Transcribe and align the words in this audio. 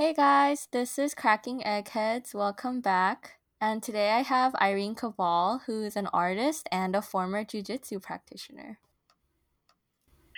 Hey 0.00 0.14
guys, 0.14 0.66
this 0.72 0.98
is 0.98 1.14
Cracking 1.14 1.62
Eggheads. 1.62 2.32
Welcome 2.32 2.80
back. 2.80 3.34
And 3.60 3.82
today 3.82 4.12
I 4.12 4.22
have 4.22 4.54
Irene 4.54 4.94
Cabal, 4.94 5.60
who 5.66 5.82
is 5.84 5.94
an 5.94 6.06
artist 6.06 6.66
and 6.72 6.96
a 6.96 7.02
former 7.02 7.44
jiu-jitsu 7.44 8.00
practitioner. 8.00 8.78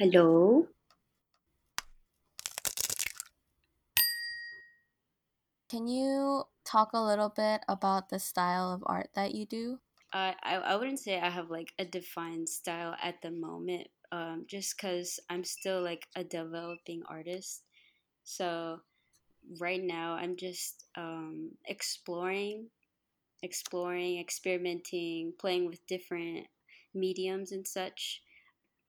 Hello. 0.00 0.66
Can 5.70 5.86
you 5.86 6.42
talk 6.64 6.90
a 6.92 7.00
little 7.00 7.28
bit 7.28 7.60
about 7.68 8.08
the 8.08 8.18
style 8.18 8.72
of 8.72 8.82
art 8.84 9.10
that 9.14 9.32
you 9.32 9.46
do? 9.46 9.78
Uh, 10.12 10.32
I 10.42 10.56
I 10.56 10.74
wouldn't 10.74 10.98
say 10.98 11.20
I 11.20 11.30
have 11.30 11.50
like 11.50 11.70
a 11.78 11.84
defined 11.84 12.48
style 12.48 12.96
at 13.00 13.22
the 13.22 13.30
moment. 13.30 13.86
Um, 14.10 14.44
just 14.48 14.76
because 14.76 15.20
I'm 15.30 15.44
still 15.44 15.80
like 15.80 16.08
a 16.16 16.24
developing 16.24 17.04
artist. 17.08 17.62
So 18.24 18.80
right 19.60 19.82
now 19.82 20.14
I'm 20.14 20.36
just 20.36 20.84
um, 20.96 21.50
exploring, 21.66 22.68
exploring, 23.42 24.18
experimenting, 24.18 25.32
playing 25.38 25.66
with 25.66 25.86
different 25.86 26.46
mediums 26.94 27.52
and 27.52 27.66
such, 27.66 28.22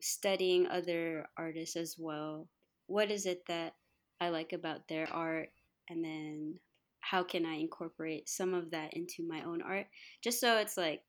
studying 0.02 0.67
other 0.67 1.27
artists 1.38 1.75
as 1.75 1.95
well. 1.97 2.47
What 2.88 3.11
is 3.11 3.25
it 3.25 3.44
that 3.47 3.73
I 4.20 4.30
like 4.30 4.53
about 4.53 4.88
their 4.88 5.11
art, 5.11 5.49
and 5.89 6.03
then 6.03 6.59
how 6.99 7.23
can 7.23 7.45
I 7.45 7.55
incorporate 7.55 8.30
some 8.30 8.53
of 8.53 8.72
that 8.72 8.94
into 8.94 9.27
my 9.27 9.44
own 9.44 9.61
art, 9.61 9.88
just 10.22 10.39
so 10.39 10.58
it's 10.58 10.77
like 10.77 11.02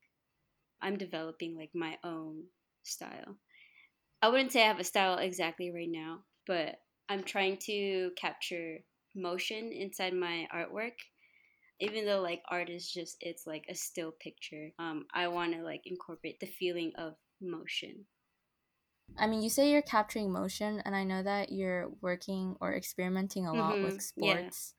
I'm 0.83 0.97
developing 0.97 1.57
like 1.57 1.71
my 1.74 1.97
own 2.05 2.45
style. 2.83 3.37
I 4.23 4.29
wouldn't 4.29 4.52
say 4.52 4.63
I 4.63 4.69
have 4.69 4.80
a 4.80 4.85
style 4.85 5.19
exactly 5.19 5.71
right 5.71 5.91
now, 5.91 6.21
but 6.47 6.77
I'm 7.09 7.23
trying 7.23 7.59
to 7.66 8.11
capture 8.16 8.79
motion 9.14 9.73
inside 9.73 10.14
my 10.14 10.48
artwork. 10.54 10.95
Even 11.80 12.04
though 12.06 12.20
like 12.23 12.42
art 12.48 12.70
is 12.70 12.91
just 12.91 13.16
it's 13.20 13.46
like 13.46 13.66
a 13.68 13.74
still 13.74 14.12
picture, 14.12 14.73
um, 14.79 15.06
I 15.15 15.29
want 15.29 15.54
to 15.54 15.62
like 15.62 15.82
incorporate 15.87 16.40
the 16.40 16.46
feeling 16.46 16.93
of 16.96 17.16
motion. 17.40 18.06
I 19.16 19.26
mean, 19.26 19.43
you 19.43 19.51
say 19.51 19.71
you're 19.71 19.82
capturing 19.82 20.32
motion, 20.32 20.80
and 20.84 20.95
I 20.96 21.04
know 21.04 21.23
that 21.23 21.52
you're 21.52 21.88
working 22.01 22.56
or 22.60 22.74
experimenting 22.74 23.46
a 23.46 23.54
lot 23.54 23.80
Mm-hmm. 23.80 23.82
with 23.82 24.01
Yeah. 24.16 24.51
sports 24.51 24.74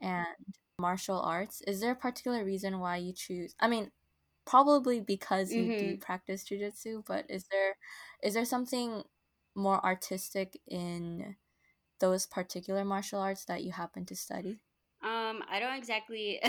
and 0.00 0.26
martial 0.78 1.20
arts. 1.20 1.62
Is 1.62 1.80
there 1.80 1.92
a 1.92 1.96
particular 1.96 2.44
reason 2.44 2.80
why 2.80 2.96
you 2.98 3.12
choose? 3.12 3.54
I 3.60 3.68
mean, 3.68 3.90
probably 4.46 5.00
because 5.00 5.56
you 5.56 5.70
do 5.70 5.94
Mm-hmm. 5.94 6.00
practice 6.00 6.44
jujitsu, 6.44 7.04
but 7.06 7.26
is 7.30 7.46
there 7.50 7.76
is 8.22 8.34
there 8.34 8.44
something 8.44 9.04
more 9.54 9.84
artistic 9.84 10.60
in 10.68 11.36
those 12.00 12.26
particular 12.26 12.84
martial 12.84 13.20
arts 13.20 13.44
that 13.46 13.62
you 13.62 13.72
happen 13.72 14.04
to 14.06 14.16
study? 14.16 14.60
Um, 15.02 15.42
I 15.50 15.60
don't 15.60 15.76
exactly 15.76 16.40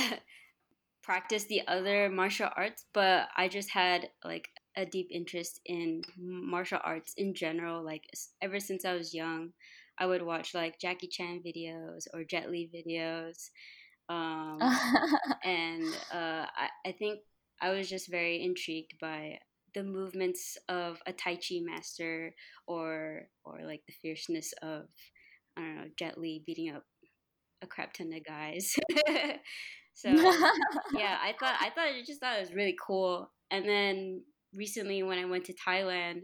practice 1.04 1.46
the 1.46 1.62
other 1.68 2.10
martial 2.10 2.50
arts, 2.56 2.86
but 2.94 3.28
I 3.36 3.48
just 3.48 3.70
had 3.70 4.10
like 4.24 4.50
a 4.76 4.86
deep 4.86 5.08
interest 5.12 5.60
in 5.66 6.04
martial 6.18 6.80
arts 6.84 7.14
in 7.18 7.34
general. 7.34 7.84
Like 7.84 8.04
ever 8.42 8.60
since 8.60 8.86
I 8.86 8.94
was 8.94 9.14
young, 9.14 9.50
I 9.98 10.06
would 10.06 10.22
watch 10.22 10.54
like 10.54 10.80
Jackie 10.80 11.08
Chan 11.08 11.42
videos 11.46 12.08
or 12.14 12.24
Jet 12.24 12.50
Li 12.50 12.70
videos, 12.74 13.50
um, 14.08 14.60
and 15.44 15.86
uh, 16.14 16.46
I, 16.46 16.70
I 16.86 16.92
think 16.94 17.20
I 17.62 17.72
was 17.72 17.90
just 17.90 18.10
very 18.10 18.44
intrigued 18.44 18.94
by 19.00 19.40
the 19.76 19.84
movements 19.84 20.58
of 20.68 21.02
a 21.06 21.14
Tai 21.14 21.36
Chi 21.36 21.60
master 21.62 22.34
or 22.68 23.28
or 23.44 23.60
like 23.66 23.82
the 23.88 23.94
fierceness 24.02 24.54
of 24.62 24.86
I 25.60 25.66
don't 25.66 25.76
know 25.76 25.90
Jet 25.98 26.18
Li 26.18 26.44
beating 26.46 26.74
up 26.76 26.84
a 27.62 27.68
crap 27.68 27.94
ton 27.94 28.14
of 28.14 28.26
guys. 28.26 28.76
so 29.94 30.10
yeah, 30.98 31.18
I 31.22 31.34
thought 31.40 31.56
I 31.62 31.70
thought 31.70 31.88
I 31.90 32.02
just 32.06 32.22
thought 32.22 32.38
it 32.38 32.42
was 32.42 32.54
really 32.54 32.76
cool. 32.86 33.32
And 33.52 33.68
then 33.68 34.24
recently 34.54 35.04
when 35.04 35.20
I 35.20 35.26
went 35.26 35.46
to 35.46 35.54
Thailand, 35.68 36.22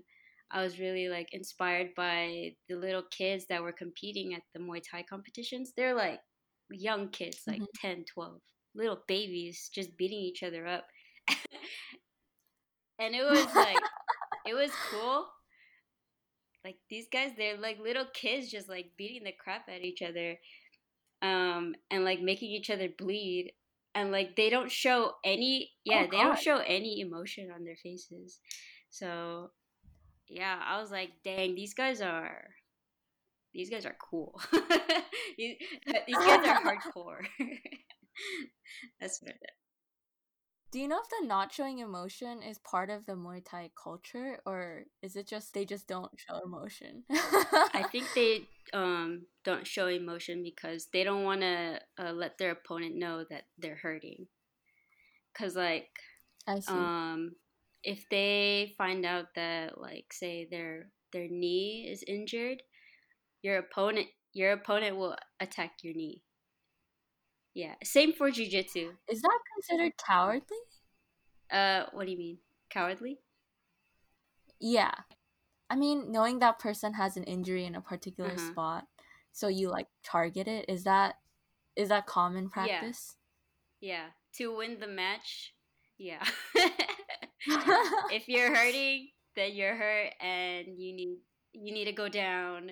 I 0.51 0.61
was 0.63 0.79
really 0.79 1.09
like 1.09 1.29
inspired 1.33 1.89
by 1.95 2.51
the 2.69 2.75
little 2.75 3.03
kids 3.11 3.45
that 3.49 3.61
were 3.63 3.73
competing 3.73 4.33
at 4.33 4.41
the 4.53 4.59
Muay 4.61 4.81
Thai 4.89 5.03
competitions. 5.09 5.73
They're 5.75 5.95
like 5.95 6.19
young 6.71 7.09
kids, 7.09 7.41
like 7.47 7.61
Mhm. 7.61 7.67
10, 7.81 8.05
12, 8.13 8.41
little 8.75 9.03
babies 9.07 9.69
just 9.73 9.97
beating 9.97 10.19
each 10.19 10.43
other 10.43 10.65
up. 10.65 10.85
and 12.99 13.15
it 13.15 13.23
was 13.23 13.53
like 13.55 13.79
it 14.45 14.53
was 14.53 14.71
cool. 14.91 15.27
Like 16.65 16.77
these 16.89 17.05
guys, 17.13 17.31
they're 17.37 17.57
like 17.57 17.77
little 17.79 18.07
kids 18.11 18.49
just 18.49 18.67
like 18.67 18.93
beating 18.97 19.23
the 19.23 19.31
crap 19.31 19.69
at 19.69 19.83
each 19.83 20.01
other 20.01 20.39
um, 21.21 21.75
and 21.91 22.03
like 22.03 22.21
making 22.21 22.49
each 22.49 22.71
other 22.71 22.89
bleed. 22.97 23.53
And 23.93 24.11
like 24.11 24.35
they 24.35 24.49
don't 24.49 24.71
show 24.71 25.11
any, 25.23 25.71
yeah, 25.85 26.05
oh 26.05 26.07
they 26.11 26.17
don't 26.17 26.39
show 26.39 26.57
any 26.57 27.01
emotion 27.01 27.51
on 27.55 27.63
their 27.63 27.77
faces. 27.81 28.39
So 28.89 29.51
yeah, 30.27 30.59
I 30.65 30.81
was 30.81 30.89
like, 30.89 31.11
dang, 31.23 31.53
these 31.53 31.75
guys 31.75 32.01
are, 32.01 32.45
these 33.53 33.69
guys 33.69 33.85
are 33.85 33.95
cool. 34.09 34.41
these, 35.37 35.57
these 36.07 36.17
guys 36.17 36.47
are 36.47 36.61
hardcore. 36.61 37.19
That's 38.99 39.21
what. 39.21 39.35
Do 40.71 40.79
you 40.79 40.87
know 40.87 40.99
if 40.99 41.09
the 41.09 41.25
not 41.25 41.53
showing 41.53 41.79
emotion 41.79 42.41
is 42.43 42.57
part 42.57 42.89
of 42.89 43.05
the 43.05 43.13
Muay 43.13 43.43
Thai 43.45 43.69
culture, 43.81 44.39
or 44.45 44.83
is 45.01 45.15
it 45.15 45.27
just 45.27 45.53
they 45.53 45.63
just 45.63 45.87
don't 45.87 46.11
show 46.17 46.41
emotion? 46.43 47.03
I 47.09 47.85
think 47.91 48.05
they 48.13 48.41
um, 48.73 49.23
don't 49.43 49.65
show 49.65 49.87
emotion 49.87 50.43
because 50.43 50.87
they 50.91 51.03
don't 51.03 51.23
want 51.23 51.41
to 51.41 51.79
uh, 51.97 52.11
let 52.11 52.37
their 52.37 52.51
opponent 52.51 52.95
know 52.95 53.23
that 53.29 53.43
they're 53.57 53.79
hurting. 53.81 54.27
Cause 55.37 55.55
like 55.55 55.89
I 56.47 56.59
see. 56.59 56.73
um, 56.73 57.35
if 57.83 58.05
they 58.09 58.73
find 58.77 59.05
out 59.05 59.27
that 59.35 59.79
like 59.79 60.11
say 60.11 60.47
their 60.49 60.87
their 61.13 61.27
knee 61.29 61.87
is 61.89 62.03
injured, 62.07 62.61
your 63.41 63.57
opponent 63.59 64.07
your 64.33 64.51
opponent 64.51 64.97
will 64.97 65.15
attack 65.39 65.75
your 65.83 65.93
knee. 65.93 66.24
Yeah, 67.55 67.75
same 67.83 68.11
for 68.13 68.29
jujitsu. 68.29 68.91
is 69.07 69.21
that 69.21 69.39
considered 69.55 69.93
cowardly? 69.97 70.57
Uh, 71.49 71.85
what 71.93 72.05
do 72.05 72.11
you 72.11 72.17
mean? 72.17 72.37
Cowardly? 72.69 73.19
Yeah. 74.59 74.91
I 75.69 75.75
mean, 75.75 76.11
knowing 76.11 76.39
that 76.39 76.59
person 76.59 76.93
has 76.93 77.15
an 77.17 77.23
injury 77.23 77.65
in 77.65 77.75
a 77.75 77.81
particular 77.81 78.31
Uh-huh. 78.31 78.51
spot, 78.51 78.87
so 79.31 79.47
you 79.47 79.69
like 79.69 79.87
target 80.03 80.47
it, 80.47 80.65
is 80.69 80.83
that 80.83 81.15
is 81.75 81.89
that 81.89 82.05
common 82.07 82.45
Yeah. 82.45 82.49
practice? 82.51 83.15
Yeah, 83.81 84.07
to 84.37 84.55
win 84.55 84.79
the 84.79 84.87
match. 84.87 85.53
Yeah. 85.97 86.23
if 88.11 88.27
you're 88.27 88.55
hurting, 88.55 89.09
then 89.35 89.53
you're 89.53 89.75
hurt, 89.75 90.13
and 90.19 90.67
you 90.79 90.93
need 90.93 91.17
you 91.53 91.73
need 91.73 91.85
to 91.85 91.91
go 91.93 92.09
down, 92.09 92.71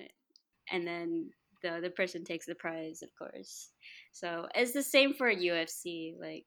and 0.70 0.86
then 0.86 1.30
the 1.64 1.74
other 1.76 1.90
person 1.90 2.24
takes 2.24 2.46
the 2.46 2.56
prize, 2.56 3.02
of 3.02 3.10
course. 3.18 3.70
So 4.12 4.48
it's 4.54 4.72
the 4.74 4.84
same 4.84 5.14
for 5.14 5.30
UFC. 5.30 6.16
Like 6.20 6.46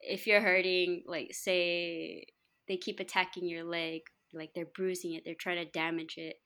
if 0.00 0.26
you're 0.26 0.42
hurting, 0.42 1.04
like 1.06 1.34
say 1.34 2.26
they 2.68 2.76
keep 2.78 3.00
attacking 3.00 3.48
your 3.48 3.64
leg, 3.64 4.02
like 4.34 4.52
they're 4.54 4.66
bruising 4.76 5.14
it, 5.14 5.24
they're 5.26 5.34
trying 5.40 5.64
to 5.64 5.70
damage 5.72 6.16
it. 6.18 6.36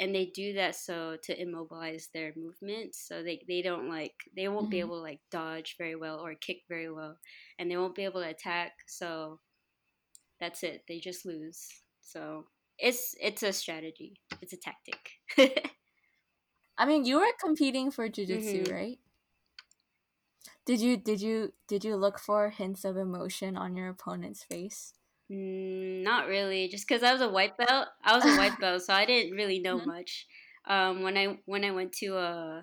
And 0.00 0.14
they 0.14 0.26
do 0.26 0.54
that 0.54 0.76
so 0.76 1.16
to 1.24 1.40
immobilize 1.40 2.08
their 2.14 2.32
movements, 2.36 3.06
so 3.06 3.22
they, 3.22 3.42
they 3.48 3.62
don't 3.62 3.88
like 3.90 4.14
they 4.36 4.48
won't 4.48 4.70
be 4.70 4.78
Mhm. 4.78 4.80
able 4.80 4.96
to 4.98 5.02
like 5.02 5.20
dodge 5.30 5.76
very 5.78 5.96
well 5.96 6.20
or 6.20 6.34
kick 6.34 6.62
very 6.68 6.90
well, 6.92 7.18
and 7.58 7.70
they 7.70 7.76
won't 7.78 7.94
be 7.96 8.04
able 8.04 8.22
to 8.22 8.28
attack. 8.28 8.72
So 8.88 9.40
that's 10.40 10.62
it. 10.62 10.82
They 10.88 10.98
just 10.98 11.24
lose. 11.26 11.68
So 12.02 12.46
it's 12.78 13.14
it's 13.20 13.42
a 13.42 13.52
strategy. 13.52 14.20
It's 14.40 14.52
a 14.54 14.56
tactic. 14.56 15.70
I 16.76 16.84
mean, 16.84 17.06
you 17.06 17.18
were 17.20 17.32
competing 17.40 17.90
for 17.90 18.08
jujitsu, 18.10 18.66
Mhm. 18.66 18.70
right? 18.70 19.00
Did 20.64 20.80
you 20.80 20.96
did 20.96 21.20
you 21.20 21.52
did 21.68 21.84
you 21.84 21.94
look 21.94 22.18
for 22.18 22.50
hints 22.50 22.84
of 22.84 22.96
emotion 22.96 23.56
on 23.56 23.76
your 23.76 23.88
opponent's 23.88 24.42
face? 24.42 24.92
Mm, 25.30 26.02
not 26.02 26.26
really, 26.28 26.68
just 26.68 26.86
because 26.86 27.02
I 27.02 27.12
was 27.12 27.22
a 27.22 27.28
white 27.28 27.56
belt. 27.56 27.88
I 28.02 28.14
was 28.14 28.26
a 28.26 28.32
white 28.32 28.58
belt, 28.60 28.82
so 28.82 28.92
I 28.94 29.04
didn't 29.06 29.36
really 29.36 29.58
know 29.60 29.80
Mhm. 29.80 29.84
much. 29.84 30.26
Um, 30.64 31.02
when 31.02 31.16
I 31.16 31.38
when 31.46 31.64
I 31.64 31.70
went 31.72 31.92
to 31.94 32.16
uh, 32.16 32.62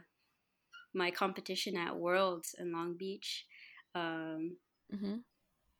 my 0.94 1.12
competition 1.12 1.78
at 1.78 1.98
Worlds 1.98 2.56
in 2.58 2.72
Long 2.74 2.98
Beach, 2.98 3.48
um, 3.96 4.58
hmm 4.92 5.20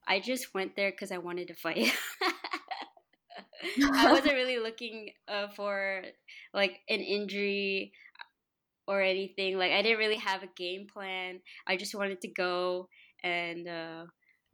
I 0.06 0.20
just 0.20 0.54
went 0.54 0.76
there 0.76 0.92
because 0.92 1.12
I 1.12 1.20
wanted 1.20 1.48
to 1.50 1.54
fight. 1.54 1.94
I 3.98 4.08
wasn't 4.10 4.34
really 4.36 4.60
looking 4.60 5.12
uh, 5.28 5.50
for 5.50 6.04
like 6.54 6.82
an 6.90 7.02
injury 7.02 7.94
or 8.90 9.02
anything. 9.02 9.58
Like 9.58 9.72
I 9.72 9.84
didn't 9.84 10.00
really 10.00 10.18
have 10.18 10.42
a 10.42 10.50
game 10.58 10.88
plan. 10.92 11.42
I 11.68 11.78
just 11.78 11.94
wanted 11.94 12.22
to 12.22 12.28
go 12.28 12.90
and 13.24 13.68
uh, 13.68 14.06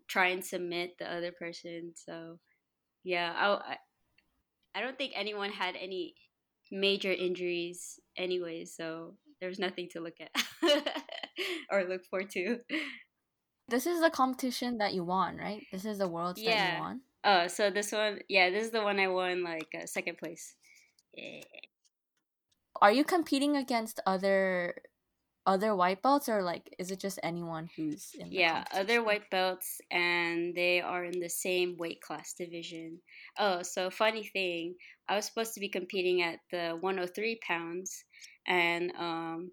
try 0.10 0.28
and 0.28 0.44
submit 0.44 0.98
the 1.00 1.12
other 1.12 1.32
person. 1.32 1.94
So 1.96 2.38
yeah, 3.06 3.34
I, 3.34 3.78
I 4.76 4.82
don't 4.82 4.98
think 4.98 5.14
anyone 5.16 5.52
had 5.52 5.76
any 5.80 6.16
major 6.70 7.14
injuries 7.14 7.98
anyway, 8.18 8.66
so 8.66 9.16
there 9.40 9.48
was 9.48 9.60
nothing 9.60 9.88
to 9.94 10.02
look 10.02 10.16
at 10.20 10.32
or 11.72 11.86
look 11.86 12.04
forward 12.06 12.30
to. 12.32 12.60
This 13.70 13.88
is 13.88 14.02
the 14.02 14.10
competition 14.10 14.80
that 14.80 14.94
you 14.94 15.06
won, 15.06 15.38
right? 15.38 15.62
This 15.72 15.86
is 15.86 15.98
the 15.98 16.10
worlds 16.10 16.42
yeah. 16.42 16.56
that 16.56 16.76
you 16.76 16.82
won. 16.82 17.02
Oh, 17.24 17.48
so 17.48 17.72
this 17.72 17.94
one, 17.94 18.20
yeah, 18.28 18.50
this 18.50 18.66
is 18.66 18.72
the 18.72 18.84
one 18.84 19.00
I 19.00 19.08
won 19.08 19.44
like 19.44 19.70
uh, 19.74 19.86
second 19.86 20.18
place. 20.18 20.56
Yeah. 21.14 21.42
Are 22.82 22.92
you 22.92 23.04
competing 23.04 23.56
against 23.56 24.00
other 24.06 24.76
other 25.48 25.76
white 25.76 26.02
belts 26.02 26.28
or 26.28 26.42
like 26.42 26.74
is 26.80 26.90
it 26.90 27.00
just 27.00 27.20
anyone 27.22 27.70
who's 27.76 28.12
in 28.18 28.32
yeah 28.32 28.64
other 28.74 29.04
white 29.04 29.30
belts 29.30 29.80
and 29.92 30.56
they 30.56 30.82
are 30.82 31.06
in 31.06 31.20
the 31.20 31.30
same 31.30 31.76
weight 31.78 32.02
class 32.02 32.34
division 32.34 33.00
oh 33.38 33.62
so 33.62 33.90
funny 33.90 34.24
thing 34.24 34.74
i 35.08 35.16
was 35.16 35.26
supposed 35.26 35.54
to 35.54 35.60
be 35.60 35.70
competing 35.70 36.24
at 36.24 36.40
the 36.52 36.76
103 36.80 37.40
pounds 37.48 38.06
and 38.48 38.92
um 38.98 39.52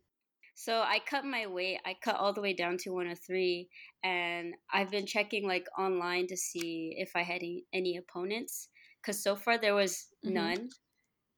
so 0.55 0.81
i 0.81 0.99
cut 1.07 1.25
my 1.25 1.47
weight 1.47 1.79
i 1.85 1.95
cut 2.03 2.17
all 2.17 2.33
the 2.33 2.41
way 2.41 2.55
down 2.55 2.79
to 2.79 2.91
103 2.91 3.69
and 4.03 4.55
i've 4.73 4.91
been 4.91 5.07
checking 5.07 5.47
like 5.47 5.67
online 5.79 6.27
to 6.27 6.37
see 6.37 6.95
if 6.97 7.11
i 7.15 7.23
had 7.23 7.43
any, 7.43 7.65
any 7.75 7.99
opponents 7.99 8.69
because 9.03 9.23
so 9.23 9.37
far 9.37 9.59
there 9.59 9.75
was 9.75 10.07
mm-hmm. 10.25 10.35
none 10.35 10.69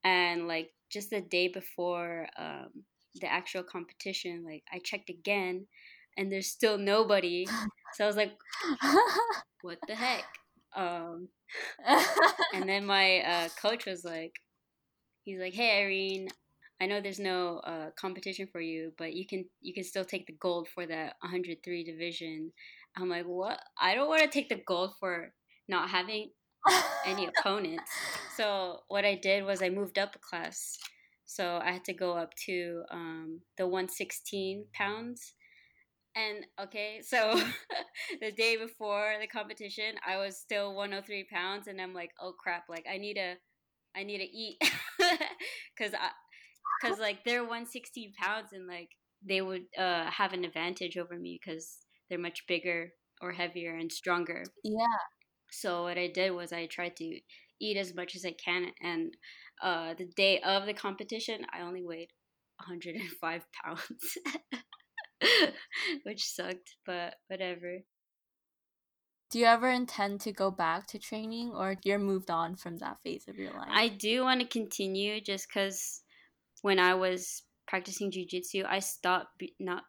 and 0.05 0.47
like 0.47 0.69
just 0.91 1.09
the 1.09 1.21
day 1.21 1.47
before 1.47 2.27
um 2.37 2.69
the 3.21 3.31
actual 3.31 3.63
competition, 3.63 4.43
like 4.45 4.63
I 4.71 4.79
checked 4.83 5.09
again 5.09 5.67
and 6.17 6.31
there's 6.31 6.47
still 6.47 6.77
nobody. 6.77 7.45
So 7.93 8.03
I 8.03 8.07
was 8.07 8.15
like, 8.15 8.33
what 9.61 9.79
the 9.87 9.95
heck? 9.95 10.23
Um, 10.75 11.29
and 12.53 12.67
then 12.67 12.85
my 12.95 13.19
uh, 13.19 13.49
coach 13.61 13.85
was 13.85 14.03
like, 14.03 14.33
he's 15.23 15.39
like, 15.39 15.53
hey 15.53 15.81
Irene, 15.81 16.27
I 16.81 16.87
know 16.87 17.01
there's 17.01 17.19
no 17.19 17.59
uh, 17.59 17.89
competition 17.97 18.47
for 18.51 18.59
you, 18.59 18.91
but 18.97 19.13
you 19.13 19.25
can 19.25 19.45
you 19.61 19.73
can 19.73 19.83
still 19.83 20.05
take 20.05 20.27
the 20.27 20.35
gold 20.39 20.67
for 20.67 20.85
that 20.85 21.15
103 21.21 21.83
division. 21.83 22.51
I'm 22.97 23.09
like, 23.09 23.25
what? 23.25 23.59
I 23.79 23.95
don't 23.95 24.09
want 24.09 24.23
to 24.23 24.27
take 24.27 24.49
the 24.49 24.61
gold 24.67 24.91
for 24.99 25.33
not 25.67 25.89
having 25.89 26.31
any 27.05 27.27
opponents. 27.37 27.91
So 28.35 28.81
what 28.87 29.05
I 29.05 29.15
did 29.15 29.45
was 29.45 29.61
I 29.61 29.69
moved 29.69 29.99
up 29.99 30.15
a 30.15 30.19
class 30.19 30.77
so 31.25 31.59
I 31.61 31.71
had 31.71 31.83
to 31.85 31.93
go 31.93 32.13
up 32.13 32.33
to 32.45 32.83
um, 32.91 33.41
the 33.57 33.65
116 33.65 34.65
pounds. 34.73 35.33
And 36.15 36.45
okay, 36.61 37.01
so 37.03 37.33
the 38.21 38.31
day 38.31 38.55
before 38.55 39.15
the 39.19 39.27
competition, 39.27 39.95
I 40.07 40.17
was 40.17 40.37
still 40.37 40.73
103 40.75 41.27
pounds, 41.31 41.67
and 41.67 41.81
I'm 41.81 41.93
like, 41.93 42.11
oh 42.21 42.33
crap, 42.41 42.65
like 42.69 42.85
I 42.89 42.97
need 42.97 43.15
to, 43.15 43.35
I 43.95 44.03
need 44.03 44.19
to 44.19 44.23
eat, 44.23 44.57
cause 45.77 45.91
I, 45.93 46.11
cause 46.81 46.99
like 46.99 47.25
they're 47.25 47.41
116 47.41 48.13
pounds, 48.13 48.53
and 48.53 48.67
like 48.67 48.89
they 49.27 49.41
would 49.41 49.63
uh, 49.77 50.09
have 50.09 50.31
an 50.31 50.45
advantage 50.45 50.97
over 50.97 51.17
me 51.17 51.39
because 51.43 51.79
they're 52.09 52.19
much 52.19 52.47
bigger 52.47 52.91
or 53.19 53.33
heavier 53.33 53.75
and 53.75 53.91
stronger. 53.91 54.43
Yeah. 54.63 54.85
So 55.59 55.83
what 55.83 55.97
I 55.97 56.07
did 56.07 56.31
was 56.31 56.51
I 56.51 56.65
tried 56.65 56.95
to 56.97 57.19
eat 57.61 57.77
as 57.77 57.95
much 57.95 58.15
as 58.15 58.25
I 58.25 58.33
can, 58.33 58.71
and 58.81 59.15
uh, 59.61 59.93
the 59.93 60.05
day 60.15 60.39
of 60.41 60.65
the 60.65 60.73
competition, 60.73 61.45
I 61.53 61.61
only 61.61 61.83
weighed 61.83 62.11
105 62.65 63.45
pounds, 63.63 64.17
which 66.03 66.25
sucked, 66.25 66.75
but 66.85 67.15
whatever. 67.27 67.79
Do 69.31 69.39
you 69.39 69.45
ever 69.45 69.69
intend 69.69 70.21
to 70.21 70.31
go 70.31 70.51
back 70.51 70.87
to 70.87 70.99
training 70.99 71.51
or 71.53 71.77
you're 71.83 71.99
moved 71.99 72.29
on 72.29 72.55
from 72.55 72.77
that 72.77 72.99
phase 73.03 73.27
of 73.27 73.37
your 73.37 73.51
life? 73.51 73.69
I 73.69 73.87
do 73.87 74.23
want 74.23 74.41
to 74.41 74.47
continue 74.47 75.19
just 75.19 75.47
because 75.49 76.01
when 76.61 76.79
I 76.79 76.93
was 76.93 77.43
practicing 77.67 78.11
jujitsu, 78.11 78.65
I 78.65 78.79
stopped 78.79 79.41
not 79.59 79.83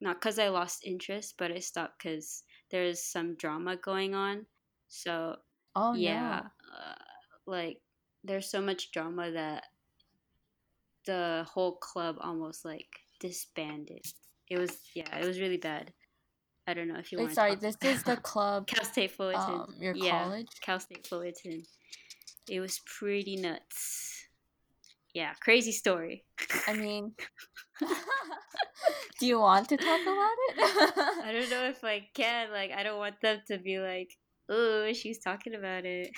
not 0.00 0.16
because 0.16 0.38
I 0.38 0.48
lost 0.48 0.84
interest, 0.84 1.34
but 1.38 1.52
I 1.52 1.58
stopped 1.58 2.02
because 2.02 2.42
there's 2.70 3.04
some 3.04 3.36
drama 3.36 3.76
going 3.76 4.14
on. 4.14 4.46
So, 4.90 5.36
oh 5.76 5.94
yeah, 5.94 6.42
no. 6.42 6.78
uh, 6.78 6.94
like 7.46 7.78
there's 8.24 8.50
so 8.50 8.60
much 8.60 8.90
drama 8.90 9.30
that 9.30 9.64
the 11.06 11.46
whole 11.48 11.76
club 11.76 12.16
almost 12.20 12.64
like 12.64 12.88
disbanded. 13.20 14.04
It 14.48 14.58
was 14.58 14.76
yeah, 14.94 15.16
it 15.16 15.24
was 15.24 15.40
really 15.40 15.58
bad. 15.58 15.92
I 16.66 16.74
don't 16.74 16.88
know 16.88 16.98
if 16.98 17.12
you 17.12 17.18
want. 17.18 17.34
Sorry, 17.34 17.54
this 17.54 17.76
is 17.82 18.02
the 18.02 18.16
club. 18.30 18.66
Cal 18.66 18.84
State 18.84 19.12
Fullerton. 19.12 19.60
Um, 19.60 19.74
your 19.80 19.94
yeah, 19.94 20.24
college. 20.24 20.48
Cal 20.60 20.80
State 20.80 21.06
Fullerton. 21.06 21.62
It 22.48 22.60
was 22.60 22.80
pretty 22.84 23.36
nuts. 23.36 24.26
Yeah, 25.14 25.32
crazy 25.40 25.72
story. 25.72 26.24
I 26.66 26.74
mean, 26.74 27.12
do 29.20 29.26
you 29.26 29.38
want 29.38 29.68
to 29.68 29.76
talk 29.76 30.00
about 30.02 30.36
it? 30.48 30.58
I 31.24 31.32
don't 31.32 31.50
know 31.50 31.68
if 31.68 31.82
I 31.84 32.08
can. 32.14 32.50
Like, 32.50 32.72
I 32.72 32.82
don't 32.82 32.98
want 32.98 33.20
them 33.20 33.40
to 33.48 33.58
be 33.58 33.78
like, 33.78 34.10
"Oh, 34.50 34.92
she's 34.92 35.18
talking 35.18 35.54
about 35.54 35.84
it." 35.86 36.10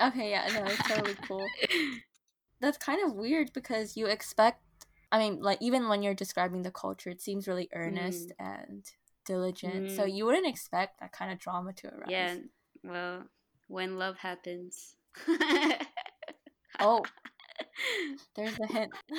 Okay, 0.00 0.30
yeah, 0.30 0.48
no, 0.52 0.64
it's 0.64 0.88
totally 0.88 1.14
cool. 1.28 1.46
That's 2.60 2.78
kind 2.78 3.04
of 3.04 3.14
weird 3.14 3.52
because 3.52 3.96
you 3.96 4.06
expect 4.06 4.60
I 5.14 5.18
mean, 5.18 5.40
like 5.40 5.58
even 5.60 5.88
when 5.88 6.02
you're 6.02 6.12
describing 6.12 6.62
the 6.62 6.72
culture, 6.72 7.08
it 7.08 7.22
seems 7.22 7.46
really 7.46 7.68
earnest 7.72 8.30
mm. 8.30 8.32
and 8.40 8.84
diligent. 9.24 9.86
Mm. 9.86 9.96
So 9.96 10.04
you 10.04 10.24
wouldn't 10.26 10.48
expect 10.48 10.98
that 10.98 11.12
kind 11.12 11.30
of 11.30 11.38
drama 11.38 11.72
to 11.72 11.86
arise. 11.86 12.08
Yeah. 12.08 12.34
Well, 12.82 13.22
when 13.68 13.96
love 13.96 14.16
happens. 14.16 14.96
oh. 16.80 17.04
There's 18.34 18.58
a 18.58 18.66
hint. 18.66 18.90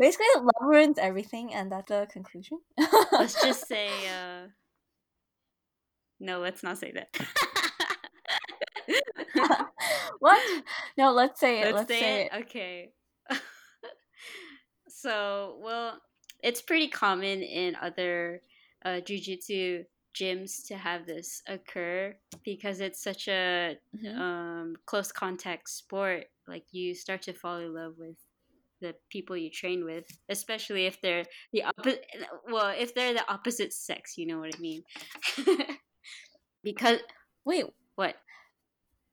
Basically, 0.00 0.26
love 0.36 0.62
ruins 0.62 0.98
everything, 0.98 1.54
and 1.54 1.70
that's 1.70 1.90
the 1.90 2.08
conclusion. 2.10 2.58
let's 3.12 3.40
just 3.40 3.68
say, 3.68 3.88
uh... 4.08 4.48
no, 6.20 6.38
let's 6.40 6.62
not 6.62 6.78
say 6.78 6.92
that. 6.92 7.08
what? 10.18 10.62
No, 10.96 11.12
let's 11.12 11.40
say 11.40 11.60
it. 11.60 11.64
Let's, 11.74 11.76
let's 11.76 11.88
say, 11.88 12.00
say, 12.00 12.20
it. 12.20 12.30
it. 12.32 12.40
Okay. 12.42 12.90
so, 14.88 15.58
well, 15.62 15.98
it's 16.42 16.62
pretty 16.62 16.88
common 16.88 17.42
in 17.42 17.74
other 17.80 18.42
uh, 18.84 19.00
jujitsu 19.00 19.84
gyms 20.18 20.66
to 20.66 20.76
have 20.76 21.06
this 21.06 21.42
occur 21.48 22.14
because 22.44 22.80
it's 22.80 23.02
such 23.02 23.28
a 23.28 23.76
mm-hmm. 23.96 24.20
um, 24.20 24.74
close 24.86 25.12
contact 25.12 25.68
sport. 25.68 26.24
Like 26.48 26.64
you 26.72 26.94
start 26.94 27.22
to 27.22 27.32
fall 27.32 27.58
in 27.58 27.74
love 27.74 27.94
with 27.96 28.16
the 28.80 28.94
people 29.10 29.36
you 29.36 29.50
train 29.50 29.84
with, 29.84 30.06
especially 30.28 30.86
if 30.86 31.00
they're 31.00 31.24
the 31.52 31.64
opposite. 31.64 32.04
Well, 32.50 32.74
if 32.76 32.94
they're 32.94 33.14
the 33.14 33.30
opposite 33.30 33.72
sex, 33.72 34.14
you 34.16 34.26
know 34.26 34.38
what 34.38 34.54
I 34.54 34.58
mean. 34.58 34.82
because 36.62 36.98
wait, 37.44 37.66
what? 37.94 38.16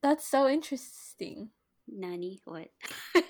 That's 0.02 0.28
so 0.28 0.48
interesting. 0.48 1.50
Nani, 1.88 2.42
what? 2.46 2.70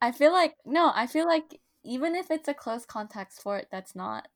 I 0.00 0.12
feel 0.12 0.32
like 0.32 0.54
no, 0.64 0.90
I 0.94 1.06
feel 1.06 1.26
like 1.26 1.60
even 1.84 2.14
if 2.14 2.30
it's 2.30 2.48
a 2.48 2.54
close 2.54 2.84
contact 2.84 3.34
sport, 3.34 3.66
that's 3.70 3.94
not. 3.94 4.28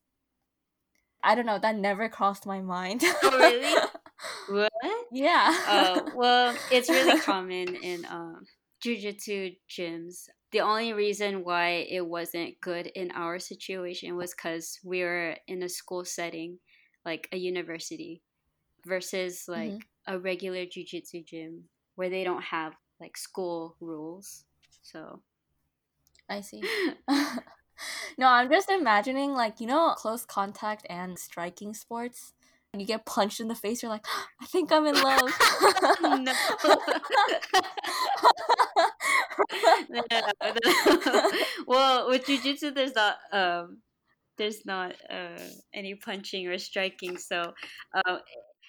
I 1.23 1.35
don't 1.35 1.47
know. 1.47 1.59
That 1.59 1.77
never 1.77 2.09
crossed 2.09 2.47
my 2.47 2.61
mind. 2.61 3.03
oh 3.23 3.39
really? 3.39 3.75
What? 4.49 4.73
Yeah. 5.13 5.55
Oh 5.69 6.11
well, 6.15 6.55
it's 6.71 6.89
really 6.89 7.21
common 7.21 7.75
in 7.77 8.07
um, 8.07 8.43
jujitsu 8.85 9.57
gyms. 9.69 10.29
The 10.53 10.61
only 10.61 10.93
reason 10.93 11.45
why 11.45 11.87
it 11.91 12.07
wasn't 12.07 12.61
good 12.61 12.87
in 12.87 13.11
our 13.11 13.39
situation 13.39 14.17
was 14.17 14.33
because 14.35 14.79
we 14.85 15.03
were 15.03 15.37
in 15.49 15.63
a 15.63 15.69
school 15.69 16.05
setting, 16.05 16.59
like 17.05 17.29
a 17.33 17.37
university, 17.37 18.23
versus 18.87 19.45
like 19.49 19.73
mm-hmm 19.73 19.79
a 20.07 20.19
regular 20.19 20.65
jujitsu 20.67 21.25
gym 21.25 21.65
where 21.95 22.11
they 22.11 22.25
don't 22.25 22.43
have 22.43 22.75
like 23.01 23.17
school 23.17 23.77
rules. 23.81 24.45
So 24.83 25.21
I 26.29 26.41
see. 26.41 26.63
no, 28.19 28.27
I'm 28.29 28.51
just 28.51 28.71
imagining 28.71 29.33
like, 29.33 29.61
you 29.61 29.67
know, 29.67 29.95
close 29.97 30.25
contact 30.25 30.87
and 30.89 31.19
striking 31.19 31.75
sports. 31.75 32.33
And 32.73 32.81
you 32.81 32.89
get 32.89 33.07
punched 33.07 33.39
in 33.39 33.47
the 33.47 33.55
face, 33.55 33.83
you're 33.83 33.93
like, 33.93 34.05
I 34.43 34.47
think 34.47 34.73
I'm 34.73 34.85
in 34.87 34.95
love. 34.95 35.21
no. 36.03 36.35
no, 39.89 40.03
no. 41.07 41.31
Well, 41.69 42.09
with 42.09 42.27
jujitsu, 42.27 42.75
there's 42.75 42.97
not 42.97 43.17
um, 43.33 43.79
there's 44.37 44.67
not 44.67 44.97
uh, 45.09 45.39
any 45.73 45.95
punching 45.95 46.49
or 46.49 46.59
striking, 46.59 47.17
so 47.17 47.55
uh, 47.95 48.19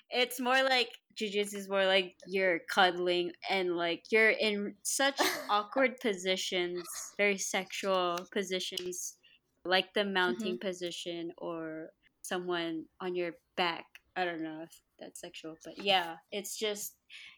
it's 0.10 0.40
more 0.40 0.64
like 0.64 0.90
jujitsu 1.20 1.56
is 1.56 1.70
more 1.70 1.86
like 1.86 2.16
you're 2.28 2.60
cuddling 2.70 3.32
and 3.50 3.78
like 3.78 4.04
you're 4.12 4.32
in 4.32 4.76
such 4.84 5.20
awkward 5.50 6.00
positions, 6.00 6.84
very 7.18 7.38
sexual 7.38 8.18
positions, 8.32 9.16
like 9.64 9.94
the 9.94 10.04
mounting 10.06 10.56
mm-hmm. 10.56 10.68
position 10.68 11.32
or 11.38 11.88
someone 12.22 12.86
on 13.02 13.16
your 13.16 13.32
back. 13.58 13.86
I 14.16 14.26
don't 14.26 14.44
know 14.44 14.62
if 14.64 14.82
that's 15.00 15.22
sexual, 15.22 15.56
but 15.64 15.78
yeah, 15.78 16.16
it's 16.32 16.58
just 16.58 16.96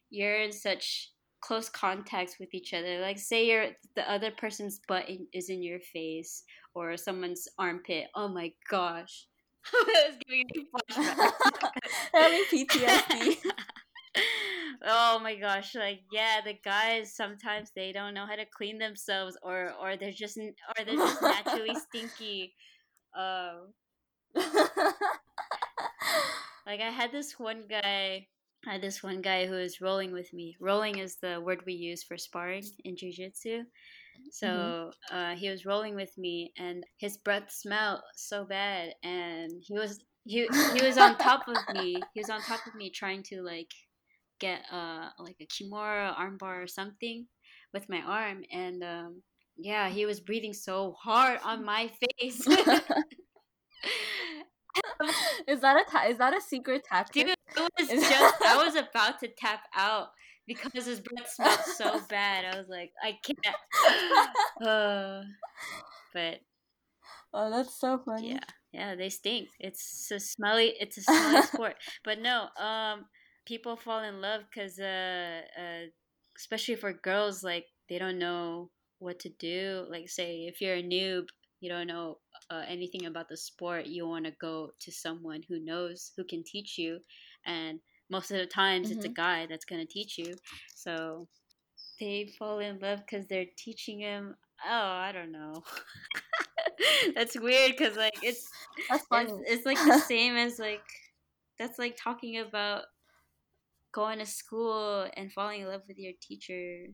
you're 0.10 0.42
in 0.42 0.52
such 0.52 1.12
close 1.42 1.70
contacts 1.70 2.38
with 2.40 2.54
each 2.54 2.74
other. 2.74 3.00
Like 3.00 3.20
say 3.20 3.48
your 3.48 3.68
the 3.96 4.10
other 4.10 4.32
person's 4.32 4.80
butt 4.88 5.08
in, 5.10 5.28
is 5.34 5.50
in 5.50 5.62
your 5.64 5.80
face 5.80 6.44
or 6.74 6.98
someone's 6.98 7.48
armpit. 7.58 8.08
Oh 8.16 8.28
my 8.28 8.52
gosh. 8.70 9.28
I 9.74 10.10
was 10.10 10.18
giving 10.28 10.46
me 10.54 10.68
flashbacks. 10.74 11.72
PTSD. 12.52 13.38
oh 14.86 15.20
my 15.20 15.36
gosh 15.36 15.76
like 15.76 16.02
yeah 16.12 16.40
the 16.44 16.56
guys 16.64 17.14
sometimes 17.16 17.72
they 17.76 17.92
don't 17.92 18.14
know 18.14 18.26
how 18.26 18.36
to 18.36 18.46
clean 18.46 18.78
themselves 18.78 19.38
or 19.44 19.74
or 19.82 19.98
they're 19.98 20.12
just 20.12 20.38
or 20.38 20.86
they're 20.86 20.96
just 20.96 21.22
naturally 21.22 21.76
stinky 21.76 22.54
um 23.18 23.74
like 26.66 26.82
i 26.82 26.90
had 26.90 27.12
this 27.12 27.38
one 27.38 27.66
guy 27.70 28.28
I 28.66 28.74
had 28.74 28.82
this 28.82 29.04
one 29.04 29.22
guy 29.22 29.46
who 29.46 29.54
was 29.54 29.80
rolling 29.80 30.12
with 30.12 30.34
me. 30.34 30.58
Rolling 30.60 30.98
is 30.98 31.18
the 31.22 31.40
word 31.40 31.62
we 31.66 31.74
use 31.74 32.04
for 32.04 32.18
sparring 32.18 32.66
in 32.84 32.98
jiu-jitsu. 32.98 33.64
So 34.32 34.48
mm-hmm. 34.48 35.16
uh, 35.16 35.36
he 35.36 35.50
was 35.50 35.66
rolling 35.66 35.96
with 35.96 36.18
me, 36.18 36.54
and 36.58 36.84
his 36.98 37.18
breath 37.18 37.52
smelled 37.52 38.02
so 38.16 38.46
bad, 38.46 38.94
and 39.04 39.52
he 39.62 39.74
was 39.74 40.00
he 40.26 40.48
he 40.74 40.86
was 40.86 40.98
on 40.98 41.18
top 41.18 41.48
of 41.48 41.58
me. 41.74 42.02
He 42.14 42.20
was 42.20 42.30
on 42.30 42.42
top 42.42 42.66
of 42.68 42.76
me, 42.76 42.90
trying 42.90 43.24
to 43.24 43.42
like 43.42 43.72
get 44.40 44.62
uh 44.72 45.10
like 45.20 45.38
a 45.42 45.48
kimura 45.48 46.16
armbar 46.16 46.64
or 46.64 46.68
something 46.68 47.28
with 47.74 47.90
my 47.90 48.02
arm, 48.02 48.44
and 48.52 48.84
um, 48.84 49.24
yeah, 49.58 49.90
he 49.90 50.06
was 50.06 50.20
breathing 50.20 50.54
so 50.54 50.96
hard 51.02 51.40
on 51.44 51.66
my 51.66 51.92
face. 52.20 52.46
is 55.48 55.62
that 55.62 55.78
a 55.78 55.84
ta- 55.90 56.06
is 56.08 56.18
that 56.18 56.36
a 56.36 56.42
secret 56.42 56.84
tactic? 56.84 57.28
Dude, 57.28 57.36
it 57.56 57.70
was 57.80 57.88
just 58.10 58.42
I 58.42 58.64
was 58.64 58.76
about 58.76 59.20
to 59.22 59.28
tap 59.28 59.62
out 59.76 60.10
because 60.48 60.86
his 60.86 61.02
breath 61.02 61.30
smelled 61.36 61.60
so 61.66 62.02
bad. 62.10 62.46
I 62.46 62.58
was 62.58 62.68
like, 62.70 62.92
I 63.04 63.18
can't. 63.24 63.56
Uh, 64.68 65.22
but 66.14 66.40
oh, 67.34 67.50
that's 67.50 67.80
so 67.80 68.00
funny. 68.06 68.32
Yeah, 68.32 68.40
yeah, 68.72 68.96
they 68.96 69.10
stink. 69.10 69.50
It's 69.60 70.12
a 70.12 70.20
smelly. 70.20 70.74
It's 70.80 70.98
a 70.98 71.02
smelly 71.02 71.42
sport. 71.54 71.76
But 72.04 72.20
no, 72.22 72.48
um, 72.60 73.06
people 73.46 73.76
fall 73.76 74.04
in 74.04 74.22
love 74.22 74.42
because, 74.54 74.80
uh, 74.80 75.42
uh, 75.60 75.86
especially 76.38 76.76
for 76.76 76.94
girls, 76.94 77.44
like 77.44 77.66
they 77.90 78.00
don't 78.00 78.20
know 78.20 78.70
what 79.00 79.20
to 79.22 79.30
do. 79.30 79.86
Like, 79.90 80.10
say 80.10 80.46
if 80.52 80.62
you're 80.62 80.76
a 80.76 80.84
noob, 80.84 81.28
you 81.60 81.70
don't 81.70 81.88
know 81.88 82.18
uh, 82.50 82.64
anything 82.68 83.06
about 83.06 83.30
the 83.30 83.38
sport, 83.38 83.88
you 83.88 84.08
want 84.08 84.26
to 84.26 84.32
go 84.40 84.72
to 84.82 84.92
someone 84.92 85.42
who 85.48 85.60
knows, 85.60 86.12
who 86.18 86.24
can 86.24 86.44
teach 86.44 86.78
you, 86.78 87.00
and 87.46 87.80
most 88.10 88.32
of 88.32 88.38
the 88.38 88.46
times 88.46 88.90
mm-hmm. 88.90 88.98
it's 88.98 89.06
a 89.06 89.10
mm-hmm. 89.10 89.22
guy 89.22 89.46
that's 89.48 89.66
going 89.66 89.86
to 89.86 89.92
teach 89.92 90.18
you. 90.18 90.36
So 90.76 91.28
they 92.00 92.30
fall 92.38 92.60
in 92.60 92.80
love 92.80 93.00
because 93.00 93.28
they're 93.28 93.46
teaching 93.58 94.00
him. 94.00 94.36
Oh, 94.66 94.72
I 94.72 95.12
don't 95.12 95.32
know. 95.32 95.64
that's 97.16 97.40
weird 97.40 97.76
because 97.78 97.96
like 97.98 98.18
it's 98.24 98.48
that's 98.90 99.06
funny. 99.08 99.32
It's, 99.42 99.52
it's 99.52 99.66
like 99.66 99.78
the 99.78 100.00
same 100.08 100.36
as 100.36 100.60
like 100.60 100.82
that's 101.60 101.80
like 101.80 101.98
talking 102.02 102.40
about 102.40 102.84
going 103.92 104.20
to 104.20 104.26
school 104.26 105.08
and 105.16 105.32
falling 105.32 105.62
in 105.62 105.68
love 105.68 105.82
with 105.88 105.98
your 105.98 106.14
teacher. 106.22 106.86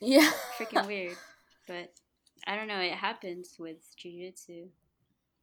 Yeah, 0.00 0.30
freaking 0.58 0.86
weird. 0.86 1.16
But 1.66 1.92
I 2.46 2.56
don't 2.56 2.68
know. 2.68 2.80
It 2.80 2.92
happens 2.92 3.56
with 3.58 3.78
jiu-jitsu. 3.96 4.68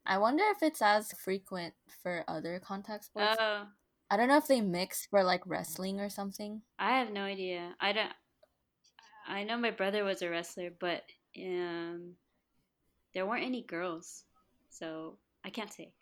I 0.06 0.18
wonder 0.18 0.44
if 0.50 0.64
it's 0.64 0.82
as 0.82 1.12
frequent 1.14 1.74
for 2.02 2.24
other 2.28 2.60
contact 2.64 3.06
sports. 3.06 3.38
Oh, 3.40 3.66
I 4.12 4.18
don't 4.18 4.28
know 4.28 4.38
if 4.38 4.48
they 4.48 4.60
mix 4.60 5.06
for 5.06 5.24
like 5.24 5.48
wrestling 5.48 6.02
or 6.02 6.10
something. 6.10 6.62
I 6.78 7.00
have 7.00 7.12
no 7.12 7.24
idea. 7.24 7.74
I 7.80 7.94
don't. 7.94 8.12
I 9.26 9.44
know 9.44 9.58
my 9.58 9.72
brother 9.72 10.04
was 10.04 10.22
a 10.22 10.30
wrestler, 10.30 10.70
but 10.78 11.04
um, 11.42 12.16
there 13.14 13.26
weren't 13.26 13.46
any 13.46 13.64
girls, 13.64 14.26
so 14.70 15.18
I 15.46 15.50
can't 15.50 15.72
say. 15.72 15.94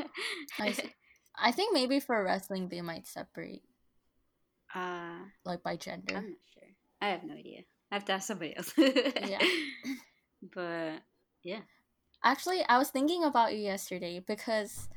I. 0.60 0.76
I 1.38 1.52
think 1.52 1.74
maybe 1.74 2.00
for 2.00 2.22
wrestling 2.24 2.68
they 2.68 2.80
might 2.80 3.06
separate. 3.06 3.62
Uh, 4.74 5.18
like 5.44 5.62
by 5.62 5.76
gender. 5.76 6.16
I'm 6.16 6.30
not 6.30 6.38
sure. 6.54 6.68
I 7.02 7.08
have 7.08 7.24
no 7.24 7.34
idea. 7.34 7.60
I 7.90 7.96
have 7.96 8.04
to 8.06 8.12
ask 8.12 8.28
somebody 8.28 8.56
else. 8.56 8.72
yeah. 8.76 9.42
But 10.54 11.00
yeah. 11.42 11.60
Actually, 12.24 12.62
I 12.68 12.78
was 12.78 12.90
thinking 12.90 13.24
about 13.24 13.52
you 13.52 13.58
yesterday 13.58 14.22
because 14.24 14.88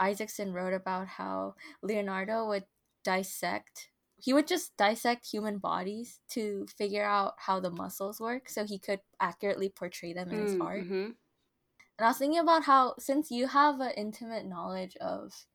Isaacson 0.00 0.52
wrote 0.52 0.74
about 0.74 1.06
how 1.06 1.54
Leonardo 1.82 2.46
would 2.48 2.64
dissect 3.04 3.88
he 4.24 4.32
would 4.32 4.46
just 4.46 4.74
dissect 4.78 5.26
human 5.26 5.58
bodies 5.58 6.20
to 6.30 6.66
figure 6.78 7.04
out 7.04 7.34
how 7.36 7.60
the 7.60 7.70
muscles 7.70 8.20
work 8.20 8.48
so 8.48 8.64
he 8.64 8.78
could 8.78 9.00
accurately 9.20 9.68
portray 9.68 10.14
them 10.14 10.30
in 10.30 10.40
his 10.40 10.54
mm, 10.54 10.64
art. 10.64 10.84
Mm-hmm. 10.84 10.94
And 10.94 12.00
I 12.00 12.06
was 12.06 12.16
thinking 12.16 12.40
about 12.40 12.64
how 12.64 12.94
since 12.98 13.30
you 13.30 13.48
have 13.48 13.80
an 13.80 13.92
intimate 13.96 14.46
knowledge 14.46 14.96
of 14.96 15.46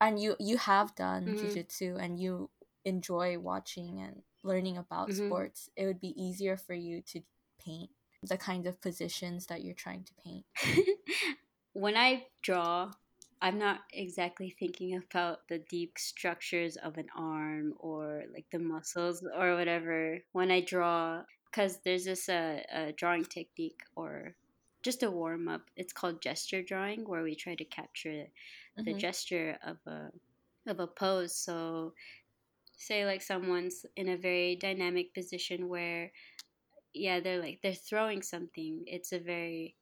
and 0.00 0.20
you 0.20 0.34
you 0.40 0.56
have 0.56 0.94
done 0.96 1.24
mm-hmm. 1.24 1.36
jiu-jitsu 1.38 1.96
and 2.00 2.18
you 2.18 2.50
enjoy 2.84 3.38
watching 3.38 4.00
and 4.00 4.22
learning 4.42 4.76
about 4.76 5.08
mm-hmm. 5.08 5.26
sports, 5.26 5.70
it 5.76 5.86
would 5.86 6.00
be 6.00 6.20
easier 6.20 6.56
for 6.56 6.74
you 6.74 7.00
to 7.12 7.20
paint 7.64 7.90
the 8.22 8.36
kind 8.36 8.66
of 8.66 8.80
positions 8.80 9.46
that 9.46 9.62
you're 9.62 9.74
trying 9.74 10.04
to 10.04 10.12
paint. 10.24 10.44
when 11.74 11.96
I 11.96 12.26
draw, 12.42 12.90
I'm 13.44 13.58
not 13.58 13.80
exactly 13.92 14.56
thinking 14.58 14.96
about 14.96 15.46
the 15.48 15.58
deep 15.58 15.98
structures 15.98 16.78
of 16.78 16.96
an 16.96 17.08
arm 17.14 17.74
or 17.78 18.22
like 18.32 18.46
the 18.50 18.58
muscles 18.58 19.22
or 19.36 19.54
whatever 19.54 20.20
when 20.32 20.50
I 20.50 20.62
draw 20.62 21.20
because 21.50 21.80
there's 21.84 22.06
this 22.06 22.30
uh, 22.30 22.60
a 22.72 22.92
drawing 22.92 23.26
technique 23.26 23.82
or 23.96 24.34
just 24.82 25.02
a 25.02 25.10
warm 25.10 25.46
up. 25.46 25.60
It's 25.76 25.92
called 25.92 26.22
gesture 26.22 26.62
drawing 26.62 27.04
where 27.04 27.22
we 27.22 27.34
try 27.34 27.54
to 27.54 27.66
capture 27.66 28.24
the 28.78 28.82
mm-hmm. 28.82 28.98
gesture 28.98 29.58
of 29.62 29.76
a 29.86 30.08
of 30.66 30.80
a 30.80 30.86
pose. 30.86 31.36
So 31.36 31.92
say 32.78 33.04
like 33.04 33.20
someone's 33.20 33.84
in 33.94 34.08
a 34.08 34.16
very 34.16 34.56
dynamic 34.56 35.12
position 35.12 35.68
where 35.68 36.12
yeah, 36.94 37.20
they're 37.20 37.42
like 37.42 37.58
they're 37.62 37.74
throwing 37.74 38.22
something. 38.22 38.84
It's 38.86 39.12
a 39.12 39.18
very 39.18 39.76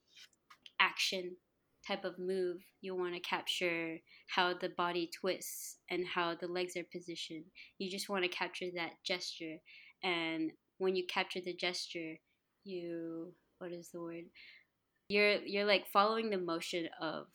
action 0.81 1.37
type 1.87 2.05
of 2.05 2.17
move, 2.17 2.57
you 2.81 2.95
want 2.95 3.13
to 3.13 3.19
capture 3.19 3.97
how 4.27 4.53
the 4.53 4.69
body 4.69 5.09
twists 5.19 5.77
and 5.89 6.05
how 6.15 6.35
the 6.35 6.47
legs 6.47 6.75
are 6.75 6.85
positioned. 6.91 7.45
You 7.77 7.89
just 7.89 8.09
want 8.09 8.23
to 8.23 8.29
capture 8.29 8.67
that 8.75 8.91
gesture. 9.05 9.57
And 10.03 10.51
when 10.77 10.95
you 10.95 11.05
capture 11.07 11.39
the 11.43 11.55
gesture, 11.55 12.15
you 12.63 13.33
what 13.59 13.71
is 13.71 13.89
the 13.93 14.01
word? 14.01 14.25
You're 15.07 15.37
you're 15.45 15.65
like 15.65 15.85
following 15.91 16.29
the 16.29 16.37
motion 16.37 16.87
of 17.01 17.27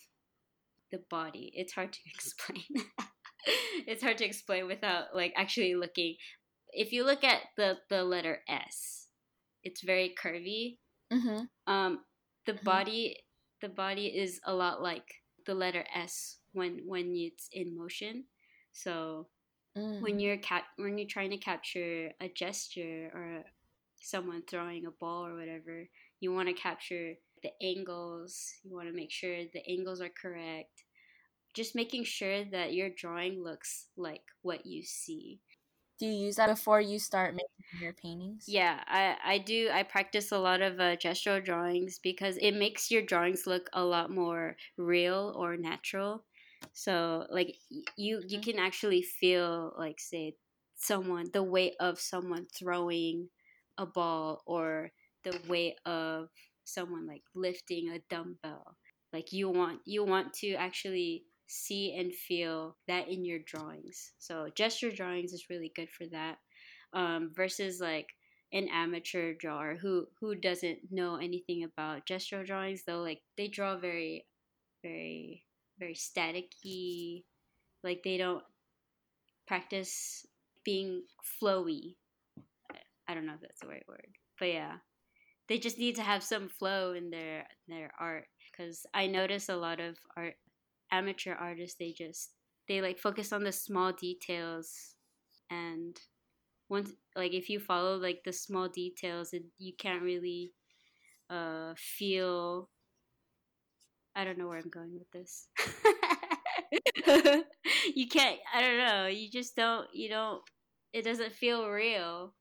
the 0.91 1.01
body. 1.11 1.53
It's 1.55 1.73
hard 1.73 1.93
to 1.93 2.01
explain. 2.15 2.65
it's 3.87 4.03
hard 4.03 4.19
to 4.19 4.25
explain 4.25 4.67
without 4.67 5.15
like 5.15 5.33
actually 5.37 5.75
looking. 5.75 6.17
If 6.71 6.93
you 6.93 7.05
look 7.05 7.25
at 7.25 7.41
the 7.57 7.77
the 7.89 8.05
letter 8.05 8.41
S, 8.49 9.09
it's 9.63 9.83
very 9.83 10.15
curvy. 10.23 10.79
Mm-hmm. 11.13 11.73
Um, 11.73 12.01
the 12.47 12.53
mm-hmm. 12.53 12.65
body 12.65 13.17
the 13.61 13.69
body 13.69 14.07
is 14.07 14.41
a 14.45 14.55
lot 14.55 14.83
like 14.83 15.23
the 15.47 15.55
letter 15.55 15.85
S 15.95 16.39
when 16.53 16.83
when 16.87 17.15
it's 17.15 17.49
in 17.53 17.77
motion. 17.77 18.25
So 18.73 19.27
mm. 19.77 20.01
when 20.01 20.21
you're 20.21 20.37
cap 20.39 20.65
when 20.77 20.99
you're 20.99 21.09
trying 21.09 21.31
to 21.31 21.39
capture 21.39 22.11
a 22.21 22.29
gesture 22.29 23.11
or 23.15 23.45
someone 24.01 24.43
throwing 24.49 24.87
a 24.87 24.91
ball 24.91 25.27
or 25.27 25.35
whatever, 25.35 25.89
you 26.21 26.33
want 26.33 26.49
to 26.49 26.55
capture 26.55 27.15
the 27.43 27.51
angles. 27.63 28.53
You 28.63 28.75
want 28.75 28.89
to 28.89 28.95
make 28.95 29.11
sure 29.11 29.45
the 29.53 29.67
angles 29.69 30.01
are 30.01 30.11
correct. 30.11 30.85
Just 31.55 31.75
making 31.75 32.05
sure 32.05 32.45
that 32.45 32.75
your 32.75 32.91
drawing 32.91 33.43
looks 33.43 33.87
like 33.97 34.23
what 34.43 34.67
you 34.67 34.85
see 34.85 35.41
do 35.99 36.07
you 36.07 36.27
use 36.27 36.37
that 36.37 36.49
before 36.49 36.81
you 36.81 36.99
start 36.99 37.35
making 37.35 37.81
your 37.81 37.93
paintings? 37.93 38.45
Yeah 38.47 38.81
i 38.87 39.17
i 39.25 39.39
do 39.39 39.69
i 39.73 39.83
practice 39.83 40.33
a 40.33 40.39
lot 40.39 40.63
of 40.63 40.81
uh, 40.81 40.97
gestural 40.97 41.45
drawings 41.45 41.99
because 42.03 42.37
it 42.41 42.53
makes 42.53 42.91
your 42.91 43.03
drawings 43.03 43.47
look 43.47 43.69
a 43.73 43.85
lot 43.85 44.11
more 44.11 44.57
real 44.77 45.35
or 45.37 45.57
natural. 45.57 46.25
So 46.73 47.27
like 47.31 47.57
you 47.97 48.23
you 48.27 48.39
mm-hmm. 48.39 48.51
can 48.51 48.59
actually 48.59 49.03
feel 49.03 49.75
like 49.79 50.01
say 50.01 50.35
someone 50.77 51.27
the 51.33 51.43
weight 51.43 51.75
of 51.81 51.99
someone 52.01 52.47
throwing 52.57 53.29
a 53.77 53.87
ball 53.87 54.43
or 54.47 54.91
the 55.25 55.39
weight 55.49 55.75
of 55.85 56.29
someone 56.65 57.07
like 57.07 57.23
lifting 57.35 57.91
a 57.91 58.01
dumbbell. 58.11 58.77
Like 59.13 59.33
you 59.33 59.49
want 59.49 59.81
you 59.85 60.05
want 60.05 60.33
to 60.35 60.55
actually 60.55 61.25
see 61.49 61.95
and 61.99 62.15
feel 62.15 62.77
that 62.87 63.09
in 63.09 63.25
your 63.25 63.41
drawings. 63.45 64.13
So 64.19 64.49
gesture 64.55 64.91
drawings 64.91 65.33
is 65.33 65.51
really 65.51 65.73
good 65.75 65.89
for 65.91 66.07
that. 66.13 66.37
Um, 66.93 67.31
versus 67.35 67.81
like 67.81 68.07
an 68.53 68.69
amateur 68.73 69.35
drawer 69.35 69.77
who 69.81 70.07
who 70.21 70.35
doesn't 70.35 70.79
know 70.91 71.17
anything 71.17 71.65
about 71.65 72.07
gesture 72.07 72.43
drawings 72.45 72.83
though 72.87 73.03
like 73.03 73.21
they 73.37 73.47
draw 73.47 73.77
very 73.77 74.25
very 74.83 75.45
very 75.79 75.93
staticky 75.93 77.25
like 77.85 78.01
they 78.03 78.17
don't 78.17 78.43
practice 79.47 80.25
being 80.65 81.03
flowy 81.43 81.97
I 83.09 83.15
don't 83.15 83.25
know 83.25 83.35
if 83.35 83.41
that's 83.41 83.61
the 83.61 83.69
right 83.69 83.85
word, 83.89 84.07
but 84.39 84.49
yeah, 84.49 84.77
they 85.49 85.59
just 85.59 85.79
need 85.79 85.97
to 85.97 86.03
have 86.03 86.23
some 86.23 86.49
flow 86.49 86.93
in 86.93 87.09
their 87.11 87.47
their 87.67 87.91
art 87.99 88.27
because 88.53 88.85
I 88.93 89.07
notice 89.07 89.49
a 89.49 89.57
lot 89.57 89.81
of 89.81 89.97
art 90.15 90.35
amateur 90.91 91.35
artists 91.35 91.77
they 91.79 91.93
just 91.93 92.33
they 92.69 92.81
like 92.81 92.99
focus 92.99 93.33
on 93.33 93.45
the 93.45 93.53
small 93.53 93.93
details 93.93 94.95
and 95.51 95.99
once 96.69 96.93
like 97.17 97.33
if 97.33 97.49
you 97.49 97.59
follow 97.59 97.97
like 97.97 98.21
the 98.25 98.33
small 98.33 98.69
details 98.69 99.33
it, 99.33 99.43
you 99.59 99.73
can't 99.79 100.03
really 100.03 100.53
uh 101.31 101.73
feel 101.77 102.69
I 104.15 104.25
don't 104.25 104.39
know 104.39 104.49
where 104.49 104.59
I'm 104.59 104.69
going 104.69 104.99
with 104.99 105.09
this. 105.13 105.47
you 107.95 108.09
can't 108.09 108.39
I 108.53 108.61
don't 108.61 108.79
know, 108.79 109.07
you 109.07 109.31
just 109.31 109.57
don't 109.57 109.87
you 109.95 110.09
don't 110.09 110.43
it 110.93 111.03
doesn't 111.03 111.33
feel 111.33 111.69
real 111.69 112.35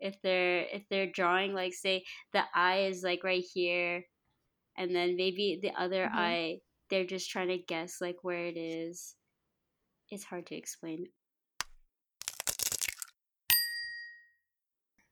if 0.00 0.20
they're 0.22 0.66
if 0.72 0.82
they're 0.90 1.10
drawing 1.10 1.54
like 1.54 1.72
say 1.72 2.04
the 2.32 2.42
eye 2.54 2.86
is 2.90 3.02
like 3.02 3.24
right 3.24 3.44
here 3.54 4.04
and 4.76 4.94
then 4.94 5.16
maybe 5.16 5.58
the 5.62 5.70
other 5.80 6.04
mm-hmm. 6.04 6.18
eye 6.18 6.56
they're 6.90 7.06
just 7.06 7.30
trying 7.30 7.48
to 7.48 7.58
guess 7.58 8.00
like 8.00 8.16
where 8.22 8.46
it 8.46 8.56
is 8.56 9.14
it's 10.10 10.24
hard 10.24 10.46
to 10.46 10.54
explain 10.54 11.06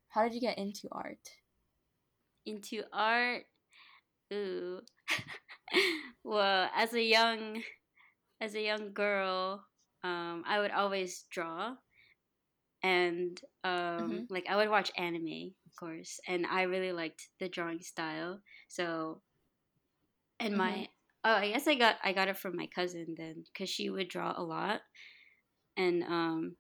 how 0.08 0.22
did 0.22 0.34
you 0.34 0.40
get 0.40 0.58
into 0.58 0.88
art 0.92 1.18
into 2.46 2.82
art 2.92 3.44
ooh 4.32 4.80
well 6.24 6.70
as 6.74 6.92
a 6.94 7.02
young 7.02 7.62
as 8.40 8.54
a 8.54 8.62
young 8.62 8.92
girl 8.92 9.64
um, 10.02 10.44
i 10.46 10.58
would 10.60 10.70
always 10.70 11.24
draw 11.30 11.74
and 12.84 13.40
um, 13.64 13.72
mm-hmm. 13.72 14.18
like 14.28 14.44
I 14.46 14.56
would 14.56 14.68
watch 14.68 14.92
anime, 14.98 15.52
of 15.66 15.74
course, 15.80 16.20
and 16.28 16.44
I 16.44 16.62
really 16.62 16.92
liked 16.92 17.28
the 17.40 17.48
drawing 17.48 17.80
style. 17.80 18.40
So, 18.68 19.22
and 20.38 20.50
mm-hmm. 20.50 20.58
my 20.58 20.88
oh, 21.24 21.34
I 21.34 21.50
guess 21.52 21.66
I 21.66 21.74
got 21.74 21.96
I 22.04 22.12
got 22.12 22.28
it 22.28 22.38
from 22.38 22.56
my 22.56 22.66
cousin 22.66 23.14
then 23.16 23.44
because 23.52 23.68
she 23.70 23.90
would 23.90 24.08
draw 24.08 24.34
a 24.36 24.42
lot, 24.42 24.80
and 25.76 26.02
um, 26.04 26.56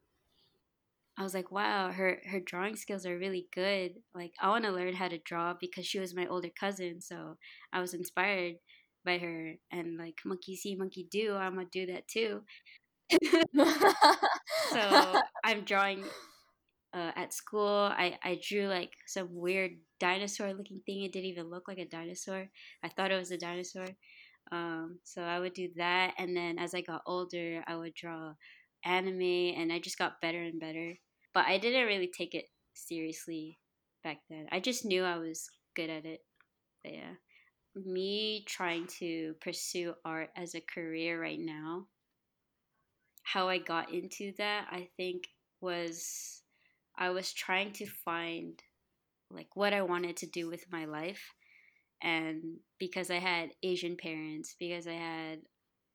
I 1.18 1.22
was 1.22 1.34
like, 1.34 1.50
wow, 1.52 1.90
her 1.90 2.20
her 2.30 2.40
drawing 2.40 2.76
skills 2.76 3.06
are 3.06 3.18
really 3.18 3.46
good. 3.54 3.94
Like 4.14 4.32
I 4.40 4.48
want 4.48 4.64
to 4.64 4.72
learn 4.72 4.94
how 4.94 5.08
to 5.08 5.18
draw 5.18 5.54
because 5.60 5.86
she 5.86 5.98
was 6.00 6.14
my 6.14 6.26
older 6.26 6.50
cousin, 6.58 7.00
so 7.00 7.36
I 7.72 7.80
was 7.80 7.94
inspired 7.94 8.56
by 9.04 9.18
her 9.18 9.54
and 9.70 9.98
like 9.98 10.18
monkey 10.24 10.56
see 10.56 10.74
monkey 10.74 11.06
do 11.10 11.34
i'm 11.34 11.56
gonna 11.56 11.66
do 11.70 11.84
that 11.84 12.08
too 12.08 12.40
so 14.70 15.20
I'm 15.44 15.62
drawing 15.64 16.04
uh, 16.94 17.10
at 17.16 17.32
school. 17.34 17.90
I, 17.92 18.18
I 18.22 18.40
drew 18.46 18.66
like 18.66 18.92
some 19.06 19.28
weird 19.30 19.72
dinosaur 20.00 20.54
looking 20.54 20.80
thing. 20.86 21.02
It 21.02 21.12
didn't 21.12 21.30
even 21.30 21.50
look 21.50 21.68
like 21.68 21.78
a 21.78 21.84
dinosaur. 21.84 22.48
I 22.82 22.88
thought 22.88 23.10
it 23.10 23.18
was 23.18 23.30
a 23.30 23.38
dinosaur. 23.38 23.86
Um, 24.52 24.98
so 25.04 25.22
I 25.22 25.40
would 25.40 25.54
do 25.54 25.68
that. 25.76 26.14
And 26.18 26.36
then 26.36 26.58
as 26.58 26.74
I 26.74 26.80
got 26.80 27.02
older, 27.06 27.62
I 27.66 27.76
would 27.76 27.94
draw 27.94 28.34
anime 28.84 29.22
and 29.22 29.72
I 29.72 29.78
just 29.78 29.98
got 29.98 30.20
better 30.20 30.42
and 30.42 30.60
better. 30.60 30.94
But 31.32 31.46
I 31.46 31.58
didn't 31.58 31.86
really 31.86 32.10
take 32.16 32.34
it 32.34 32.46
seriously 32.74 33.58
back 34.02 34.18
then. 34.30 34.46
I 34.52 34.60
just 34.60 34.84
knew 34.84 35.02
I 35.02 35.16
was 35.16 35.48
good 35.74 35.90
at 35.90 36.04
it. 36.04 36.20
But 36.82 36.94
yeah. 36.94 37.14
Me 37.74 38.44
trying 38.46 38.86
to 38.98 39.34
pursue 39.40 39.94
art 40.04 40.30
as 40.36 40.54
a 40.54 40.60
career 40.60 41.20
right 41.20 41.40
now 41.40 41.86
how 43.24 43.48
I 43.48 43.58
got 43.58 43.92
into 43.92 44.32
that, 44.38 44.68
I 44.70 44.88
think, 44.96 45.24
was 45.60 46.42
I 46.96 47.10
was 47.10 47.32
trying 47.32 47.72
to 47.72 47.86
find 48.04 48.62
like 49.30 49.56
what 49.56 49.72
I 49.72 49.82
wanted 49.82 50.16
to 50.18 50.26
do 50.26 50.48
with 50.48 50.70
my 50.70 50.84
life. 50.84 51.34
And 52.02 52.58
because 52.78 53.10
I 53.10 53.18
had 53.18 53.50
Asian 53.62 53.96
parents, 53.96 54.54
because 54.58 54.86
I 54.86 54.94
had 54.94 55.38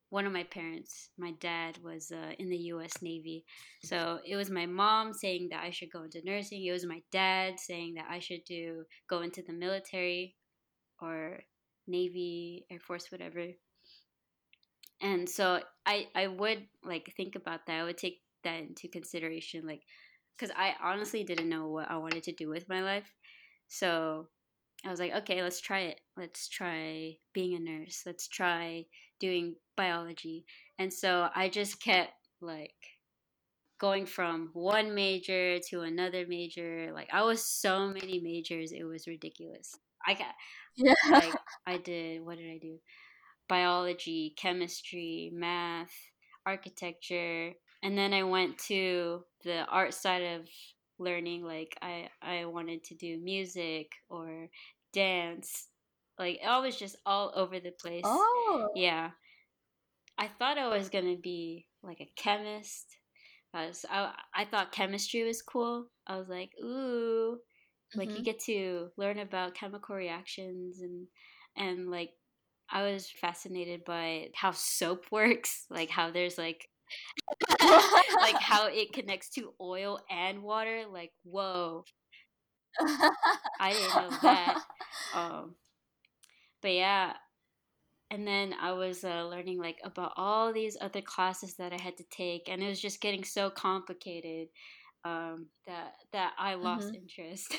one 0.10 0.26
of 0.26 0.34
my 0.34 0.44
parents, 0.44 1.10
my 1.18 1.34
dad 1.40 1.78
was 1.84 2.12
uh, 2.12 2.34
in 2.40 2.50
the 2.50 2.58
US 2.74 3.02
Navy. 3.02 3.46
So 3.84 4.20
it 4.26 4.36
was 4.36 4.50
my 4.50 4.66
mom 4.66 5.14
saying 5.14 5.50
that 5.52 5.64
I 5.64 5.70
should 5.70 5.92
go 5.92 6.04
into 6.04 6.22
nursing. 6.26 6.66
It 6.66 6.72
was 6.72 6.86
my 6.86 7.02
dad 7.12 7.60
saying 7.60 7.94
that 7.96 8.08
I 8.10 8.20
should 8.20 8.44
do 8.46 8.86
go 9.08 9.22
into 9.22 9.44
the 9.44 9.54
military 9.54 10.36
or 11.02 11.42
Navy, 11.88 12.66
Air 12.72 12.80
Force, 12.80 13.12
whatever 13.12 13.46
and 15.02 15.30
so 15.30 15.60
i 15.86 16.08
i 16.16 16.28
would 16.28 16.66
like 16.84 17.14
think 17.16 17.36
about 17.36 17.66
that 17.66 17.80
i 17.80 17.84
would 17.84 17.98
take 17.98 18.22
that 18.44 18.60
into 18.60 18.88
consideration 18.88 19.66
like 19.66 19.82
because 20.38 20.54
i 20.58 20.74
honestly 20.84 21.24
didn't 21.24 21.50
know 21.50 21.68
what 21.68 21.90
i 21.90 21.98
wanted 21.98 22.24
to 22.24 22.32
do 22.34 22.50
with 22.50 22.68
my 22.70 22.82
life 22.82 23.14
so 23.68 24.28
i 24.86 24.90
was 24.90 25.00
like 25.00 25.14
okay 25.14 25.44
let's 25.44 25.62
try 25.62 25.82
it. 25.82 26.02
Let's 26.18 26.50
try 26.50 27.16
being 27.34 27.56
a 27.56 27.60
nurse. 27.60 28.04
Let's 28.06 28.28
try 28.28 28.86
doing 29.20 29.56
biology. 29.76 30.46
And 30.78 30.94
so 30.94 31.30
i 31.36 31.50
just 31.50 31.82
kept 31.82 32.14
like 32.42 32.76
going 33.80 34.06
from 34.06 34.50
one 34.54 34.94
major 34.94 35.60
to 35.70 35.82
another 35.82 36.26
major. 36.28 36.92
Like 36.94 37.10
i 37.14 37.24
was 37.24 37.44
so 37.44 37.88
many 37.88 38.20
majors 38.20 38.72
it 38.72 38.84
was 38.84 39.08
ridiculous. 39.08 39.76
I 40.06 40.14
got 40.14 40.34
yeah. 40.76 40.94
like 41.10 41.34
i 41.68 41.78
did 41.78 42.26
what 42.26 42.38
did 42.38 42.52
i 42.52 42.58
do? 42.58 42.80
Biology, 43.48 44.36
chemistry, 44.38 45.32
math, 45.34 45.92
architecture, 46.46 47.54
and 47.82 47.98
then 47.98 48.14
I 48.14 48.24
went 48.24 48.58
to 48.68 49.24
the 49.44 49.66
art 49.66 49.94
side 49.94 50.22
of 50.22 50.48
learning 51.00 51.44
like 51.44 51.78
I 51.82 52.10
I 52.22 52.46
wanted 52.46 52.84
to 52.86 52.96
do 52.96 53.20
music 53.20 53.92
or 54.10 54.50
dance. 54.94 55.68
Like 56.18 56.40
I 56.46 56.60
was 56.60 56.76
just 56.76 56.98
all 57.06 57.32
over 57.36 57.60
the 57.60 57.72
place. 57.72 58.04
Oh. 58.06 58.70
Yeah. 58.76 59.12
I 60.18 60.28
thought 60.28 60.58
I 60.58 60.68
was 60.68 60.90
going 60.90 61.16
to 61.16 61.22
be 61.22 61.66
like 61.82 62.02
a 62.02 62.12
chemist. 62.18 62.98
I, 63.54 63.68
was, 63.68 63.86
I, 63.90 64.12
I 64.36 64.46
thought 64.46 64.74
chemistry 64.74 65.24
was 65.24 65.42
cool. 65.42 65.88
I 66.06 66.18
was 66.18 66.28
like, 66.28 66.52
ooh, 66.62 67.40
like 67.96 68.10
mm-hmm. 68.10 68.18
you 68.18 68.24
get 68.24 68.40
to 68.42 68.90
learn 68.98 69.20
about 69.20 69.56
chemical 69.56 69.96
reactions 69.96 70.82
and 70.82 71.08
and 71.56 71.90
like 71.90 72.12
I 72.70 72.84
was 72.84 73.10
fascinated 73.10 73.84
by 73.86 74.30
how 74.36 74.52
soap 74.52 75.06
works, 75.12 75.66
like 75.70 75.90
how 75.90 76.12
there's 76.12 76.38
like 76.38 76.68
like 78.22 78.36
how 78.40 78.68
it 78.68 78.94
connects 78.94 79.30
to 79.32 79.54
oil 79.62 80.00
and 80.10 80.44
water. 80.44 80.84
Like, 80.92 81.12
whoa. 81.24 81.84
I 83.60 83.72
didn't 83.72 83.96
know 83.96 84.18
that. 84.22 84.62
Um, 85.16 85.56
but 86.62 86.74
yeah, 86.74 87.14
and 88.12 88.28
then 88.28 88.54
I 88.60 88.74
was 88.74 89.04
uh, 89.04 89.28
learning 89.28 89.60
like 89.60 89.78
about 89.84 90.14
all 90.18 90.52
these 90.54 90.78
other 90.80 91.02
classes 91.02 91.56
that 91.56 91.74
I 91.74 91.82
had 91.82 91.98
to 91.98 92.04
take, 92.12 92.50
and 92.50 92.62
it 92.62 92.68
was 92.68 92.82
just 92.82 93.02
getting 93.02 93.24
so 93.24 93.50
complicated 93.50 94.50
um, 95.04 95.48
that 95.68 95.94
that 96.14 96.34
I 96.38 96.56
lost 96.56 96.88
mm-hmm. 96.88 96.96
interest. 96.96 97.56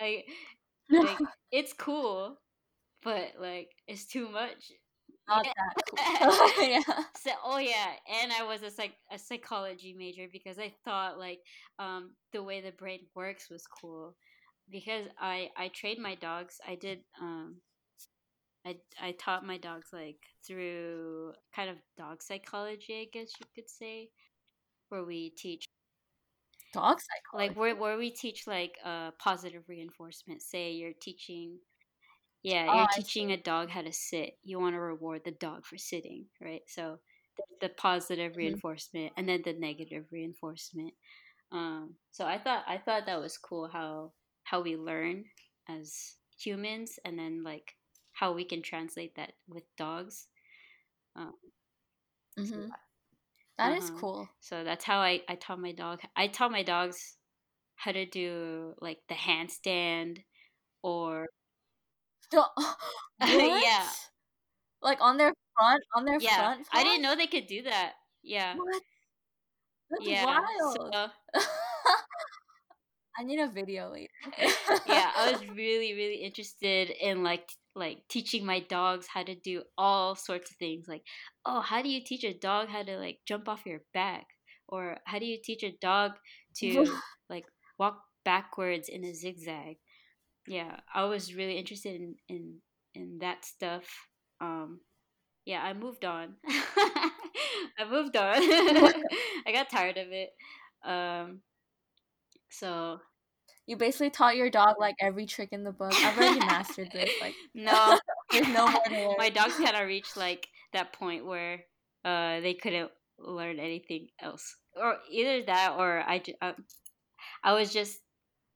like, 0.00 0.26
like 0.90 1.18
it's 1.50 1.72
cool, 1.72 2.38
but 3.02 3.32
like 3.38 3.70
it's 3.86 4.06
too 4.06 4.28
much. 4.28 4.72
Not 5.34 5.46
that 5.56 6.54
yeah. 6.88 7.04
So 7.16 7.30
oh 7.44 7.58
yeah, 7.58 7.92
and 8.22 8.32
I 8.32 8.44
was 8.44 8.62
a 8.62 8.70
psych 8.70 8.94
a 9.10 9.18
psychology 9.18 9.94
major 9.96 10.26
because 10.32 10.58
I 10.58 10.72
thought 10.84 11.18
like 11.18 11.40
um 11.78 12.12
the 12.32 12.42
way 12.42 12.60
the 12.60 12.72
brain 12.72 13.00
works 13.14 13.50
was 13.50 13.64
cool. 13.66 14.14
Because 14.70 15.06
I 15.20 15.50
I 15.56 15.68
trained 15.68 16.02
my 16.02 16.14
dogs. 16.16 16.60
I 16.66 16.74
did 16.76 17.00
um 17.20 17.56
I 18.66 18.76
I 19.00 19.12
taught 19.12 19.46
my 19.46 19.58
dogs 19.58 19.88
like 19.92 20.18
through 20.46 21.32
kind 21.54 21.70
of 21.70 21.76
dog 21.96 22.22
psychology, 22.22 22.94
I 23.02 23.06
guess 23.12 23.32
you 23.40 23.46
could 23.54 23.68
say, 23.70 24.10
where 24.90 25.04
we 25.04 25.30
teach 25.30 25.66
dog 26.72 26.98
psychology. 27.00 27.48
Like 27.48 27.56
where 27.58 27.76
where 27.76 27.98
we 27.98 28.10
teach 28.10 28.46
like 28.46 28.76
uh 28.84 29.10
positive 29.18 29.62
reinforcement. 29.68 30.42
Say 30.42 30.72
you're 30.72 30.92
teaching 31.00 31.58
yeah, 32.42 32.66
oh, 32.68 32.74
you're 32.74 32.86
teaching 32.94 33.30
a 33.30 33.36
dog 33.36 33.70
how 33.70 33.82
to 33.82 33.92
sit. 33.92 34.36
You 34.42 34.58
want 34.58 34.74
to 34.74 34.80
reward 34.80 35.22
the 35.24 35.30
dog 35.30 35.64
for 35.64 35.78
sitting, 35.78 36.26
right? 36.40 36.62
So 36.66 36.98
the, 37.60 37.68
positive 37.68 38.32
mm-hmm. 38.32 38.38
reinforcement 38.38 39.12
and 39.16 39.28
then 39.28 39.42
the 39.44 39.52
negative 39.52 40.06
reinforcement. 40.10 40.92
Um, 41.52 41.94
so 42.10 42.26
I 42.26 42.38
thought 42.38 42.64
I 42.66 42.78
thought 42.78 43.06
that 43.06 43.20
was 43.20 43.38
cool 43.38 43.68
how 43.72 44.12
how 44.44 44.62
we 44.62 44.76
learn 44.76 45.24
as 45.68 46.16
humans, 46.36 46.98
and 47.04 47.18
then 47.18 47.42
like 47.44 47.74
how 48.12 48.32
we 48.32 48.44
can 48.44 48.62
translate 48.62 49.14
that 49.16 49.32
with 49.48 49.64
dogs. 49.76 50.26
Um, 51.14 51.34
mm-hmm. 52.38 52.50
so, 52.50 52.68
that 53.58 53.72
uh-huh. 53.72 53.76
is 53.76 53.90
cool. 53.90 54.28
So 54.40 54.64
that's 54.64 54.84
how 54.84 54.98
I 54.98 55.20
I 55.28 55.36
taught 55.36 55.60
my 55.60 55.72
dog. 55.72 56.00
I 56.16 56.26
taught 56.26 56.50
my 56.50 56.62
dogs 56.62 57.16
how 57.76 57.92
to 57.92 58.06
do 58.06 58.74
like 58.80 58.98
the 59.08 59.14
handstand 59.14 60.18
or 60.82 61.28
yeah. 63.20 63.86
Like 64.82 64.98
on 65.00 65.16
their 65.16 65.32
front, 65.56 65.82
on 65.94 66.04
their 66.04 66.18
yeah. 66.20 66.38
front. 66.38 66.66
I 66.72 66.82
didn't 66.82 67.02
know 67.02 67.14
they 67.14 67.26
could 67.26 67.46
do 67.46 67.62
that. 67.62 67.92
Yeah. 68.22 68.54
What? 68.56 68.82
That's 69.90 70.06
yeah. 70.06 70.24
wild. 70.24 70.76
So, 70.76 71.40
I 73.18 73.24
need 73.24 73.40
a 73.40 73.48
video 73.48 73.92
later. 73.92 74.08
yeah, 74.86 75.10
I 75.14 75.32
was 75.32 75.46
really, 75.48 75.92
really 75.94 76.16
interested 76.16 76.90
in 76.90 77.22
like 77.22 77.50
like 77.74 77.98
teaching 78.08 78.44
my 78.44 78.60
dogs 78.60 79.06
how 79.06 79.22
to 79.22 79.34
do 79.34 79.62
all 79.76 80.14
sorts 80.14 80.50
of 80.50 80.56
things. 80.56 80.86
Like, 80.88 81.02
oh, 81.44 81.60
how 81.60 81.82
do 81.82 81.88
you 81.88 82.02
teach 82.04 82.24
a 82.24 82.32
dog 82.38 82.68
how 82.68 82.82
to 82.82 82.98
like 82.98 83.18
jump 83.26 83.48
off 83.48 83.66
your 83.66 83.80
back? 83.92 84.26
Or 84.68 84.96
how 85.04 85.18
do 85.18 85.26
you 85.26 85.38
teach 85.42 85.62
a 85.62 85.76
dog 85.80 86.12
to 86.58 86.86
like 87.28 87.44
walk 87.78 88.00
backwards 88.24 88.88
in 88.88 89.04
a 89.04 89.14
zigzag? 89.14 89.76
Yeah, 90.46 90.80
I 90.92 91.04
was 91.04 91.34
really 91.34 91.56
interested 91.58 92.00
in 92.00 92.16
in, 92.28 92.54
in 92.94 93.18
that 93.20 93.44
stuff. 93.44 93.84
Um, 94.40 94.80
yeah, 95.44 95.62
I 95.62 95.72
moved 95.72 96.04
on. 96.04 96.34
I 96.48 97.88
moved 97.90 98.16
on. 98.16 98.34
I 99.46 99.52
got 99.52 99.70
tired 99.70 99.96
of 99.96 100.08
it. 100.10 100.30
Um, 100.84 101.40
so 102.50 102.98
you 103.66 103.76
basically 103.76 104.10
taught 104.10 104.36
your 104.36 104.50
dog 104.50 104.76
like 104.78 104.96
every 105.00 105.26
trick 105.26 105.50
in 105.52 105.64
the 105.64 105.72
book. 105.72 105.94
I've 105.94 106.16
already 106.18 106.40
mastered 106.40 106.90
this. 106.92 107.10
Like 107.20 107.34
no, 107.54 107.98
there's 108.30 108.48
no 108.48 108.68
more 108.68 108.82
to. 108.88 109.14
My 109.18 109.30
dogs 109.30 109.54
kind 109.54 109.76
of 109.76 109.86
reached 109.86 110.16
like 110.16 110.48
that 110.72 110.92
point 110.92 111.26
where 111.26 111.60
uh 112.04 112.40
they 112.40 112.54
couldn't 112.54 112.90
learn 113.18 113.58
anything 113.58 114.08
else, 114.20 114.56
or 114.76 114.96
either 115.10 115.42
that 115.44 115.76
or 115.78 116.00
I 116.00 116.22
um, 116.40 116.54
I 117.44 117.54
was 117.54 117.72
just 117.72 118.00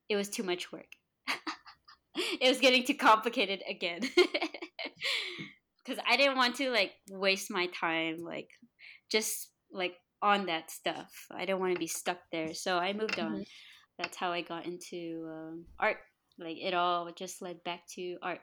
it 0.09 0.15
was 0.15 0.29
too 0.29 0.43
much 0.43 0.71
work. 0.71 0.87
it 2.41 2.49
was 2.49 2.59
getting 2.59 2.83
too 2.83 2.95
complicated 2.95 3.61
again. 3.69 4.01
Cuz 5.85 5.97
I 6.05 6.17
didn't 6.17 6.37
want 6.37 6.55
to 6.57 6.69
like 6.71 6.93
waste 7.09 7.49
my 7.49 7.67
time 7.67 8.17
like 8.23 8.49
just 9.09 9.51
like 9.71 9.95
on 10.21 10.47
that 10.47 10.71
stuff. 10.71 11.27
I 11.31 11.45
don't 11.45 11.59
want 11.59 11.73
to 11.73 11.79
be 11.79 11.87
stuck 11.87 12.19
there. 12.31 12.53
So 12.53 12.77
I 12.77 12.93
moved 12.93 13.19
on. 13.19 13.31
Mm-hmm. 13.31 13.41
That's 13.99 14.17
how 14.17 14.31
I 14.31 14.41
got 14.41 14.65
into 14.65 15.27
um, 15.31 15.65
art. 15.79 15.97
Like 16.37 16.57
it 16.57 16.73
all 16.73 17.11
just 17.11 17.41
led 17.41 17.63
back 17.63 17.87
to 17.95 18.17
art. 18.21 18.41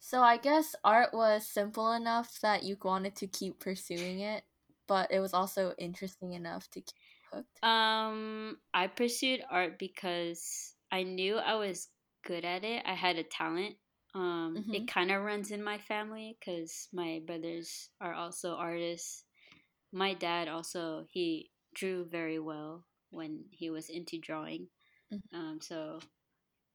So 0.00 0.20
I 0.20 0.36
guess 0.36 0.74
art 0.84 1.14
was 1.14 1.46
simple 1.46 1.92
enough 1.92 2.38
that 2.42 2.62
you 2.62 2.76
wanted 2.82 3.16
to 3.16 3.26
keep 3.26 3.60
pursuing 3.60 4.20
it, 4.20 4.42
but 4.86 5.10
it 5.10 5.20
was 5.20 5.32
also 5.32 5.74
interesting 5.78 6.34
enough 6.34 6.68
to 6.72 6.80
keep 6.80 6.94
hooked. 7.32 7.64
Um, 7.64 8.58
I 8.74 8.88
pursued 8.88 9.42
art 9.50 9.78
because 9.78 10.74
I 10.92 11.04
knew 11.04 11.36
I 11.36 11.54
was 11.54 11.88
good 12.24 12.44
at 12.44 12.64
it. 12.64 12.82
I 12.86 12.94
had 12.94 13.16
a 13.16 13.22
talent. 13.22 13.76
Um, 14.14 14.56
mm-hmm. 14.58 14.74
it 14.74 14.88
kind 14.88 15.10
of 15.10 15.22
runs 15.22 15.50
in 15.50 15.62
my 15.62 15.78
family 15.78 16.36
because 16.38 16.88
my 16.92 17.20
brothers 17.26 17.88
are 18.00 18.14
also 18.14 18.54
artists 18.54 19.24
my 19.94 20.12
dad 20.12 20.48
also 20.48 21.06
he 21.08 21.50
drew 21.74 22.04
very 22.04 22.38
well 22.40 22.84
when 23.10 23.44
he 23.52 23.70
was 23.70 23.88
into 23.88 24.18
drawing. 24.18 24.66
Mm-hmm. 25.12 25.38
Um, 25.38 25.58
so 25.62 26.00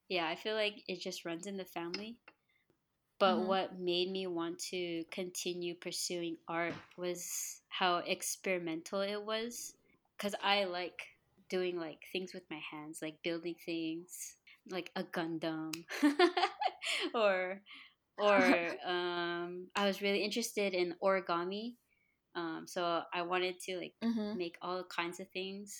yeah, 0.07 0.27
I 0.27 0.35
feel 0.35 0.55
like 0.55 0.81
it 0.87 1.01
just 1.01 1.25
runs 1.25 1.45
in 1.45 1.57
the 1.57 1.65
family. 1.65 2.15
But 3.19 3.35
mm-hmm. 3.35 3.47
what 3.47 3.79
made 3.79 4.09
me 4.09 4.27
want 4.27 4.59
to 4.69 5.03
continue 5.11 5.75
pursuing 5.75 6.37
art 6.47 6.73
was 6.97 7.61
how 7.67 7.97
experimental 7.97 9.01
it 9.01 9.21
was. 9.21 9.73
Cause 10.17 10.35
I 10.41 10.63
like 10.63 11.01
doing 11.49 11.77
like 11.77 11.99
things 12.13 12.33
with 12.33 12.43
my 12.49 12.61
hands, 12.71 12.99
like 13.01 13.21
building 13.21 13.55
things, 13.65 14.35
like 14.69 14.91
a 14.95 15.03
Gundam, 15.03 15.73
or 17.13 17.61
or 18.17 18.35
um, 18.85 19.67
I 19.75 19.85
was 19.85 20.01
really 20.01 20.23
interested 20.23 20.73
in 20.73 20.95
origami 21.03 21.75
um, 22.35 22.65
so 22.67 23.01
I 23.13 23.21
wanted 23.23 23.59
to 23.61 23.77
like 23.77 23.93
mm-hmm. 24.03 24.37
make 24.37 24.57
all 24.61 24.83
kinds 24.83 25.19
of 25.19 25.27
things. 25.29 25.77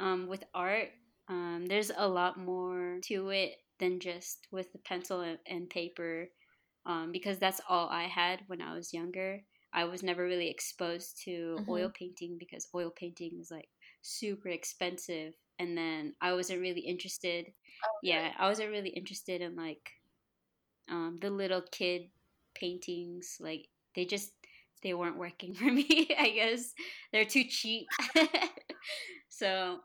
Um, 0.00 0.28
with 0.28 0.44
art, 0.54 0.88
um, 1.28 1.66
there's 1.68 1.90
a 1.96 2.08
lot 2.08 2.38
more 2.38 2.98
to 3.04 3.30
it 3.30 3.56
than 3.80 3.98
just 3.98 4.46
with 4.52 4.72
the 4.72 4.78
pencil 4.78 5.20
and, 5.22 5.38
and 5.46 5.68
paper, 5.68 6.28
um, 6.86 7.10
because 7.12 7.38
that's 7.38 7.60
all 7.68 7.88
I 7.88 8.04
had 8.04 8.40
when 8.46 8.62
I 8.62 8.74
was 8.74 8.94
younger. 8.94 9.40
I 9.72 9.84
was 9.84 10.02
never 10.02 10.24
really 10.24 10.48
exposed 10.48 11.20
to 11.24 11.56
mm-hmm. 11.58 11.70
oil 11.70 11.92
painting 11.92 12.36
because 12.38 12.68
oil 12.74 12.92
painting 12.94 13.38
is 13.40 13.50
like 13.50 13.68
super 14.02 14.48
expensive, 14.48 15.34
and 15.58 15.76
then 15.76 16.14
I 16.20 16.32
wasn't 16.34 16.60
really 16.60 16.80
interested. 16.80 17.46
Oh, 17.84 17.98
yeah, 18.02 18.32
I 18.38 18.48
wasn't 18.48 18.70
really 18.70 18.90
interested 18.90 19.40
in 19.40 19.56
like 19.56 19.90
um, 20.88 21.18
the 21.20 21.30
little 21.30 21.62
kid 21.70 22.10
paintings. 22.54 23.36
Like 23.40 23.68
they 23.94 24.04
just 24.04 24.32
they 24.82 24.94
weren't 24.94 25.18
working 25.18 25.54
for 25.54 25.70
me. 25.70 26.08
I 26.18 26.30
guess 26.30 26.74
they're 27.12 27.24
too 27.24 27.44
cheap. 27.44 27.88
so, 29.28 29.80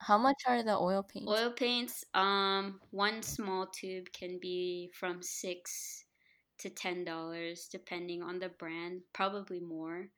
how 0.00 0.18
much 0.18 0.42
are 0.46 0.62
the 0.62 0.76
oil 0.76 1.02
paints? 1.02 1.30
Oil 1.30 1.50
paints, 1.50 2.04
um, 2.14 2.80
one 2.90 3.22
small 3.22 3.66
tube 3.66 4.12
can 4.12 4.38
be 4.40 4.90
from 4.94 5.22
six 5.22 6.04
to 6.58 6.70
ten 6.70 7.04
dollars, 7.04 7.68
depending 7.70 8.22
on 8.22 8.38
the 8.38 8.48
brand. 8.48 9.02
Probably 9.12 9.60
more. 9.60 10.08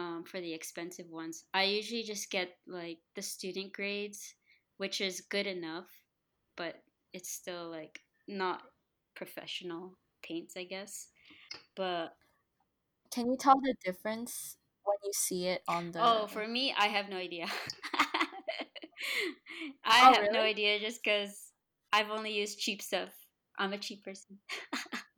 Um, 0.00 0.24
for 0.24 0.40
the 0.40 0.54
expensive 0.54 1.10
ones, 1.10 1.44
I 1.52 1.64
usually 1.64 2.02
just 2.02 2.30
get 2.30 2.56
like 2.66 2.98
the 3.14 3.22
student 3.22 3.72
grades, 3.74 4.34
which 4.78 5.00
is 5.00 5.20
good 5.28 5.46
enough, 5.46 5.88
but 6.56 6.76
it's 7.12 7.30
still 7.30 7.68
like 7.68 8.00
not 8.26 8.62
professional 9.14 9.98
paints, 10.22 10.54
I 10.56 10.64
guess. 10.64 11.08
But 11.76 12.14
can 13.12 13.30
you 13.30 13.36
tell 13.36 13.60
the 13.60 13.74
difference 13.84 14.56
when 14.84 14.96
you 15.04 15.12
see 15.12 15.48
it 15.48 15.62
on 15.68 15.92
the? 15.92 16.00
Oh, 16.02 16.26
for 16.28 16.48
me, 16.48 16.74
I 16.78 16.86
have 16.86 17.10
no 17.10 17.16
idea. 17.16 17.46
I 19.84 20.00
oh, 20.00 20.14
have 20.14 20.22
really? 20.22 20.32
no 20.32 20.40
idea 20.40 20.80
just 20.80 21.00
because 21.04 21.52
I've 21.92 22.10
only 22.10 22.32
used 22.32 22.58
cheap 22.58 22.80
stuff. 22.80 23.10
I'm 23.58 23.74
a 23.74 23.78
cheap 23.78 24.02
person. 24.04 24.38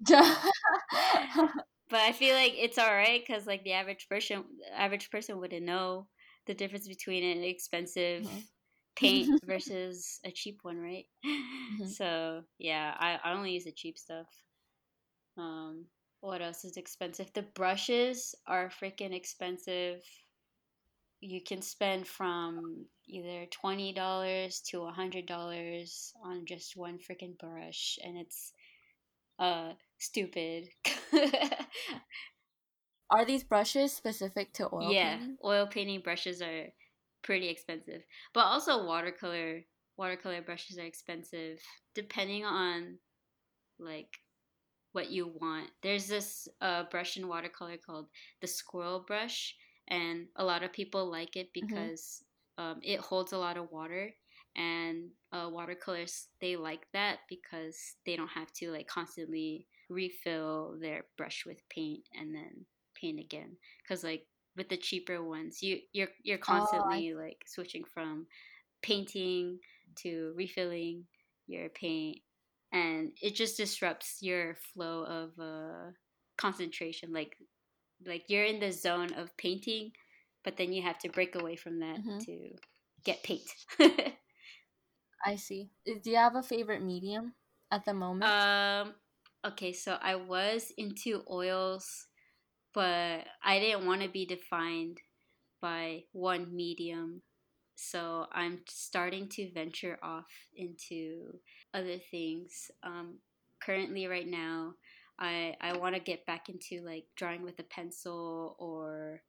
but 1.93 2.01
I 2.01 2.13
feel 2.13 2.35
like 2.35 2.55
it's 2.57 2.79
all 2.79 2.91
right 2.91 3.23
because 3.25 3.47
like 3.47 3.65
the 3.65 3.75
average 3.75 4.09
person, 4.09 4.45
average 4.75 5.11
person 5.11 5.39
wouldn't 5.39 5.67
know 5.67 6.09
the 6.47 6.55
difference 6.55 6.89
between 6.89 7.23
an 7.23 7.45
expensive 7.45 8.25
mm-hmm. 8.25 8.39
paint 8.97 9.41
versus 9.47 10.19
a 10.25 10.31
cheap 10.31 10.61
one, 10.63 10.79
right? 10.79 11.05
Mm-hmm. 11.25 11.85
So 11.85 12.45
yeah, 12.59 12.95
I, 12.99 13.19
I 13.23 13.35
only 13.35 13.53
use 13.53 13.65
the 13.65 13.73
cheap 13.73 13.99
stuff. 13.99 14.27
Um, 15.37 15.85
what 16.21 16.41
else 16.41 16.65
is 16.65 16.79
expensive? 16.79 17.31
The 17.35 17.43
brushes 17.43 18.35
are 18.47 18.71
freaking 18.71 19.15
expensive. 19.15 20.03
You 21.21 21.43
can 21.47 21.61
spend 21.61 22.09
from 22.09 22.87
either 23.07 23.45
twenty 23.51 23.93
dollars 23.93 24.63
to 24.71 24.85
a 24.85 24.93
hundred 24.93 25.27
dollars 25.27 26.11
on 26.25 26.47
just 26.47 26.75
one 26.75 26.99
freaking 26.99 27.39
brush, 27.39 27.99
and 28.03 28.17
it's 28.17 28.55
uh 29.43 29.73
stupid. 29.99 30.69
are 33.11 33.25
these 33.25 33.45
brushes 33.45 33.93
specific 33.93 34.53
to 34.55 34.69
oil? 34.73 34.93
Yeah, 34.93 35.17
painting? 35.17 35.37
oil 35.45 35.67
painting 35.67 36.01
brushes 36.01 36.41
are 36.41 36.67
pretty 37.23 37.49
expensive, 37.49 38.03
but 38.33 38.45
also 38.45 38.87
watercolor 38.87 39.63
watercolor 39.99 40.43
brushes 40.43 40.79
are 40.79 40.85
expensive 40.85 41.59
depending 41.95 42.45
on 42.45 42.99
like 43.79 44.19
what 44.93 45.11
you 45.11 45.33
want. 45.41 45.71
There's 45.83 46.07
this 46.07 46.49
uh, 46.61 46.85
brush 46.91 47.17
in 47.17 47.27
watercolor 47.27 47.77
called 47.79 48.07
the 48.41 48.47
squirrel 48.47 49.05
brush, 49.07 49.55
and 49.89 50.27
a 50.37 50.45
lot 50.45 50.63
of 50.63 50.73
people 50.73 51.11
like 51.11 51.37
it 51.37 51.49
mm-hmm. 51.49 51.67
because 51.67 52.23
mm-hmm. 52.59 52.73
um, 52.73 52.81
it 52.83 53.01
holds 53.01 53.33
a 53.33 53.39
lot 53.39 53.57
of 53.57 53.71
water. 53.73 54.13
And 54.57 55.11
uh, 55.33 55.49
watercolors, 55.51 56.29
they 56.41 56.57
like 56.57 56.87
that 56.93 57.21
because 57.29 57.77
they 58.05 58.17
don't 58.17 58.29
have 58.29 58.53
to 58.55 58.71
like 58.71 58.87
constantly 58.87 59.67
refill 59.88 60.77
their 60.81 61.05
brush 61.17 61.45
with 61.47 61.67
paint 61.71 62.03
and 62.19 62.35
then 62.35 62.67
paint 62.95 63.19
again. 63.19 63.57
Because 63.83 64.05
like 64.05 64.27
with 64.57 64.69
the 64.69 64.77
cheaper 64.77 65.23
ones, 65.23 65.62
you 65.62 65.79
you're 65.93 66.09
you're 66.23 66.38
constantly 66.38 67.15
oh, 67.15 67.19
I... 67.19 67.25
like 67.25 67.45
switching 67.47 67.85
from 67.85 68.27
painting 68.83 69.59
to 70.03 70.33
refilling 70.37 71.05
your 71.47 71.69
paint 71.69 72.19
and 72.73 73.12
it 73.21 73.35
just 73.35 73.57
disrupts 73.57 74.19
your 74.21 74.55
flow 74.55 75.05
of 75.05 75.31
uh, 75.38 75.91
concentration 76.37 77.12
like 77.12 77.37
like 78.07 78.25
you're 78.29 78.45
in 78.45 78.59
the 78.59 78.73
zone 78.73 79.12
of 79.15 79.37
painting 79.37 79.93
but 80.45 80.57
then 80.57 80.73
you 80.73 80.83
have 80.83 80.99
to 80.99 81.09
break 81.09 81.35
away 81.37 81.55
from 81.57 81.79
that 81.81 81.99
mm-hmm. 81.99 82.19
to 82.19 82.51
get 83.05 83.23
paint 83.23 83.49
i 85.25 85.37
see 85.37 85.71
do 85.87 86.11
you 86.11 86.17
have 86.17 86.37
a 86.37 86.43
favorite 86.43 86.83
medium 86.83 87.33
at 87.71 87.85
the 87.85 87.95
moment 87.95 88.31
um 88.31 88.95
okay 89.45 89.73
so 89.73 89.99
i 90.03 90.15
was 90.15 90.73
into 90.77 91.23
oils 91.31 92.07
but 92.75 93.25
i 93.45 93.59
didn't 93.59 93.87
want 93.87 94.03
to 94.03 94.09
be 94.09 94.27
defined 94.27 94.99
by 95.61 96.03
one 96.13 96.55
medium 96.55 97.23
so 97.83 98.27
I'm 98.33 98.61
starting 98.69 99.29
to 99.31 99.51
venture 99.53 99.99
off 100.03 100.31
into 100.55 101.39
other 101.75 101.99
things. 102.11 102.71
Um, 102.85 103.19
currently, 103.61 104.07
right 104.07 104.27
now, 104.27 104.75
I 105.19 105.57
I 105.61 105.77
want 105.77 105.97
to 105.97 106.01
get 106.01 106.25
back 106.25 106.49
into 106.49 106.85
like 106.85 107.07
drawing 107.17 107.43
with 107.43 107.59
a 107.59 107.65
pencil 107.65 108.57
or 108.59 109.23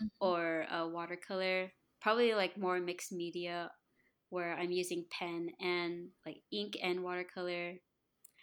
mm-hmm. 0.00 0.08
or 0.20 0.66
a 0.70 0.88
watercolor. 0.88 1.70
Probably 2.00 2.34
like 2.34 2.56
more 2.56 2.80
mixed 2.80 3.12
media 3.12 3.70
where 4.30 4.54
I'm 4.54 4.70
using 4.70 5.04
pen 5.10 5.50
and 5.60 6.08
like 6.26 6.38
ink 6.52 6.76
and 6.82 7.02
watercolor. 7.02 7.74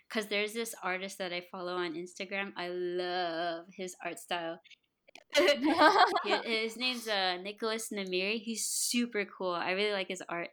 Cause 0.10 0.28
there's 0.28 0.54
this 0.54 0.76
artist 0.84 1.18
that 1.18 1.34
I 1.34 1.42
follow 1.52 1.76
on 1.76 1.96
Instagram. 1.96 2.54
I 2.56 2.70
love 2.70 3.66
his 3.76 3.96
art 4.04 4.20
style. 4.20 4.62
his 6.46 6.78
name's 6.78 7.08
uh, 7.08 7.38
Nicolas 7.42 7.90
Nemiri. 7.92 8.40
He's 8.40 8.66
super 8.66 9.26
cool. 9.26 9.52
I 9.52 9.72
really 9.72 9.92
like 9.92 10.08
his 10.08 10.24
art. 10.30 10.50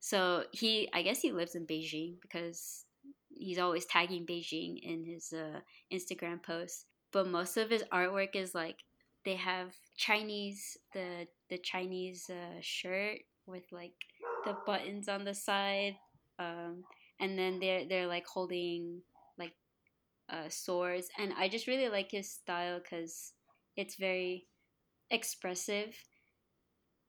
So 0.00 0.44
he, 0.52 0.88
I 0.92 1.02
guess 1.02 1.20
he 1.20 1.32
lives 1.32 1.54
in 1.54 1.66
Beijing 1.66 2.16
because 2.22 2.84
he's 3.30 3.58
always 3.58 3.86
tagging 3.86 4.26
Beijing 4.26 4.78
in 4.82 5.04
his 5.04 5.32
uh, 5.32 5.60
Instagram 5.92 6.42
posts. 6.42 6.84
But 7.12 7.28
most 7.28 7.56
of 7.56 7.70
his 7.70 7.82
artwork 7.92 8.34
is 8.34 8.54
like 8.54 8.76
they 9.24 9.36
have 9.36 9.74
Chinese 9.96 10.76
the 10.92 11.26
the 11.50 11.58
Chinese 11.58 12.30
uh, 12.30 12.60
shirt 12.60 13.18
with 13.46 13.64
like 13.72 13.94
the 14.46 14.56
buttons 14.64 15.08
on 15.08 15.24
the 15.24 15.34
side, 15.34 15.96
um, 16.38 16.84
and 17.20 17.38
then 17.38 17.58
they're 17.60 17.86
they're 17.88 18.06
like 18.06 18.26
holding 18.26 19.02
like 19.38 19.52
uh, 20.30 20.48
swords, 20.48 21.08
and 21.18 21.32
I 21.36 21.48
just 21.48 21.66
really 21.66 21.88
like 21.88 22.10
his 22.10 22.30
style 22.30 22.80
because 22.80 23.32
it's 23.76 23.96
very 23.96 24.46
expressive. 25.10 25.94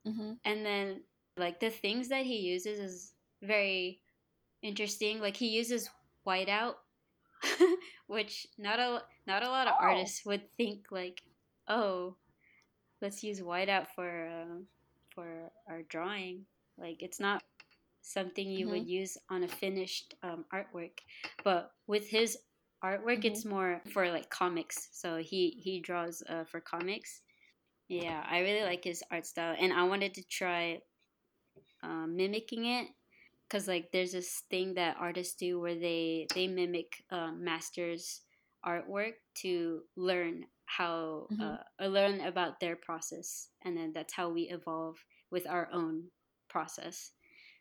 Mm-hmm. 0.07 0.33
And 0.45 0.65
then 0.65 1.01
like 1.37 1.59
the 1.59 1.69
things 1.69 2.09
that 2.09 2.25
he 2.25 2.37
uses 2.37 2.79
is 2.79 3.13
very 3.41 4.01
interesting. 4.61 5.19
Like 5.19 5.37
he 5.37 5.49
uses 5.49 5.89
whiteout, 6.25 6.75
which 8.07 8.47
not 8.57 8.79
a 8.79 9.03
not 9.25 9.43
a 9.43 9.49
lot 9.49 9.67
of 9.67 9.73
oh. 9.79 9.83
artists 9.83 10.25
would 10.25 10.43
think 10.57 10.87
like, 10.91 11.21
oh, 11.67 12.15
let's 13.01 13.23
use 13.23 13.41
whiteout 13.41 13.87
for 13.95 14.27
uh, 14.27 14.59
for 15.13 15.51
our 15.69 15.83
drawing. 15.83 16.45
Like 16.77 17.01
it's 17.01 17.19
not 17.19 17.43
something 18.01 18.49
you 18.49 18.65
mm-hmm. 18.65 18.75
would 18.75 18.87
use 18.87 19.17
on 19.29 19.43
a 19.43 19.47
finished 19.47 20.15
um, 20.23 20.45
artwork, 20.53 20.99
but 21.43 21.71
with 21.87 22.07
his 22.09 22.37
artwork, 22.83 23.19
mm-hmm. 23.19 23.27
it's 23.27 23.45
more 23.45 23.81
for 23.91 24.09
like 24.11 24.29
comics. 24.29 24.89
So 24.91 25.17
he 25.17 25.59
he 25.61 25.79
draws 25.79 26.23
uh, 26.29 26.43
for 26.45 26.61
comics. 26.61 27.21
Yeah, 27.87 28.23
I 28.29 28.39
really 28.39 28.63
like 28.63 28.83
his 28.83 29.03
art 29.11 29.25
style, 29.25 29.55
and 29.57 29.73
I 29.73 29.83
wanted 29.83 30.13
to 30.15 30.23
try 30.23 30.79
um, 31.83 32.15
mimicking 32.15 32.65
it 32.65 32.87
because 33.47 33.67
like 33.67 33.91
there's 33.91 34.11
this 34.11 34.43
thing 34.49 34.73
that 34.75 34.97
artists 34.99 35.35
do 35.35 35.59
where 35.59 35.75
they 35.75 36.27
they 36.33 36.47
mimic 36.47 37.03
uh, 37.11 37.31
masters 37.31 38.21
artwork 38.65 39.13
to 39.35 39.81
learn 39.95 40.45
how 40.65 41.27
mm-hmm. 41.31 41.41
uh, 41.41 41.87
learn 41.87 42.21
about 42.21 42.59
their 42.59 42.75
process 42.75 43.49
and 43.63 43.77
then 43.77 43.93
that's 43.93 44.13
how 44.13 44.29
we 44.29 44.43
evolve 44.43 44.97
with 45.31 45.47
our 45.47 45.69
own 45.71 46.03
process. 46.49 47.11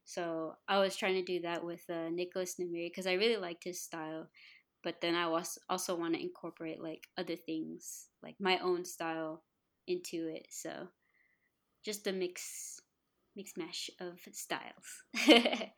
So 0.05 0.55
i 0.69 0.79
was 0.79 0.95
trying 0.97 1.15
to 1.15 1.25
do 1.25 1.41
that 1.41 1.65
with 1.65 1.83
uh, 1.91 2.09
nicolas 2.11 2.55
nemiri 2.61 2.87
because 2.87 3.09
i 3.09 3.15
really 3.15 3.39
liked 3.43 3.65
his 3.65 3.83
style 3.83 4.31
but 4.85 5.01
then 5.01 5.17
i 5.17 5.27
was 5.27 5.59
also 5.69 5.97
want 5.97 6.15
to 6.15 6.23
incorporate 6.23 6.81
like 6.81 7.09
other 7.19 7.35
things 7.35 8.07
like 8.23 8.37
my 8.39 8.57
own 8.61 8.85
style 8.85 9.43
into 9.89 10.29
it 10.31 10.47
so 10.49 10.87
just 11.85 12.07
a 12.07 12.13
mix 12.13 12.81
mix 13.37 13.53
mash 13.57 13.91
of 14.01 14.19
styles. 14.33 15.05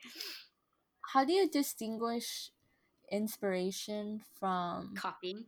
How 1.12 1.24
do 1.24 1.32
you 1.32 1.50
distinguish 1.50 2.50
inspiration 3.10 4.22
from 4.38 4.94
copying? 4.96 5.46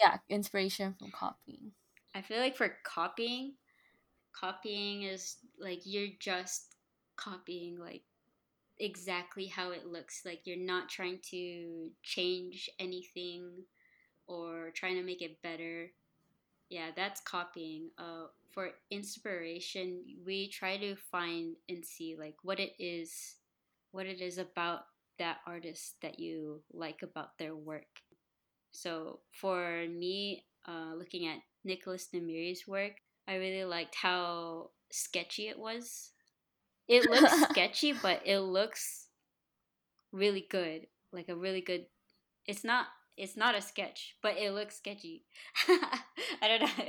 Yeah, 0.00 0.16
inspiration 0.28 0.94
from 0.98 1.10
copying. 1.12 1.72
I 2.14 2.22
feel 2.22 2.38
like 2.38 2.56
for 2.56 2.74
copying, 2.84 3.54
copying 4.32 5.04
is 5.04 5.36
like 5.58 5.80
you're 5.84 6.16
just 6.18 6.67
copying 7.18 7.78
like 7.78 8.04
exactly 8.78 9.46
how 9.46 9.72
it 9.72 9.86
looks. 9.86 10.22
Like 10.24 10.42
you're 10.44 10.56
not 10.58 10.88
trying 10.88 11.20
to 11.30 11.90
change 12.02 12.70
anything 12.78 13.64
or 14.26 14.72
trying 14.74 14.96
to 14.96 15.02
make 15.04 15.22
it 15.22 15.42
better. 15.42 15.90
Yeah, 16.70 16.90
that's 16.96 17.20
copying. 17.22 17.90
Uh, 17.98 18.26
for 18.50 18.70
inspiration, 18.90 20.04
we 20.26 20.48
try 20.50 20.76
to 20.78 20.96
find 20.96 21.56
and 21.68 21.84
see 21.84 22.16
like 22.18 22.36
what 22.42 22.60
it 22.60 22.72
is, 22.78 23.36
what 23.92 24.06
it 24.06 24.20
is 24.20 24.38
about 24.38 24.80
that 25.18 25.38
artist 25.46 25.96
that 26.02 26.18
you 26.20 26.62
like 26.72 27.02
about 27.02 27.38
their 27.38 27.56
work 27.56 28.02
so 28.72 29.20
for 29.32 29.86
me, 29.88 30.44
uh, 30.66 30.94
looking 30.96 31.26
at 31.26 31.38
Nicolas 31.64 32.08
Nemiri's 32.14 32.66
work, 32.68 32.92
I 33.26 33.36
really 33.36 33.64
liked 33.64 33.94
how 33.96 34.70
sketchy 34.90 35.48
it 35.48 35.58
was. 35.58 36.12
It 36.88 37.08
looks 37.10 37.42
sketchy, 37.50 37.92
but 37.92 38.22
it 38.24 38.40
looks 38.40 39.08
really 40.12 40.46
good. 40.48 40.86
Like 41.12 41.28
a 41.28 41.36
really 41.36 41.60
good. 41.60 41.86
It's 42.46 42.64
not. 42.64 42.86
It's 43.16 43.36
not 43.36 43.56
a 43.56 43.60
sketch, 43.60 44.14
but 44.22 44.36
it 44.38 44.52
looks 44.52 44.76
sketchy. 44.76 45.24
I 45.68 46.48
don't 46.48 46.60
know. 46.62 46.84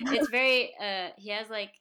it's 0.12 0.30
very. 0.30 0.72
Uh, 0.80 1.08
he 1.16 1.30
has 1.30 1.48
like. 1.50 1.72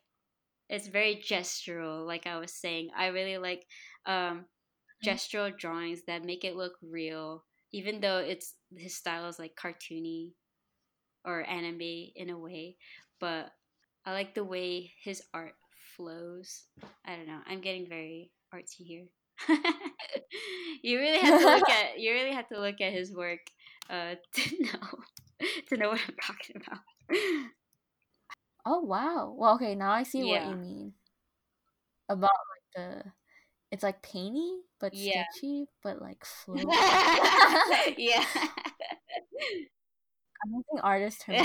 It's 0.69 0.87
very 0.87 1.15
gestural, 1.15 2.05
like 2.05 2.27
I 2.27 2.37
was 2.39 2.51
saying. 2.51 2.89
I 2.97 3.07
really 3.07 3.37
like 3.37 3.65
um, 4.05 4.13
mm-hmm. 4.13 5.09
gestural 5.09 5.57
drawings 5.57 6.01
that 6.07 6.25
make 6.25 6.43
it 6.43 6.57
look 6.57 6.73
real 6.81 7.43
even 7.71 7.99
though 7.99 8.19
it's 8.19 8.55
his 8.75 8.95
style 8.95 9.27
is 9.27 9.39
like 9.39 9.55
cartoony 9.55 10.31
or 11.25 11.47
anime 11.47 12.11
in 12.15 12.29
a 12.29 12.37
way, 12.37 12.77
but 13.19 13.51
I 14.05 14.13
like 14.13 14.33
the 14.33 14.43
way 14.43 14.93
his 15.03 15.21
art 15.33 15.55
flows. 15.97 16.63
I 17.05 17.15
don't 17.15 17.27
know. 17.27 17.39
I'm 17.47 17.59
getting 17.59 17.89
very 17.89 18.31
artsy 18.53 18.85
here. 18.85 19.05
you 20.83 20.99
really 20.99 21.19
have 21.19 21.41
to 21.41 21.45
look 21.45 21.69
at 21.69 21.99
you 21.99 22.11
really 22.11 22.33
have 22.33 22.47
to 22.49 22.59
look 22.59 22.81
at 22.81 22.93
his 22.93 23.11
work 23.13 23.39
uh, 23.89 24.15
to 24.33 24.63
know 24.63 25.43
to 25.69 25.77
know 25.77 25.89
what 25.89 25.99
I'm 26.07 26.15
talking 26.21 26.55
about. 26.55 26.79
Oh 28.65 28.81
wow. 28.81 29.33
Well, 29.37 29.55
okay, 29.55 29.75
now 29.75 29.91
I 29.91 30.03
see 30.03 30.29
yeah. 30.29 30.45
what 30.45 30.49
you 30.49 30.55
mean 30.55 30.93
about 32.09 32.23
like 32.23 32.75
the 32.75 33.03
it's 33.71 33.83
like 33.83 34.01
painty 34.01 34.59
but 34.79 34.93
yeah. 34.93 35.25
sketchy 35.33 35.65
but 35.83 36.01
like 36.01 36.23
flowy. 36.23 36.63
yeah. 37.97 38.23
I 40.39 40.49
don't 40.49 40.65
think 40.69 40.81
artists 40.83 41.23
turn 41.23 41.35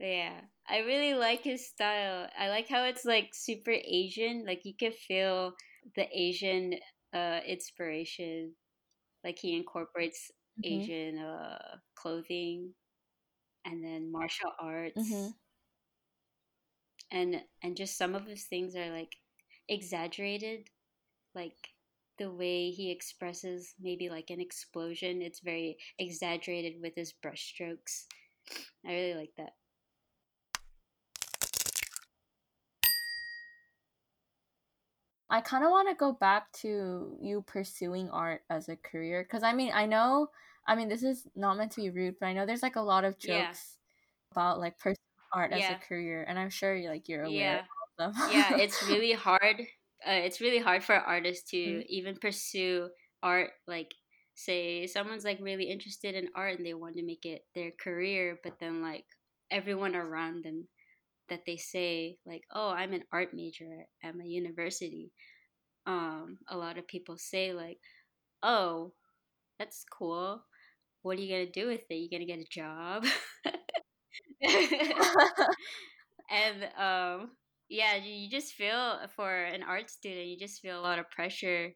Yeah. 0.00 0.40
I 0.68 0.78
really 0.78 1.14
like 1.14 1.42
his 1.42 1.66
style. 1.66 2.28
I 2.38 2.48
like 2.48 2.68
how 2.68 2.84
it's 2.84 3.04
like 3.04 3.30
super 3.32 3.72
Asian. 3.72 4.44
Like 4.46 4.62
you 4.64 4.74
can 4.78 4.92
feel 4.92 5.54
the 5.96 6.06
Asian 6.12 6.74
uh 7.12 7.40
inspiration. 7.46 8.54
Like 9.22 9.38
he 9.38 9.56
incorporates 9.56 10.30
mm-hmm. 10.58 10.80
Asian 10.80 11.18
uh 11.18 11.76
clothing 11.94 12.72
and 13.64 13.84
then 13.84 14.10
martial 14.10 14.52
arts. 14.60 14.98
Mm-hmm. 14.98 15.28
And 17.10 17.42
and 17.62 17.76
just 17.76 17.98
some 17.98 18.14
of 18.14 18.26
his 18.26 18.44
things 18.44 18.74
are 18.74 18.90
like 18.90 19.12
exaggerated 19.68 20.68
like 21.34 21.56
the 22.18 22.30
way 22.30 22.70
he 22.70 22.90
expresses 22.90 23.74
maybe 23.80 24.08
like 24.08 24.30
an 24.30 24.40
explosion 24.40 25.22
it's 25.22 25.40
very 25.40 25.76
exaggerated 25.98 26.74
with 26.82 26.92
his 26.94 27.14
brushstrokes 27.24 28.04
i 28.86 28.92
really 28.92 29.14
like 29.14 29.32
that 29.36 29.54
i 35.30 35.40
kind 35.40 35.64
of 35.64 35.70
want 35.70 35.88
to 35.88 35.94
go 35.94 36.12
back 36.12 36.50
to 36.52 37.16
you 37.20 37.42
pursuing 37.46 38.08
art 38.10 38.42
as 38.50 38.68
a 38.68 38.76
career 38.76 39.22
because 39.22 39.42
i 39.42 39.52
mean 39.52 39.70
i 39.74 39.86
know 39.86 40.28
i 40.66 40.74
mean 40.74 40.88
this 40.88 41.02
is 41.02 41.26
not 41.34 41.56
meant 41.56 41.72
to 41.72 41.80
be 41.80 41.90
rude 41.90 42.14
but 42.20 42.26
i 42.26 42.32
know 42.32 42.46
there's 42.46 42.62
like 42.62 42.76
a 42.76 42.80
lot 42.82 43.04
of 43.04 43.18
jokes 43.18 43.28
yeah. 43.28 44.32
about 44.32 44.58
like 44.58 44.78
pursuing 44.78 44.96
art 45.32 45.50
yeah. 45.50 45.58
as 45.58 45.70
a 45.72 45.88
career 45.88 46.24
and 46.28 46.38
i'm 46.38 46.50
sure 46.50 46.78
like 46.88 47.08
you're 47.08 47.24
aware 47.24 47.34
yeah 47.34 47.60
them. 47.98 48.12
yeah, 48.30 48.56
it's 48.56 48.82
really 48.88 49.12
hard. 49.28 49.60
Uh, 50.06 50.20
it's 50.20 50.40
really 50.40 50.58
hard 50.58 50.82
for 50.84 50.94
artists 50.94 51.50
to 51.50 51.56
mm-hmm. 51.56 51.80
even 51.88 52.16
pursue 52.16 52.88
art. 53.22 53.50
Like, 53.66 53.94
say 54.34 54.86
someone's 54.86 55.24
like 55.24 55.38
really 55.40 55.64
interested 55.64 56.14
in 56.14 56.28
art 56.34 56.58
and 56.58 56.66
they 56.66 56.74
want 56.74 56.96
to 56.96 57.04
make 57.04 57.24
it 57.24 57.42
their 57.54 57.70
career, 57.70 58.38
but 58.42 58.58
then 58.58 58.82
like 58.82 59.04
everyone 59.50 59.94
around 59.94 60.44
them 60.44 60.66
that 61.28 61.44
they 61.46 61.56
say 61.56 62.18
like, 62.26 62.42
"Oh, 62.52 62.70
I'm 62.70 62.92
an 62.92 63.04
art 63.12 63.34
major 63.34 63.86
at 64.02 64.16
my 64.16 64.24
university." 64.24 65.12
Um, 65.86 66.38
a 66.48 66.56
lot 66.56 66.78
of 66.78 66.86
people 66.88 67.16
say 67.18 67.52
like, 67.52 67.78
"Oh, 68.42 68.92
that's 69.58 69.84
cool. 69.90 70.42
What 71.02 71.18
are 71.18 71.22
you 71.22 71.30
gonna 71.30 71.50
do 71.50 71.66
with 71.68 71.82
it? 71.90 71.94
You 71.94 72.10
gonna 72.10 72.26
get 72.26 72.40
a 72.40 72.44
job?" 72.50 73.06
and 76.30 76.64
um, 76.78 77.30
yeah 77.68 77.96
you 77.96 78.28
just 78.30 78.54
feel 78.54 78.98
for 79.16 79.44
an 79.44 79.62
art 79.62 79.90
student 79.90 80.26
you 80.26 80.38
just 80.38 80.60
feel 80.60 80.78
a 80.78 80.82
lot 80.82 80.98
of 80.98 81.10
pressure 81.10 81.70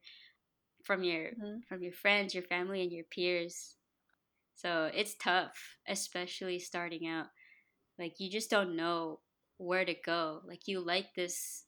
from 0.84 1.02
your 1.02 1.28
mm-hmm. 1.30 1.58
from 1.68 1.82
your 1.82 1.92
friends 1.92 2.34
your 2.34 2.44
family 2.44 2.82
and 2.82 2.92
your 2.92 3.04
peers 3.11 3.76
so 4.54 4.90
it's 4.94 5.16
tough 5.16 5.56
especially 5.88 6.58
starting 6.58 7.06
out 7.06 7.26
like 7.98 8.14
you 8.18 8.30
just 8.30 8.50
don't 8.50 8.76
know 8.76 9.20
where 9.58 9.84
to 9.84 9.94
go 9.94 10.40
like 10.46 10.66
you 10.66 10.80
like 10.80 11.14
this 11.14 11.64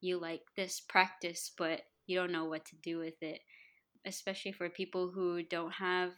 you 0.00 0.18
like 0.18 0.42
this 0.56 0.80
practice, 0.80 1.50
but 1.56 1.80
you 2.06 2.16
don't 2.16 2.32
know 2.32 2.44
what 2.44 2.64
to 2.66 2.76
do 2.76 2.98
with 2.98 3.20
it. 3.22 3.40
Especially 4.04 4.52
for 4.52 4.68
people 4.68 5.10
who 5.10 5.42
don't 5.42 5.72
have 5.72 6.12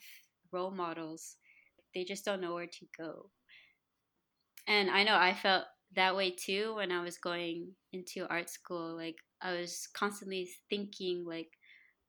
role 0.53 0.71
models, 0.71 1.37
they 1.95 2.05
just 2.05 2.25
don't 2.25 2.41
know 2.41 2.55
where 2.55 2.67
to 2.67 2.87
go. 2.97 3.31
And 4.67 4.91
I 4.91 5.05
know 5.05 5.17
I 5.17 5.33
felt 5.33 5.65
that 5.95 6.15
way 6.15 6.31
too 6.31 6.75
when 6.77 6.93
I 6.93 7.03
was 7.03 7.17
going 7.17 7.73
into 7.93 8.27
art 8.29 8.51
school. 8.51 8.95
Like 8.95 9.17
I 9.41 9.53
was 9.53 9.89
constantly 9.95 10.51
thinking 10.69 11.25
like 11.27 11.49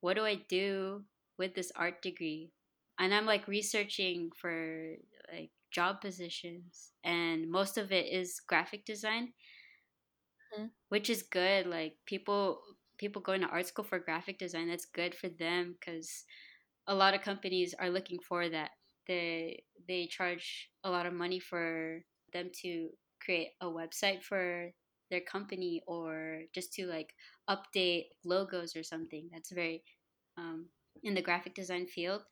what 0.00 0.16
do 0.16 0.24
I 0.24 0.40
do 0.48 1.04
with 1.38 1.54
this 1.54 1.72
art 1.76 2.02
degree? 2.02 2.52
And 2.98 3.14
I'm 3.14 3.26
like 3.26 3.48
researching 3.48 4.30
for 4.38 4.96
like 5.32 5.50
job 5.70 6.00
positions 6.00 6.92
and 7.04 7.50
most 7.50 7.78
of 7.78 7.92
it 7.92 8.06
is 8.12 8.40
graphic 8.46 8.84
design. 8.84 9.32
Mm-hmm. 10.54 10.66
Which 10.88 11.10
is 11.10 11.22
good. 11.22 11.66
Like 11.66 11.96
people 12.06 12.60
people 12.98 13.22
going 13.22 13.40
to 13.40 13.46
art 13.48 13.66
school 13.66 13.84
for 13.84 13.98
graphic 13.98 14.38
design, 14.38 14.68
that's 14.68 14.84
good 14.84 15.14
for 15.14 15.28
them 15.28 15.76
cuz 15.80 16.24
a 16.86 16.94
lot 16.94 17.14
of 17.14 17.22
companies 17.22 17.74
are 17.74 17.90
looking 17.90 18.18
for 18.20 18.48
that. 18.48 18.72
They 19.06 19.64
they 19.88 20.06
charge 20.06 20.70
a 20.84 20.90
lot 20.90 21.06
of 21.06 21.12
money 21.14 21.38
for 21.40 22.02
them 22.32 22.50
to 22.62 22.90
create 23.20 23.52
a 23.60 23.66
website 23.66 24.22
for 24.22 24.72
their 25.10 25.20
company 25.20 25.82
or 25.86 26.42
just 26.54 26.72
to 26.74 26.86
like 26.86 27.14
update 27.48 28.08
logos 28.24 28.76
or 28.76 28.82
something. 28.82 29.28
That's 29.32 29.50
very 29.52 29.82
um, 30.36 30.66
in 31.02 31.14
the 31.14 31.22
graphic 31.22 31.54
design 31.54 31.86
field. 31.86 32.22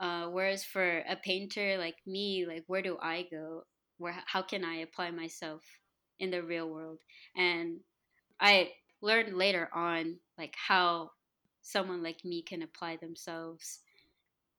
Uh, 0.00 0.26
whereas 0.28 0.64
for 0.64 1.00
a 1.00 1.16
painter 1.16 1.76
like 1.78 1.96
me, 2.06 2.46
like 2.46 2.64
where 2.66 2.82
do 2.82 2.96
I 3.02 3.26
go? 3.30 3.64
Where 3.98 4.16
how 4.26 4.42
can 4.42 4.64
I 4.64 4.76
apply 4.76 5.10
myself 5.10 5.62
in 6.18 6.30
the 6.30 6.42
real 6.42 6.68
world? 6.68 7.00
And 7.36 7.80
I 8.40 8.70
learned 9.02 9.36
later 9.36 9.68
on 9.74 10.16
like 10.38 10.54
how 10.56 11.10
someone 11.62 12.02
like 12.02 12.24
me 12.24 12.42
can 12.42 12.62
apply 12.62 12.96
themselves. 12.96 13.80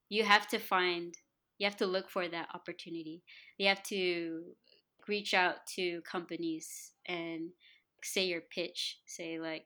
You 0.10 0.24
have 0.24 0.48
to 0.50 0.60
find, 0.60 1.16
you 1.58 1.66
have 1.66 1.78
to 1.78 1.88
look 1.88 2.10
for 2.10 2.28
that 2.28 2.50
opportunity. 2.54 3.24
You 3.58 3.68
have 3.68 3.82
to 3.84 4.44
reach 5.08 5.34
out 5.34 5.66
to 5.76 6.02
companies 6.02 6.92
and 7.08 7.50
say 8.04 8.26
your 8.26 8.42
pitch. 8.42 9.00
Say 9.08 9.40
like, 9.40 9.66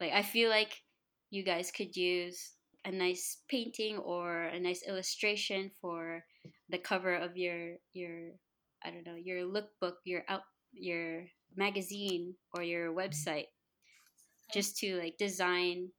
like 0.00 0.12
I 0.12 0.22
feel 0.22 0.50
like 0.50 0.82
you 1.30 1.42
guys 1.42 1.70
could 1.70 1.96
use 1.96 2.52
a 2.86 2.90
nice 2.90 3.42
painting 3.50 3.98
or 3.98 4.44
a 4.44 4.60
nice 4.60 4.82
illustration 4.86 5.70
for 5.80 6.22
the 6.70 6.78
cover 6.78 7.14
of 7.14 7.36
your 7.36 7.74
your 7.92 8.30
I 8.84 8.90
don't 8.90 9.06
know 9.06 9.16
your 9.16 9.42
lookbook, 9.42 9.98
your 10.04 10.22
out 10.28 10.42
your 10.72 11.24
magazine 11.56 12.34
or 12.54 12.62
your 12.62 12.94
website, 12.94 13.50
just 14.54 14.78
to 14.78 14.96
like 14.96 15.18
design 15.18 15.90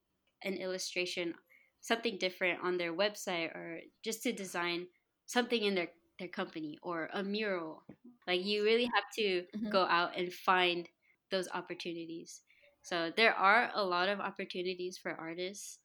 an 0.44 0.54
illustration, 0.54 1.34
something 1.82 2.18
different 2.20 2.60
on 2.64 2.78
their 2.78 2.94
website, 2.94 3.54
or 3.54 3.82
just 4.04 4.24
to 4.24 4.32
design 4.32 4.88
something 5.26 5.62
in 5.62 5.76
their 5.76 5.90
their 6.20 6.30
company 6.30 6.78
or 6.82 7.10
a 7.14 7.22
mural. 7.22 7.84
Like 8.26 8.46
you 8.46 8.64
really 8.64 8.90
have 8.96 9.06
to 9.18 9.44
mm-hmm. 9.56 9.70
go 9.70 9.84
out 9.84 10.18
and 10.18 10.32
find 10.32 10.88
those 11.32 11.50
opportunities. 11.54 12.42
So 12.82 13.12
there 13.16 13.34
are 13.34 13.70
a 13.76 13.84
lot 13.84 14.08
of 14.08 14.22
opportunities 14.22 14.98
for 14.98 15.12
artists. 15.12 15.80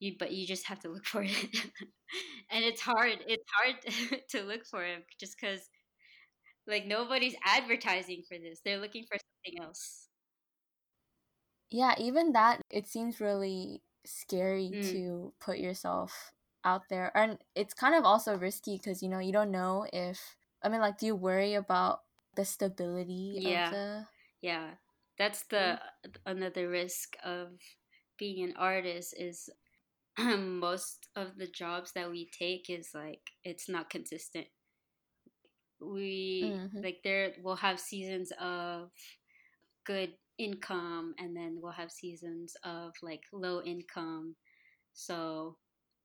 You 0.00 0.14
but 0.18 0.32
you 0.32 0.46
just 0.46 0.66
have 0.66 0.80
to 0.80 0.88
look 0.88 1.04
for 1.04 1.22
it. 1.22 1.30
and 2.50 2.64
it's 2.64 2.80
hard. 2.80 3.18
It's 3.26 3.44
hard 3.56 4.22
to 4.30 4.42
look 4.42 4.64
for 4.66 4.84
it 4.84 5.04
just 5.18 5.38
cuz 5.38 5.68
like 6.66 6.86
nobody's 6.86 7.36
advertising 7.44 8.22
for 8.28 8.38
this. 8.38 8.60
They're 8.64 8.78
looking 8.78 9.04
for 9.04 9.18
something 9.18 9.62
else. 9.62 10.08
Yeah, 11.70 11.94
even 11.98 12.32
that 12.32 12.62
it 12.70 12.86
seems 12.86 13.20
really 13.20 13.82
scary 14.04 14.70
mm. 14.74 14.90
to 14.90 15.32
put 15.40 15.58
yourself 15.58 16.32
out 16.64 16.88
there 16.90 17.12
and 17.16 17.38
it's 17.54 17.74
kind 17.74 17.94
of 17.94 18.04
also 18.04 18.36
risky 18.36 18.76
because 18.76 19.02
you 19.02 19.08
know 19.08 19.18
you 19.18 19.32
don't 19.32 19.50
know 19.50 19.86
if 19.92 20.36
i 20.62 20.68
mean 20.68 20.80
like 20.80 20.98
do 20.98 21.06
you 21.06 21.14
worry 21.14 21.54
about 21.54 22.00
the 22.34 22.44
stability 22.44 23.36
yeah 23.38 23.66
of 23.66 23.72
the 23.72 24.06
yeah 24.42 24.68
that's 25.18 25.44
the 25.44 25.78
another 26.26 26.68
risk 26.68 27.16
of 27.24 27.48
being 28.18 28.42
an 28.44 28.54
artist 28.58 29.14
is 29.18 29.48
most 30.38 31.08
of 31.16 31.36
the 31.36 31.46
jobs 31.46 31.92
that 31.92 32.10
we 32.10 32.28
take 32.36 32.68
is 32.68 32.90
like 32.94 33.20
it's 33.44 33.68
not 33.68 33.90
consistent 33.90 34.46
we 35.80 36.42
mm-hmm. 36.44 36.82
like 36.82 36.98
there 37.04 37.32
we'll 37.42 37.56
have 37.56 37.78
seasons 37.78 38.32
of 38.40 38.90
good 39.86 40.12
income 40.38 41.14
and 41.18 41.36
then 41.36 41.58
we'll 41.60 41.72
have 41.72 41.90
seasons 41.90 42.56
of 42.64 42.92
like 43.02 43.22
low 43.32 43.62
income 43.62 44.34
so 44.92 45.56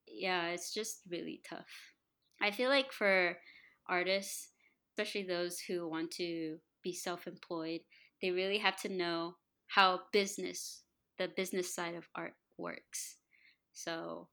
yeah, 0.08 0.48
it's 0.48 0.74
just 0.74 1.02
really 1.10 1.42
tough. 1.48 1.94
I 2.42 2.52
feel 2.52 2.70
like 2.70 2.92
for 2.92 3.38
artists, 3.88 4.50
especially 4.92 5.24
those 5.24 5.60
who 5.60 5.88
want 5.88 6.12
to 6.12 6.58
be 6.84 6.94
self 6.94 7.28
employed, 7.28 7.82
they 8.22 8.32
really 8.32 8.58
have 8.60 8.78
to 8.82 8.90
know 8.90 9.36
how 9.68 10.02
business, 10.12 10.84
the 11.18 11.30
business 11.36 11.74
side 11.74 11.96
of 11.96 12.08
art 12.16 12.34
works. 12.58 13.18
So 13.74 14.30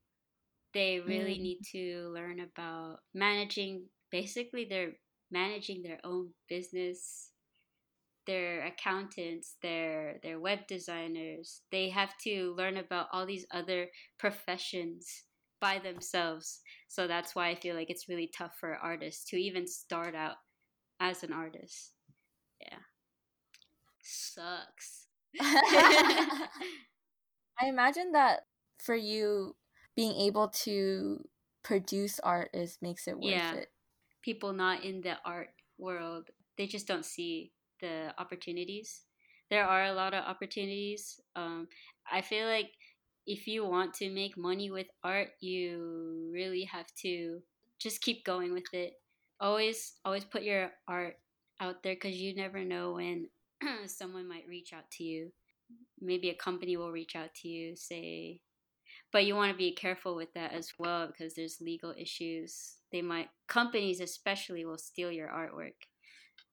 they 0.75 1.01
really 1.01 1.37
mm. 1.37 1.43
need 1.43 1.61
to 1.73 2.13
learn 2.15 2.41
about 2.41 2.99
managing, 3.15 3.87
basically, 4.11 4.67
they're 4.69 4.93
managing 5.31 5.83
their 5.83 5.99
own 6.05 6.31
business 6.49 7.31
their 8.27 8.65
accountants, 8.65 9.57
their 9.63 10.19
their 10.23 10.39
web 10.39 10.61
designers. 10.69 11.63
They 11.73 11.89
have 11.89 12.17
to 12.19 12.55
learn 12.57 12.77
about 12.77 13.09
all 13.13 13.27
these 13.27 13.47
other 13.51 13.89
professions 14.19 15.25
by 15.61 15.79
themselves. 15.79 16.61
So 16.89 17.07
that's 17.07 17.35
why 17.35 17.49
I 17.49 17.55
feel 17.55 17.75
like 17.75 17.91
it's 17.91 18.09
really 18.09 18.31
tough 18.37 18.53
for 18.59 18.75
artists 18.77 19.29
to 19.31 19.37
even 19.37 19.67
start 19.67 20.15
out 20.15 20.37
as 21.01 21.23
an 21.23 21.33
artist. 21.33 21.93
Yeah. 22.61 22.79
Sucks. 24.03 25.07
I 25.41 26.49
imagine 27.67 28.13
that 28.13 28.41
for 28.81 28.95
you 28.95 29.57
being 29.97 30.15
able 30.17 30.49
to 30.49 31.25
produce 31.63 32.21
art 32.21 32.51
is 32.55 32.79
makes 32.81 33.07
it 33.07 33.17
worth 33.17 33.31
yeah. 33.31 33.55
it. 33.55 33.69
People 34.23 34.53
not 34.53 34.85
in 34.85 35.01
the 35.01 35.17
art 35.25 35.51
world, 35.79 36.31
they 36.57 36.67
just 36.67 36.87
don't 36.87 37.05
see 37.05 37.53
the 37.81 38.13
opportunities. 38.19 39.03
There 39.51 39.65
are 39.65 39.85
a 39.85 39.93
lot 39.93 40.15
of 40.15 40.25
opportunities. 40.25 41.21
Um, 41.35 41.69
I 42.11 42.21
feel 42.21 42.47
like 42.47 42.71
if 43.27 43.47
you 43.47 43.65
want 43.65 43.95
to 43.95 44.11
make 44.11 44.37
money 44.37 44.71
with 44.71 44.87
art, 45.03 45.29
you 45.41 46.31
really 46.33 46.65
have 46.65 46.87
to 47.03 47.41
just 47.79 48.01
keep 48.01 48.25
going 48.25 48.53
with 48.53 48.73
it. 48.73 48.95
Always, 49.41 49.95
always 50.05 50.25
put 50.25 50.43
your 50.43 50.71
art 50.87 51.17
out 51.61 51.83
there 51.83 51.95
because 51.95 52.17
you 52.17 52.35
never 52.35 52.65
know 52.65 52.93
when 52.93 53.29
someone 53.87 54.29
might 54.29 54.49
reach 54.49 54.73
out 54.73 54.91
to 54.93 55.05
you. 55.05 55.33
Maybe 56.01 56.31
a 56.31 56.35
company 56.35 56.77
will 56.77 56.91
reach 56.93 57.17
out 57.17 57.35
to 57.43 57.49
you, 57.49 57.77
say, 57.77 58.41
but 59.13 59.25
you 59.25 59.35
want 59.35 59.53
to 59.53 59.59
be 59.59 59.73
careful 59.73 60.15
with 60.15 60.33
that 60.35 60.53
as 60.53 60.73
well 60.79 61.07
because 61.07 61.35
there's 61.35 61.61
legal 61.61 61.93
issues. 61.97 62.75
They 62.93 63.03
might, 63.03 63.29
companies 63.49 64.01
especially, 64.01 64.65
will 64.65 64.79
steal 64.79 65.11
your 65.11 65.29
artwork. 65.29 65.75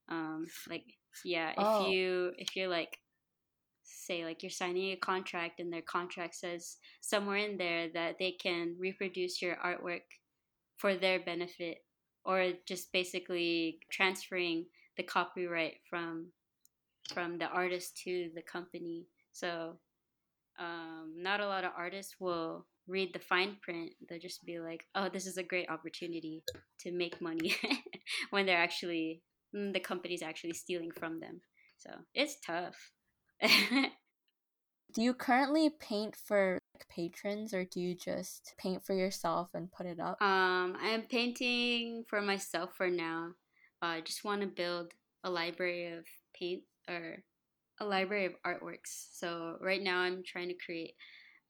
Um, 0.10 0.48
like, 0.70 0.86
yeah, 1.24 1.50
if 1.50 1.56
oh. 1.58 1.88
you 1.88 2.32
if 2.38 2.56
you're 2.56 2.70
like 2.70 3.00
say 4.08 4.26
like 4.26 4.43
you're 4.43 4.50
signing 4.50 4.91
a 4.91 4.96
contract 4.96 5.60
and 5.60 5.72
their 5.72 5.82
contract 5.82 6.36
says 6.36 6.78
somewhere 7.02 7.38
in 7.38 7.58
there 7.58 7.89
that 7.89 8.17
they 8.20 8.32
can 8.32 8.76
reproduce 8.80 9.41
your 9.41 9.56
artwork 9.56 10.02
for 10.78 10.96
their 10.96 11.20
benefit 11.20 11.80
or 12.24 12.52
just 12.67 12.91
basically 12.91 13.80
transferring 13.91 14.65
the 14.98 15.04
copyright 15.04 15.76
from 15.89 16.28
from 17.13 17.38
the 17.38 17.46
artist 17.46 17.98
to 17.98 18.30
the 18.36 18.41
company 18.41 19.06
so 19.32 19.78
um, 20.60 21.14
not 21.16 21.39
a 21.39 21.47
lot 21.47 21.64
of 21.64 21.72
artists 21.78 22.16
will 22.20 22.66
read 22.88 23.14
the 23.14 23.20
fine 23.20 23.58
print 23.62 23.91
they'll 24.08 24.20
just 24.20 24.45
be 24.45 24.60
like 24.60 24.86
oh 24.95 25.10
this 25.10 25.28
is 25.28 25.38
a 25.38 25.43
great 25.43 25.70
opportunity 25.70 26.43
to 26.80 26.91
make 26.91 27.22
money 27.22 27.55
when 28.30 28.45
they're 28.45 28.58
actually 28.58 29.22
mm, 29.55 29.74
the 29.74 29.80
company's 29.80 30.22
actually 30.22 30.53
stealing 30.53 30.91
from 30.91 31.20
them 31.20 31.41
so 31.78 31.89
it's 32.14 32.38
tough 32.45 32.91
do 34.93 35.01
you 35.01 35.14
currently 35.14 35.70
paint 35.70 36.16
for 36.16 36.60
like, 36.74 36.88
patrons 36.89 37.53
or 37.53 37.66
do 37.66 37.80
you 37.80 37.95
just 37.95 38.53
paint 38.58 38.86
for 38.86 38.93
yourself 38.93 39.49
and 39.53 39.72
put 39.72 39.86
it 39.86 39.99
up? 39.99 40.22
Um, 40.22 40.78
I'm 40.82 41.03
painting 41.03 42.05
for 42.08 42.22
myself 42.22 42.72
for 42.76 42.89
now. 42.89 43.32
Uh, 43.82 43.86
I 43.86 44.01
just 44.01 44.24
want 44.24 44.41
to 44.41 44.47
build 44.47 44.93
a 45.24 45.30
library 45.30 45.93
of 45.93 46.05
paint 46.34 46.64
or 46.89 47.24
a 47.80 47.86
library 47.86 48.25
of 48.25 48.34
artworks. 48.45 49.07
So 49.13 49.57
right 49.61 49.82
now 49.82 49.99
I'm 49.99 50.23
trying 50.25 50.49
to 50.49 50.55
create 50.65 50.93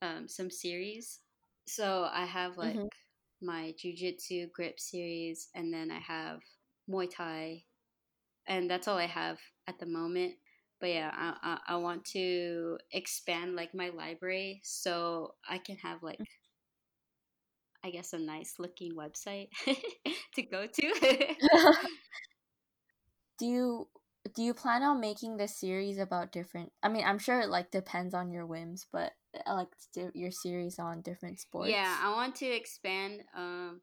um, 0.02 0.28
some 0.28 0.50
series. 0.50 1.20
So 1.66 2.08
I 2.12 2.24
have 2.24 2.56
like 2.56 2.76
mm-hmm. 2.76 3.46
my 3.46 3.74
jujitsu 3.82 4.50
grip 4.52 4.80
series, 4.80 5.48
and 5.54 5.72
then 5.72 5.90
I 5.90 5.98
have 5.98 6.40
Muay 6.90 7.08
Thai, 7.14 7.62
and 8.46 8.70
that's 8.70 8.88
all 8.88 8.96
I 8.96 9.06
have 9.06 9.38
at 9.66 9.78
the 9.78 9.86
moment 9.86 10.34
but 10.80 10.90
yeah, 10.90 11.10
I, 11.12 11.34
I, 11.42 11.74
I 11.74 11.76
want 11.76 12.04
to 12.12 12.78
expand 12.92 13.56
like 13.56 13.74
my 13.74 13.88
library 13.88 14.60
so 14.62 15.34
I 15.48 15.58
can 15.58 15.76
have 15.78 16.02
like 16.02 16.18
I 17.84 17.90
guess 17.90 18.12
a 18.12 18.18
nice 18.18 18.54
looking 18.58 18.94
website 18.96 19.48
to 20.34 20.42
go 20.42 20.66
to. 20.66 21.36
do 23.38 23.46
you 23.46 23.88
do 24.34 24.42
you 24.42 24.54
plan 24.54 24.82
on 24.82 25.00
making 25.00 25.36
this 25.36 25.58
series 25.58 25.98
about 25.98 26.32
different 26.32 26.72
I 26.82 26.88
mean, 26.88 27.04
I'm 27.04 27.18
sure 27.18 27.40
it 27.40 27.48
like 27.48 27.70
depends 27.70 28.14
on 28.14 28.30
your 28.30 28.46
whims, 28.46 28.86
but 28.92 29.12
uh, 29.46 29.54
like 29.54 29.68
your 30.14 30.30
series 30.30 30.78
on 30.78 31.02
different 31.02 31.40
sports. 31.40 31.70
Yeah, 31.70 31.96
I 32.02 32.12
want 32.12 32.36
to 32.36 32.46
expand 32.46 33.22
um 33.36 33.80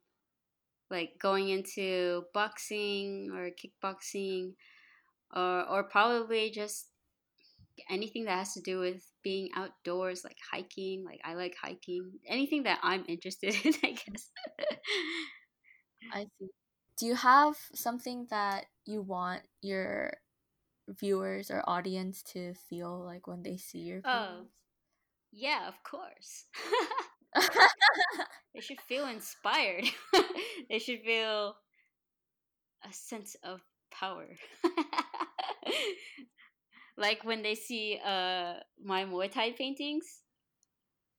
like 0.89 1.11
going 1.19 1.49
into 1.49 2.23
boxing 2.33 3.31
or 3.33 3.49
kickboxing 3.49 4.53
or 5.35 5.67
or 5.67 5.83
probably 5.83 6.51
just 6.51 6.87
anything 7.89 8.25
that 8.25 8.37
has 8.37 8.53
to 8.53 8.61
do 8.61 8.79
with 8.79 9.03
being 9.23 9.49
outdoors 9.55 10.23
like 10.23 10.37
hiking 10.51 11.03
like 11.03 11.19
i 11.25 11.33
like 11.33 11.55
hiking 11.61 12.09
anything 12.25 12.63
that 12.63 12.79
i'm 12.83 13.03
interested 13.07 13.53
in 13.65 13.73
i 13.83 13.91
guess 13.91 14.31
i 16.13 16.25
see 16.39 16.47
do 16.97 17.05
you 17.05 17.15
have 17.15 17.57
something 17.73 18.25
that 18.29 18.65
you 18.85 19.01
want 19.01 19.41
your 19.61 20.13
viewers 20.87 21.49
or 21.49 21.63
audience 21.67 22.21
to 22.21 22.53
feel 22.69 23.03
like 23.03 23.27
when 23.27 23.43
they 23.43 23.57
see 23.57 23.79
your 23.79 24.01
videos? 24.01 24.27
oh 24.29 24.45
yeah 25.31 25.67
of 25.67 25.81
course 25.83 26.45
they 28.53 28.61
should 28.61 28.79
feel 28.81 29.07
inspired 29.07 29.85
they 30.69 30.79
should 30.79 31.01
feel 31.01 31.55
a 32.87 32.93
sense 32.93 33.35
of 33.43 33.61
power 33.91 34.27
like 36.97 37.23
when 37.23 37.41
they 37.41 37.55
see 37.55 37.99
uh 38.05 38.55
my 38.83 39.05
Muay 39.05 39.31
Thai 39.31 39.51
paintings. 39.51 40.21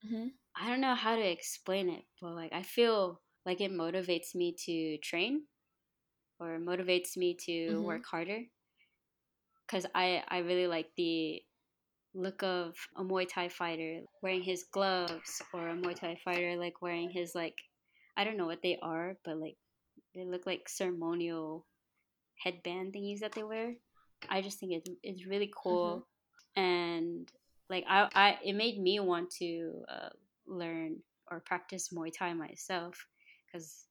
Mm-hmm. 0.07 0.29
I 0.55 0.69
don't 0.69 0.81
know 0.81 0.95
how 0.95 1.17
to 1.17 1.31
explain 1.31 1.89
it, 1.89 2.05
but 2.21 2.33
like 2.33 2.53
I 2.53 2.63
feel 2.63 3.21
like 3.45 3.61
it 3.61 3.73
motivates 3.73 4.35
me 4.35 4.55
to 4.67 4.99
train 4.99 5.43
or 6.39 6.59
motivates 6.59 7.17
me 7.17 7.37
to 7.47 7.53
mm-hmm. 7.53 7.83
work 7.83 8.07
harder 8.07 8.43
because 9.67 9.87
I 9.95 10.23
I 10.29 10.39
really 10.39 10.67
like 10.67 10.89
the 10.97 11.43
look 12.15 12.43
of 12.43 12.75
a 12.97 13.03
Muay 13.03 13.29
Thai 13.29 13.49
fighter 13.49 14.01
wearing 14.23 14.43
his 14.43 14.65
gloves 14.73 15.43
or 15.53 15.69
a 15.69 15.75
Muay 15.75 15.99
Thai 15.99 16.17
fighter 16.25 16.57
like 16.57 16.81
wearing 16.81 17.11
his 17.11 17.35
like 17.35 17.57
I 18.17 18.25
don't 18.25 18.37
know 18.37 18.47
what 18.47 18.63
they 18.63 18.79
are, 18.83 19.17
but 19.25 19.39
like 19.39 19.57
they 20.15 20.25
look 20.25 20.47
like 20.47 20.69
ceremonial 20.69 21.67
headband 22.43 22.95
thingies 22.95 23.21
that 23.21 23.33
they 23.33 23.43
wear. 23.43 23.75
I 24.31 24.41
just 24.41 24.59
think 24.59 24.73
it's 24.73 24.91
it's 25.03 25.27
really 25.27 25.53
cool, 25.55 26.07
mm-hmm. 26.57 26.63
and 26.63 27.33
like 27.69 27.85
I, 27.89 28.09
I 28.15 28.39
it 28.43 28.55
made 28.55 28.81
me 28.81 28.99
want 29.01 29.31
to 29.39 29.83
uh, 29.89 30.09
learn 30.47 30.97
or 31.31 31.41
practice 31.41 31.91
Muay 31.93 32.11
Thai 32.17 32.33
myself 32.33 33.07
because 33.47 33.85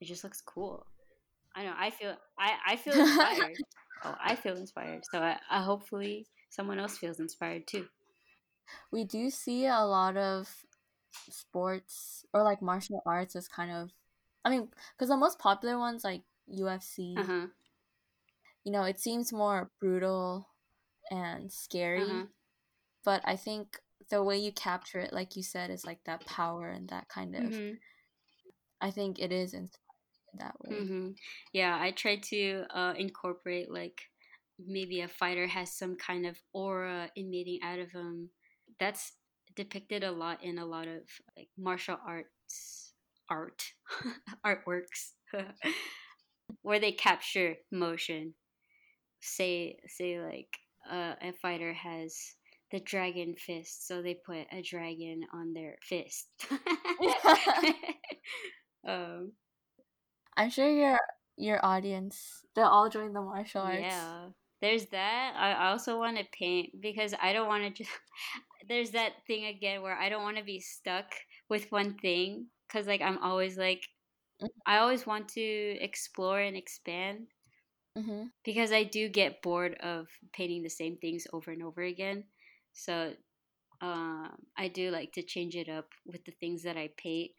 it 0.00 0.06
just 0.06 0.24
looks 0.24 0.40
cool. 0.40 0.86
I 1.54 1.64
know 1.64 1.74
I 1.76 1.90
feel 1.90 2.16
I 2.38 2.52
I 2.66 2.76
feel 2.76 2.94
inspired. 2.98 3.56
Oh, 4.04 4.14
I 4.22 4.34
feel 4.36 4.56
inspired. 4.56 5.04
So 5.10 5.18
I, 5.18 5.38
I 5.50 5.62
hopefully 5.62 6.26
someone 6.50 6.78
else 6.78 6.98
feels 6.98 7.20
inspired 7.20 7.66
too. 7.66 7.86
We 8.90 9.04
do 9.04 9.30
see 9.30 9.66
a 9.66 9.80
lot 9.80 10.16
of 10.16 10.48
sports 11.30 12.24
or 12.32 12.42
like 12.42 12.62
martial 12.62 13.02
arts 13.04 13.36
as 13.36 13.48
kind 13.48 13.70
of 13.70 13.90
I 14.44 14.50
mean, 14.50 14.68
because 14.96 15.08
the 15.08 15.16
most 15.16 15.38
popular 15.38 15.78
ones 15.78 16.04
like 16.04 16.22
UFC, 16.48 17.16
uh-huh 17.16 17.46
you 18.64 18.72
know, 18.72 18.84
it 18.84 19.00
seems 19.00 19.32
more 19.32 19.70
brutal 19.80 20.48
and 21.10 21.52
scary. 21.52 22.02
Uh-huh. 22.02 22.24
But 23.04 23.22
I 23.24 23.36
think 23.36 23.80
the 24.10 24.22
way 24.22 24.38
you 24.38 24.52
capture 24.52 25.00
it, 25.00 25.12
like 25.12 25.36
you 25.36 25.42
said, 25.42 25.70
is 25.70 25.84
like 25.84 26.04
that 26.04 26.24
power 26.26 26.68
and 26.68 26.88
that 26.88 27.08
kind 27.08 27.34
of. 27.34 27.42
Mm-hmm. 27.44 27.74
I 28.80 28.90
think 28.90 29.18
it 29.18 29.32
is 29.32 29.54
that 30.38 30.54
way. 30.60 30.76
Mm-hmm. 30.76 31.08
Yeah, 31.52 31.78
I 31.80 31.90
try 31.90 32.16
to 32.16 32.64
uh, 32.74 32.94
incorporate 32.96 33.70
like 33.70 34.00
maybe 34.64 35.00
a 35.00 35.08
fighter 35.08 35.46
has 35.46 35.72
some 35.76 35.96
kind 35.96 36.26
of 36.26 36.36
aura 36.52 37.10
emitting 37.16 37.60
out 37.62 37.78
of 37.78 37.90
him. 37.90 38.30
That's 38.78 39.12
depicted 39.54 40.02
a 40.02 40.12
lot 40.12 40.42
in 40.42 40.58
a 40.58 40.66
lot 40.66 40.88
of 40.88 41.02
like 41.36 41.48
martial 41.58 41.98
arts 42.06 42.92
art 43.30 43.62
artworks 44.46 45.12
where 46.62 46.80
they 46.80 46.92
capture 46.92 47.56
motion 47.70 48.34
say 49.20 49.76
say 49.86 50.20
like 50.20 50.58
uh, 50.90 51.14
a 51.22 51.32
fighter 51.40 51.72
has 51.72 52.34
the 52.72 52.80
dragon 52.80 53.34
fist, 53.38 53.86
so 53.86 54.02
they 54.02 54.14
put 54.14 54.46
a 54.50 54.62
dragon 54.62 55.20
on 55.32 55.52
their 55.52 55.76
fist. 55.82 56.26
um, 58.88 59.32
I'm 60.36 60.50
sure 60.50 60.70
your 60.70 60.98
your 61.36 61.64
audience 61.64 62.42
they'll 62.54 62.66
all 62.66 62.88
join 62.88 63.12
the 63.12 63.20
martial 63.20 63.62
arts. 63.62 63.80
Yeah, 63.80 64.26
there's 64.60 64.86
that. 64.86 65.34
I 65.36 65.70
also 65.70 65.98
want 65.98 66.18
to 66.18 66.24
paint 66.32 66.80
because 66.80 67.14
I 67.20 67.32
don't 67.32 67.48
want 67.48 67.64
to 67.64 67.70
just. 67.70 67.90
there's 68.68 68.90
that 68.90 69.12
thing 69.26 69.46
again 69.46 69.82
where 69.82 69.96
I 69.96 70.08
don't 70.08 70.22
want 70.22 70.36
to 70.36 70.44
be 70.44 70.60
stuck 70.60 71.06
with 71.48 71.70
one 71.72 71.94
thing 71.94 72.46
because 72.68 72.86
like 72.86 73.02
I'm 73.02 73.18
always 73.18 73.58
like 73.58 73.88
mm-hmm. 74.40 74.46
I 74.66 74.78
always 74.78 75.06
want 75.06 75.28
to 75.30 75.40
explore 75.40 76.40
and 76.40 76.56
expand 76.56 77.26
mm-hmm. 77.98 78.24
because 78.44 78.72
I 78.72 78.84
do 78.84 79.08
get 79.08 79.42
bored 79.42 79.74
of 79.80 80.08
painting 80.32 80.62
the 80.62 80.70
same 80.70 80.96
things 80.96 81.26
over 81.32 81.50
and 81.50 81.62
over 81.62 81.82
again. 81.82 82.24
So 82.72 83.12
um, 83.80 84.30
I 84.56 84.68
do 84.68 84.90
like 84.90 85.12
to 85.12 85.22
change 85.22 85.56
it 85.56 85.68
up 85.68 85.88
with 86.06 86.24
the 86.24 86.32
things 86.32 86.62
that 86.62 86.76
I 86.76 86.90
paint. 86.96 87.32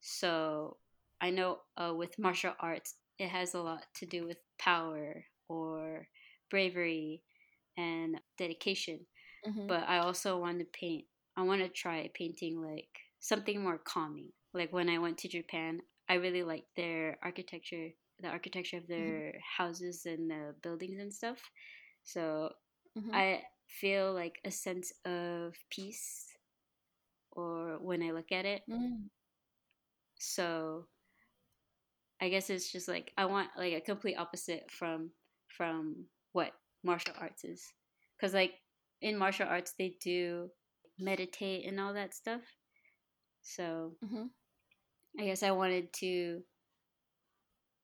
So 0.00 0.76
I 1.20 1.30
know 1.30 1.58
uh, 1.76 1.94
with 1.94 2.18
martial 2.18 2.54
arts, 2.60 2.94
it 3.18 3.28
has 3.28 3.54
a 3.54 3.60
lot 3.60 3.84
to 3.96 4.06
do 4.06 4.26
with 4.26 4.38
power 4.58 5.24
or 5.48 6.08
bravery 6.50 7.22
and 7.76 8.20
dedication. 8.38 9.00
Mm-hmm. 9.46 9.66
But 9.66 9.88
I 9.88 9.98
also 9.98 10.38
want 10.38 10.58
to 10.60 10.66
paint, 10.66 11.04
I 11.36 11.42
want 11.42 11.62
to 11.62 11.68
try 11.68 12.10
painting 12.14 12.62
like 12.62 12.88
something 13.20 13.62
more 13.62 13.78
calming. 13.78 14.30
Like 14.52 14.72
when 14.72 14.88
I 14.88 14.98
went 14.98 15.18
to 15.18 15.28
Japan, 15.28 15.80
I 16.08 16.14
really 16.14 16.42
liked 16.42 16.74
their 16.76 17.18
architecture 17.22 17.90
the 18.22 18.28
architecture 18.28 18.76
of 18.76 18.84
mm-hmm. 18.84 18.92
their 18.92 19.20
mm-hmm. 19.28 19.62
houses 19.62 20.02
and 20.06 20.30
the 20.30 20.54
buildings 20.62 20.98
and 21.00 21.12
stuff. 21.12 21.38
So 22.04 22.50
mm-hmm. 22.98 23.14
I 23.14 23.42
feel 23.66 24.12
like 24.12 24.40
a 24.44 24.50
sense 24.50 24.92
of 25.04 25.54
peace 25.70 26.26
or 27.32 27.78
when 27.80 28.02
I 28.02 28.10
look 28.10 28.32
at 28.32 28.44
it. 28.44 28.62
Mm. 28.68 29.04
So 30.18 30.86
I 32.20 32.28
guess 32.28 32.50
it's 32.50 32.70
just 32.70 32.88
like 32.88 33.12
I 33.16 33.24
want 33.26 33.48
like 33.56 33.72
a 33.72 33.80
complete 33.80 34.16
opposite 34.16 34.70
from 34.70 35.10
from 35.48 36.04
what 36.32 36.52
martial 36.84 37.14
arts 37.18 37.44
is. 37.44 37.62
Cuz 38.20 38.34
like 38.34 38.54
in 39.00 39.16
martial 39.16 39.48
arts 39.48 39.72
they 39.78 39.96
do 40.00 40.50
meditate 40.98 41.66
and 41.66 41.80
all 41.80 41.94
that 41.94 42.14
stuff. 42.14 42.42
So 43.42 43.96
mm-hmm. 44.04 44.26
I 45.18 45.24
guess 45.24 45.42
I 45.42 45.50
wanted 45.50 45.92
to 45.94 46.42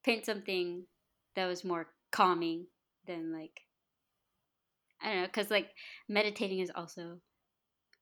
paint 0.05 0.27
something 0.27 0.87
that 1.35 1.47
was 1.47 1.65
more 1.65 1.89
calming 2.13 2.67
than 3.07 3.33
like 3.33 3.63
I 5.03 5.09
don't 5.13 5.23
know, 5.23 5.27
because 5.27 5.51
like 5.51 5.71
meditating 6.09 6.61
is 6.61 6.71
also 6.75 7.21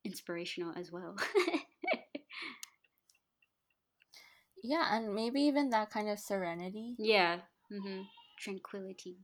inspirational 0.05 0.72
as 0.76 0.93
well. 0.93 1.16
yeah, 4.65 4.97
and 4.97 5.15
maybe 5.15 5.43
even 5.43 5.69
that 5.71 5.91
kind 5.91 6.09
of 6.09 6.19
serenity. 6.19 6.95
Yeah, 6.99 7.41
mm-hmm. 7.71 8.01
tranquility. 8.41 9.19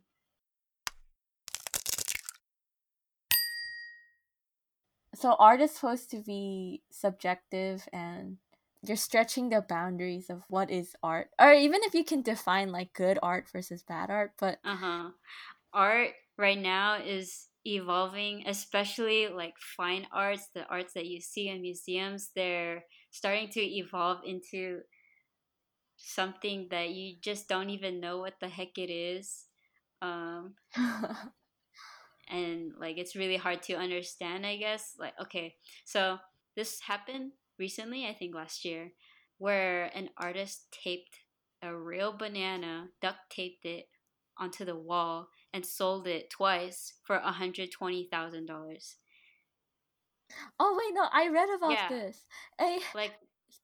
So 5.15 5.35
art 5.39 5.63
is 5.63 5.71
supposed 5.73 6.11
to 6.11 6.23
be 6.23 6.83
subjective 6.91 7.89
and 7.93 8.37
you're 8.83 8.97
stretching 8.97 9.49
the 9.49 9.65
boundaries 9.67 10.29
of 10.29 10.43
what 10.49 10.71
is 10.71 10.95
art 11.03 11.31
or 11.39 11.53
even 11.53 11.81
if 11.85 11.95
you 11.95 12.05
can 12.05 12.23
define 12.23 12.73
like 12.73 12.95
good 12.95 13.19
art 13.23 13.47
versus 13.53 13.83
bad 13.83 14.09
art 14.09 14.33
but 14.39 14.59
uh-huh 14.65 15.11
art 15.75 16.13
right 16.39 16.59
now 16.59 16.97
is 16.97 17.49
evolving 17.67 18.43
especially 18.47 19.29
like 19.29 19.53
fine 19.77 20.07
arts 20.11 20.49
the 20.55 20.65
arts 20.69 20.95
that 20.95 21.05
you 21.05 21.21
see 21.21 21.51
in 21.51 21.61
museums 21.61 22.31
they're 22.35 22.83
starting 23.11 23.51
to 23.51 23.61
evolve 23.61 24.21
into 24.25 24.81
something 26.03 26.69
that 26.71 26.91
you 26.91 27.15
just 27.21 27.49
don't 27.49 27.71
even 27.71 28.01
know 28.01 28.19
what 28.19 28.35
the 28.41 28.49
heck 28.49 28.79
it 28.79 28.91
is 28.91 29.47
um 30.03 30.55
and 32.31 32.73
like 32.79 32.97
it's 32.97 33.15
really 33.15 33.37
hard 33.37 33.63
to 33.63 33.75
understand 33.75 34.47
i 34.47 34.57
guess 34.57 34.95
like 34.99 35.13
okay 35.21 35.55
so 35.85 36.19
this 36.57 36.81
happened 36.81 37.33
recently, 37.59 38.07
I 38.07 38.15
think 38.15 38.35
last 38.35 38.65
year, 38.65 38.93
where 39.39 39.85
an 39.95 40.11
artist 40.17 40.67
taped 40.73 41.21
a 41.63 41.77
real 41.77 42.13
banana, 42.13 42.89
duct 43.01 43.19
taped 43.31 43.65
it 43.65 43.87
onto 44.39 44.65
the 44.65 44.77
wall, 44.77 45.29
and 45.53 45.65
sold 45.65 46.07
it 46.07 46.31
twice 46.31 46.95
for 47.05 47.19
$120,000. 47.19 48.95
Oh 50.59 50.79
wait, 50.79 50.95
no, 50.95 51.07
I 51.13 51.29
read 51.29 51.49
about 51.57 51.73
yeah. 51.73 51.89
this. 51.89 52.25
I, 52.59 52.81
like 52.95 53.13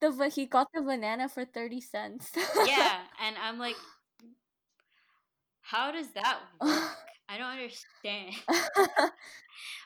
the 0.01 0.11
but 0.11 0.33
he 0.35 0.47
got 0.47 0.69
the 0.75 0.83
banana 0.83 1.29
for 1.29 1.45
30 1.45 1.81
cents. 1.81 2.33
yeah, 2.67 3.01
and 3.25 3.37
I'm 3.43 3.59
like 3.59 3.77
how 5.63 5.91
does 5.91 6.13
that 6.13 6.39
work? 6.61 6.71
I 7.29 7.39
don't 7.39 7.49
understand. 7.49 8.35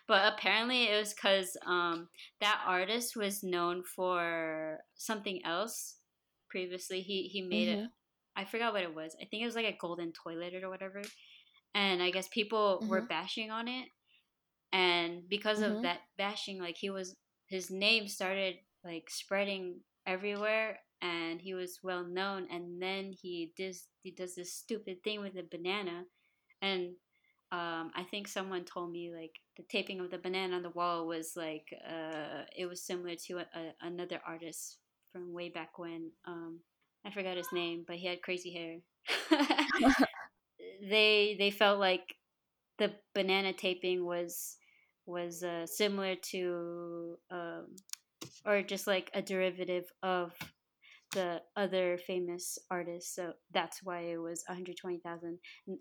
but 0.06 0.34
apparently 0.34 0.84
it 0.84 0.98
was 0.98 1.14
cuz 1.14 1.56
um 1.64 2.08
that 2.40 2.62
artist 2.66 3.16
was 3.16 3.42
known 3.42 3.82
for 3.82 4.80
something 4.94 5.44
else 5.44 5.96
previously. 6.48 7.00
He 7.00 7.28
he 7.28 7.40
made 7.40 7.68
mm-hmm. 7.68 7.84
it 7.84 7.90
I 8.36 8.44
forgot 8.44 8.72
what 8.72 8.82
it 8.82 8.94
was. 8.94 9.16
I 9.20 9.24
think 9.24 9.42
it 9.42 9.46
was 9.46 9.54
like 9.54 9.66
a 9.66 9.76
golden 9.78 10.12
toilet 10.12 10.54
or 10.62 10.70
whatever. 10.70 11.02
And 11.74 12.02
I 12.02 12.10
guess 12.10 12.28
people 12.28 12.78
mm-hmm. 12.80 12.90
were 12.90 13.02
bashing 13.02 13.50
on 13.50 13.68
it. 13.68 13.88
And 14.72 15.28
because 15.28 15.60
mm-hmm. 15.60 15.76
of 15.76 15.82
that 15.82 16.00
bashing, 16.16 16.60
like 16.60 16.76
he 16.78 16.90
was 16.90 17.16
his 17.48 17.70
name 17.70 18.06
started 18.06 18.56
like 18.84 19.10
spreading 19.10 19.80
everywhere 20.10 20.78
and 21.02 21.40
he 21.40 21.54
was 21.54 21.78
well 21.82 22.04
known 22.04 22.46
and 22.50 22.82
then 22.82 23.12
he 23.12 23.52
does 23.56 23.86
he 24.02 24.10
does 24.10 24.34
this 24.34 24.52
stupid 24.54 25.02
thing 25.02 25.20
with 25.20 25.36
a 25.36 25.44
banana 25.50 26.04
and 26.62 26.90
um, 27.52 27.90
I 27.96 28.04
think 28.10 28.28
someone 28.28 28.64
told 28.64 28.92
me 28.92 29.10
like 29.14 29.32
the 29.56 29.64
taping 29.68 29.98
of 30.00 30.10
the 30.10 30.18
banana 30.18 30.56
on 30.56 30.62
the 30.62 30.70
wall 30.70 31.06
was 31.06 31.32
like 31.36 31.66
uh, 31.88 32.42
it 32.56 32.66
was 32.66 32.86
similar 32.86 33.16
to 33.26 33.38
a, 33.38 33.40
a, 33.40 33.72
another 33.82 34.20
artist 34.26 34.78
from 35.12 35.32
way 35.32 35.48
back 35.48 35.78
when 35.78 36.12
um, 36.26 36.60
I 37.04 37.10
forgot 37.10 37.36
his 37.36 37.52
name, 37.52 37.84
but 37.86 37.96
he 37.96 38.06
had 38.06 38.22
crazy 38.22 38.52
hair. 38.52 38.76
they 40.82 41.36
they 41.38 41.50
felt 41.50 41.80
like 41.80 42.14
the 42.78 42.92
banana 43.14 43.52
taping 43.52 44.04
was 44.04 44.56
was 45.06 45.42
uh, 45.42 45.66
similar 45.66 46.14
to 46.30 47.16
um, 47.30 47.66
or 48.44 48.62
just 48.62 48.86
like 48.86 49.10
a 49.14 49.22
derivative 49.22 49.84
of 50.02 50.32
the 51.12 51.40
other 51.56 51.98
famous 51.98 52.58
artists. 52.70 53.14
So 53.14 53.32
that's 53.52 53.82
why 53.82 54.00
it 54.00 54.18
was 54.18 54.44
120,000 54.46 55.38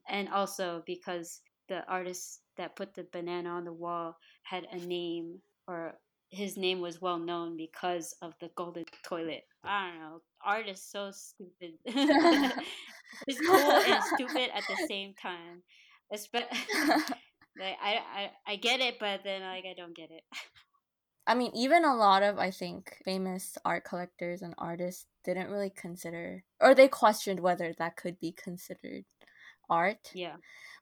and 0.08 0.30
also 0.30 0.84
because 0.86 1.42
the 1.68 1.86
artist 1.88 2.42
that 2.58 2.76
put 2.76 2.96
the 2.96 3.06
banana 3.12 3.50
on 3.50 3.66
the 3.66 3.74
wall 3.74 4.18
had 4.44 4.66
a 4.72 4.78
name 4.78 5.40
or 5.68 5.94
his 6.32 6.58
name 6.58 6.80
was 6.80 7.02
well 7.02 7.20
known 7.20 7.58
because 7.58 8.16
of 8.22 8.34
the 8.40 8.50
golden 8.56 8.86
toilet. 9.04 9.44
I 9.64 9.90
don't 9.90 10.00
know. 10.00 10.22
Art 10.46 10.68
is 10.68 10.82
so 10.84 11.12
stupid. 11.12 11.74
it's 13.28 13.40
cool 13.48 13.72
and 13.72 14.04
stupid 14.16 14.50
at 14.54 14.64
the 14.68 14.88
same 14.88 15.14
time. 15.22 15.64
Espe- 16.14 16.34
like 17.60 17.78
I, 17.82 18.00
I 18.16 18.32
I 18.48 18.56
get 18.58 18.80
it, 18.80 18.96
but 19.00 19.22
then 19.24 19.42
like 19.42 19.66
I 19.66 19.74
don't 19.76 19.96
get 19.96 20.12
it. 20.12 20.24
I 21.30 21.36
mean, 21.36 21.52
even 21.54 21.86
a 21.86 21.96
lot 21.96 22.24
of 22.24 22.40
I 22.40 22.50
think 22.50 22.98
famous 23.06 23.56
art 23.64 23.84
collectors 23.84 24.42
and 24.42 24.56
artists 24.58 25.06
didn't 25.24 25.52
really 25.52 25.70
consider 25.70 26.44
or 26.60 26.74
they 26.74 26.88
questioned 26.88 27.40
whether 27.40 27.72
that 27.78 27.98
could 27.98 28.20
be 28.20 28.32
considered 28.32 29.06
art. 29.70 30.10
Yeah. 30.16 30.38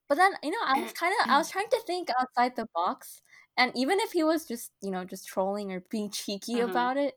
But 0.07 0.15
then, 0.15 0.31
you 0.41 0.51
know, 0.51 0.65
I 0.65 0.81
was 0.81 0.93
kind 1.01 1.13
of 1.21 1.29
I 1.29 1.37
was 1.37 1.51
trying 1.51 1.67
to 1.71 1.81
think 1.85 2.07
outside 2.17 2.55
the 2.55 2.67
box 2.73 3.21
and 3.57 3.73
even 3.75 3.99
if 3.99 4.13
he 4.13 4.23
was 4.23 4.45
just, 4.45 4.71
you 4.81 4.89
know, 4.89 5.03
just 5.03 5.27
trolling 5.27 5.73
or 5.73 5.83
being 5.91 6.11
cheeky 6.11 6.55
mm-hmm. 6.55 6.69
about 6.69 6.95
it, 6.95 7.15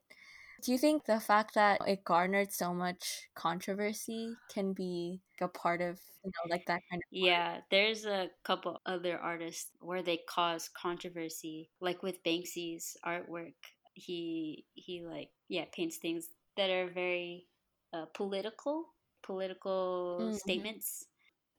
do 0.63 0.73
you 0.73 0.79
think 0.79 1.05
the 1.05 1.21
fact 1.21 1.55
that 1.55 1.81
it 1.87 2.05
garnered 2.05 2.53
so 2.53 2.73
much 2.75 3.29
controversy 3.35 4.35
can 4.53 4.73
be 4.73 5.21
a 5.41 5.49
part 5.49 5.81
of, 5.81 5.99
you 6.25 6.31
know, 6.31 6.51
like 6.51 6.67
that 6.67 6.81
kind 6.91 7.01
of 7.03 7.09
Yeah, 7.11 7.59
there's 7.71 8.05
a 8.05 8.29
couple 8.45 8.81
other 8.87 9.19
artists 9.19 9.71
where 9.81 10.03
they 10.03 10.21
cause 10.29 10.69
controversy, 10.69 11.71
like 11.81 12.03
with 12.03 12.23
Banksy's 12.25 12.97
artwork. 13.05 13.55
He 13.95 14.65
he 14.75 15.03
like 15.03 15.31
yeah, 15.49 15.65
paints 15.73 15.97
things 15.97 16.29
that 16.57 16.71
are 16.71 16.89
very 16.89 17.47
uh, 17.93 18.07
political, 18.15 18.87
political 19.23 20.19
mm-hmm. 20.21 20.37
statements. 20.37 21.07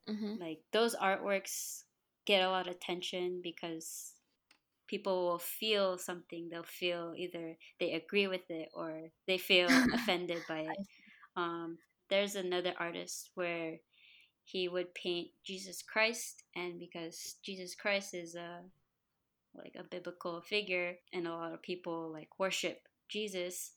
Mm-hmm. 0.08 0.42
Like 0.42 0.60
those 0.72 0.96
artworks 0.96 1.84
get 2.26 2.44
a 2.44 2.50
lot 2.50 2.68
of 2.68 2.76
attention 2.76 3.42
because 3.44 4.14
people 4.92 5.26
will 5.26 5.40
feel 5.40 5.98
something. 5.98 6.50
They'll 6.52 6.64
feel 6.64 7.14
either 7.18 7.56
they 7.80 7.94
agree 7.94 8.28
with 8.28 8.50
it 8.50 8.68
or 8.74 9.08
they 9.26 9.38
feel 9.38 9.70
offended 9.94 10.42
by 10.50 10.60
it. 10.60 10.78
Um, 11.38 11.78
there's 12.10 12.36
another 12.36 12.74
artist 12.78 13.30
where 13.36 13.78
he 14.44 14.68
would 14.68 14.94
paint 14.94 15.30
Jesus 15.46 15.82
Christ, 15.82 16.44
and 16.58 16.78
because 16.78 17.38
Jesus 17.44 17.74
Christ 17.74 18.14
is 18.14 18.36
a 18.36 18.60
like 19.56 19.76
a 19.80 19.84
biblical 19.84 20.42
figure, 20.42 20.96
and 21.14 21.26
a 21.26 21.32
lot 21.32 21.54
of 21.54 21.62
people 21.62 22.12
like 22.12 22.38
worship 22.38 22.80
Jesus. 23.10 23.72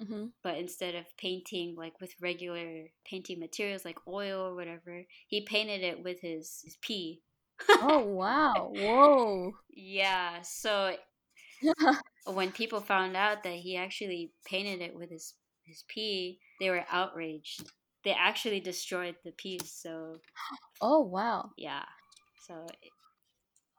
Mm-hmm. 0.00 0.26
But 0.42 0.56
instead 0.56 0.94
of 0.94 1.04
painting 1.18 1.74
like 1.76 2.00
with 2.00 2.14
regular 2.22 2.86
painting 3.04 3.40
materials 3.40 3.84
like 3.84 3.98
oil 4.06 4.40
or 4.40 4.54
whatever, 4.54 5.04
he 5.26 5.44
painted 5.44 5.82
it 5.82 6.02
with 6.02 6.20
his, 6.22 6.62
his 6.64 6.78
pee 6.80 7.20
oh 7.68 8.00
wow! 8.06 8.72
Whoa. 8.74 9.54
Yeah. 9.70 10.42
So 10.42 10.96
when 12.26 12.52
people 12.52 12.80
found 12.80 13.16
out 13.16 13.42
that 13.42 13.54
he 13.54 13.76
actually 13.76 14.32
painted 14.44 14.80
it 14.80 14.94
with 14.94 15.10
his 15.10 15.34
his 15.64 15.84
pee, 15.88 16.40
they 16.58 16.70
were 16.70 16.84
outraged. 16.90 17.64
They 18.04 18.12
actually 18.12 18.60
destroyed 18.60 19.16
the 19.24 19.32
piece. 19.32 19.72
So. 19.72 20.16
Oh 20.80 21.00
wow. 21.00 21.50
Yeah. 21.56 21.84
So. 22.46 22.66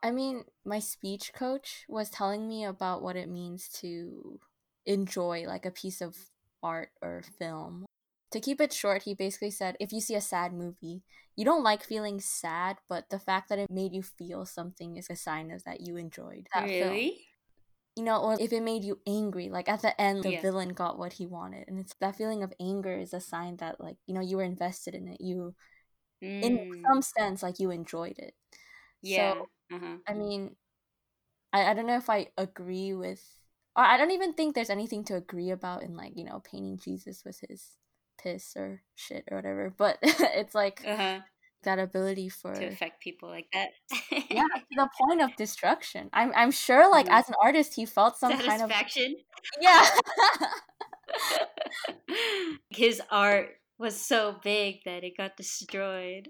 I 0.04 0.10
mean, 0.10 0.46
my 0.66 0.80
speech 0.80 1.32
coach 1.34 1.86
was 1.88 2.10
telling 2.10 2.48
me 2.48 2.66
about 2.66 3.04
what 3.04 3.16
it 3.16 3.30
means 3.30 3.70
to 3.82 4.40
enjoy 4.86 5.44
like 5.46 5.66
a 5.66 5.72
piece 5.72 6.02
of 6.02 6.16
art 6.64 6.90
or 7.04 7.24
film 7.38 7.86
to 8.32 8.40
keep 8.40 8.62
it 8.62 8.74
short, 8.74 9.04
he 9.04 9.14
basically 9.14 9.52
said 9.52 9.76
if 9.80 9.92
you 9.92 10.02
see 10.02 10.16
a 10.16 10.22
sad 10.22 10.54
movie, 10.54 11.04
you 11.36 11.46
don't 11.46 11.64
like 11.64 11.84
feeling 11.84 12.20
sad, 12.20 12.78
but 12.90 13.10
the 13.10 13.20
fact 13.20 13.50
that 13.50 13.60
it 13.60 13.70
made 13.70 13.94
you 13.94 14.04
feel 14.04 14.46
something 14.46 14.98
is 14.98 15.10
a 15.10 15.16
sign 15.16 15.52
of 15.52 15.64
that 15.64 15.82
you 15.82 15.98
enjoyed 15.98 16.48
that 16.54 16.64
really? 16.64 16.80
film. 16.80 17.12
You 17.98 18.04
know, 18.04 18.22
or 18.22 18.38
if 18.40 18.54
it 18.54 18.64
made 18.64 18.86
you 18.86 19.00
angry, 19.06 19.50
like 19.50 19.68
at 19.68 19.82
the 19.82 20.00
end, 20.00 20.24
the 20.24 20.32
yeah. 20.32 20.42
villain 20.42 20.70
got 20.70 20.98
what 20.98 21.14
he 21.14 21.26
wanted, 21.26 21.68
and 21.68 21.78
it's 21.78 21.94
that 22.00 22.16
feeling 22.16 22.42
of 22.42 22.54
anger 22.60 22.98
is 22.98 23.14
a 23.14 23.20
sign 23.20 23.58
that, 23.58 23.82
like, 23.82 23.98
you 24.08 24.14
know, 24.14 24.22
you 24.22 24.38
were 24.38 24.44
invested 24.44 24.96
in 24.96 25.10
it. 25.10 25.20
You, 25.20 25.54
mm. 26.24 26.42
in 26.42 26.84
some 26.88 27.02
sense, 27.02 27.44
like 27.44 27.60
you 27.60 27.70
enjoyed 27.70 28.18
it. 28.18 28.34
Yeah. 29.02 29.34
So, 29.34 29.50
uh-huh. 29.76 29.98
I 30.08 30.14
mean, 30.14 30.56
I, 31.52 31.72
I 31.72 31.74
don't 31.74 31.86
know 31.86 31.98
if 31.98 32.10
I 32.10 32.28
agree 32.38 32.94
with, 32.94 33.22
or 33.76 33.84
I 33.84 33.98
don't 33.98 34.12
even 34.12 34.34
think 34.34 34.56
there's 34.56 34.70
anything 34.70 35.04
to 35.06 35.16
agree 35.16 35.50
about 35.50 35.84
in 35.84 35.96
like 35.96 36.14
you 36.16 36.24
know 36.24 36.42
painting 36.50 36.78
Jesus 36.78 37.24
with 37.26 37.42
his 37.48 37.78
piss 38.22 38.56
or 38.56 38.82
shit 38.96 39.24
or 39.30 39.38
whatever. 39.38 39.74
But 39.76 39.98
it's 40.04 40.56
like 40.56 40.84
uh-huh. 40.86 41.20
that 41.64 41.80
ability 41.80 42.30
for 42.30 42.54
to 42.54 42.66
affect 42.66 43.02
people 43.02 43.30
like 43.30 43.48
that. 43.54 43.70
yeah, 44.30 44.44
to 44.56 44.76
the 44.76 44.90
point 45.00 45.22
of 45.22 45.36
destruction. 45.36 46.10
I'm 46.14 46.32
I'm 46.36 46.52
sure 46.52 46.90
like 46.90 47.08
mm. 47.08 47.18
as 47.18 47.30
an 47.30 47.36
artist 47.42 47.76
he 47.76 47.86
felt 47.86 48.18
some 48.18 48.38
kind 48.38 48.62
of 48.62 48.72
Yeah. 49.60 49.86
His 52.70 53.02
art 53.10 53.50
was 53.78 54.00
so 54.00 54.36
big 54.44 54.84
that 54.86 55.04
it 55.04 55.18
got 55.18 55.36
destroyed 55.38 56.30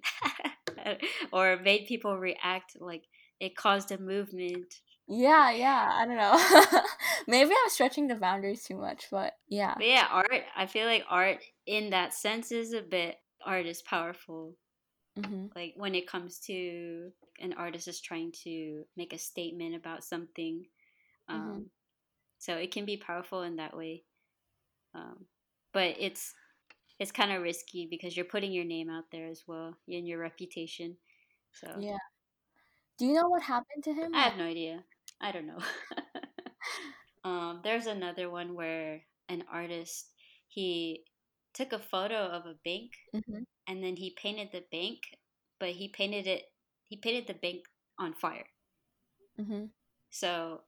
or 1.33 1.57
made 1.57 1.85
people 1.87 2.17
react 2.17 2.77
like 2.79 3.03
it 3.39 3.55
caused 3.55 3.91
a 3.91 3.97
movement 3.97 4.73
yeah, 5.13 5.51
yeah. 5.51 5.89
I 5.91 6.05
don't 6.05 6.15
know. 6.15 6.81
Maybe 7.27 7.51
I'm 7.51 7.69
stretching 7.69 8.07
the 8.07 8.15
boundaries 8.15 8.63
too 8.63 8.77
much, 8.77 9.07
but 9.11 9.33
yeah. 9.49 9.73
But 9.75 9.87
yeah, 9.87 10.07
art. 10.09 10.43
I 10.55 10.67
feel 10.67 10.85
like 10.85 11.03
art 11.09 11.39
in 11.71 11.89
that 11.91 12.13
sense 12.13 12.51
is 12.51 12.73
a 12.73 12.81
bit. 12.81 13.15
Art 13.45 13.65
is 13.65 13.81
powerful. 13.81 14.57
Mm-hmm. 15.17 15.45
Like 15.55 15.73
when 15.77 15.95
it 15.95 16.05
comes 16.05 16.39
to 16.47 17.11
an 17.39 17.53
artist 17.53 17.87
is 17.87 18.01
trying 18.01 18.33
to 18.43 18.83
make 18.97 19.13
a 19.13 19.17
statement 19.17 19.75
about 19.75 20.03
something, 20.03 20.65
um, 21.29 21.41
mm-hmm. 21.41 21.61
so 22.39 22.55
it 22.55 22.71
can 22.71 22.83
be 22.85 22.97
powerful 22.97 23.43
in 23.43 23.55
that 23.55 23.75
way. 23.75 24.03
Um, 24.93 25.25
but 25.73 25.95
it's 25.97 26.33
it's 26.99 27.13
kind 27.13 27.31
of 27.31 27.41
risky 27.41 27.87
because 27.89 28.17
you're 28.17 28.25
putting 28.25 28.51
your 28.51 28.65
name 28.65 28.89
out 28.89 29.05
there 29.09 29.27
as 29.27 29.43
well 29.47 29.73
and 29.87 30.05
your 30.05 30.19
reputation. 30.19 30.97
So 31.53 31.67
yeah. 31.79 31.97
Do 32.99 33.05
you 33.05 33.13
know 33.13 33.29
what 33.29 33.43
happened 33.43 33.85
to 33.85 33.93
him? 33.93 34.13
I 34.13 34.23
have 34.23 34.37
no 34.37 34.43
idea. 34.43 34.83
I 35.21 35.31
don't 35.31 35.47
know. 35.47 35.59
um, 37.23 37.61
there's 37.63 37.87
another 37.87 38.29
one 38.29 38.55
where 38.55 39.01
an 39.29 39.45
artist 39.49 40.09
he 40.49 41.05
took 41.53 41.73
a 41.73 41.79
photo 41.79 42.15
of 42.15 42.45
a 42.45 42.55
bank 42.63 42.91
mm-hmm. 43.15 43.43
and 43.67 43.83
then 43.83 43.95
he 43.95 44.15
painted 44.21 44.49
the 44.51 44.63
bank, 44.71 44.99
but 45.59 45.69
he 45.69 45.87
painted 45.89 46.27
it. 46.27 46.43
He 46.87 46.97
painted 46.97 47.27
the 47.27 47.39
bank 47.39 47.65
on 47.99 48.13
fire. 48.13 48.47
Mm-hmm. 49.39 49.65
So 50.09 50.61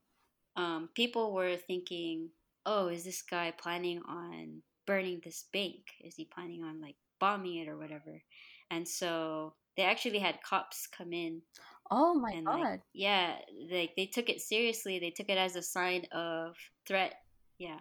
um, 0.56 0.90
people 0.96 1.34
were 1.34 1.58
thinking, 1.58 2.30
"Oh, 2.66 2.88
is 2.88 3.04
this 3.04 3.22
guy 3.22 3.52
planning 3.52 4.02
on 4.08 4.62
burning 4.86 5.22
this 5.24 5.46
bank? 5.52 5.84
Is 6.04 6.16
he 6.16 6.26
planning 6.26 6.64
on 6.64 6.82
like 6.82 6.96
bombing 7.24 7.56
it 7.56 7.70
or 7.70 7.78
whatever. 7.78 8.22
And 8.70 8.86
so 8.86 9.54
they 9.78 9.84
actually 9.84 10.20
had 10.20 10.44
cops 10.44 10.88
come 10.88 11.14
in. 11.14 11.42
Oh 11.90 12.14
my 12.16 12.32
and 12.32 12.46
god. 12.46 12.60
Like, 12.60 12.82
yeah, 12.94 13.36
like 13.72 13.92
they 13.96 14.08
took 14.08 14.30
it 14.30 14.42
seriously. 14.42 15.00
They 15.00 15.12
took 15.12 15.30
it 15.30 15.38
as 15.38 15.56
a 15.56 15.62
sign 15.62 16.06
of 16.12 16.56
threat. 16.86 17.14
Yeah. 17.58 17.80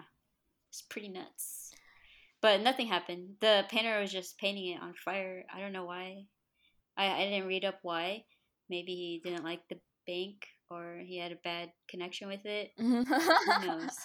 It's 0.70 0.82
pretty 0.82 1.08
nuts. 1.08 1.61
But 2.42 2.60
nothing 2.60 2.88
happened. 2.88 3.36
The 3.40 3.64
painter 3.70 4.00
was 4.00 4.12
just 4.12 4.36
painting 4.38 4.74
it 4.74 4.82
on 4.82 4.94
fire. 4.94 5.44
I 5.54 5.60
don't 5.60 5.72
know 5.72 5.84
why. 5.84 6.24
I, 6.96 7.06
I 7.06 7.24
didn't 7.26 7.46
read 7.46 7.64
up 7.64 7.78
why. 7.82 8.24
Maybe 8.68 8.92
he 8.92 9.20
didn't 9.24 9.44
like 9.44 9.60
the 9.70 9.78
bank 10.06 10.44
or 10.68 10.98
he 11.04 11.18
had 11.18 11.32
a 11.32 11.36
bad 11.44 11.70
connection 11.88 12.28
with 12.28 12.44
it. 12.44 12.70
Who 12.76 13.04
knows? 13.66 13.96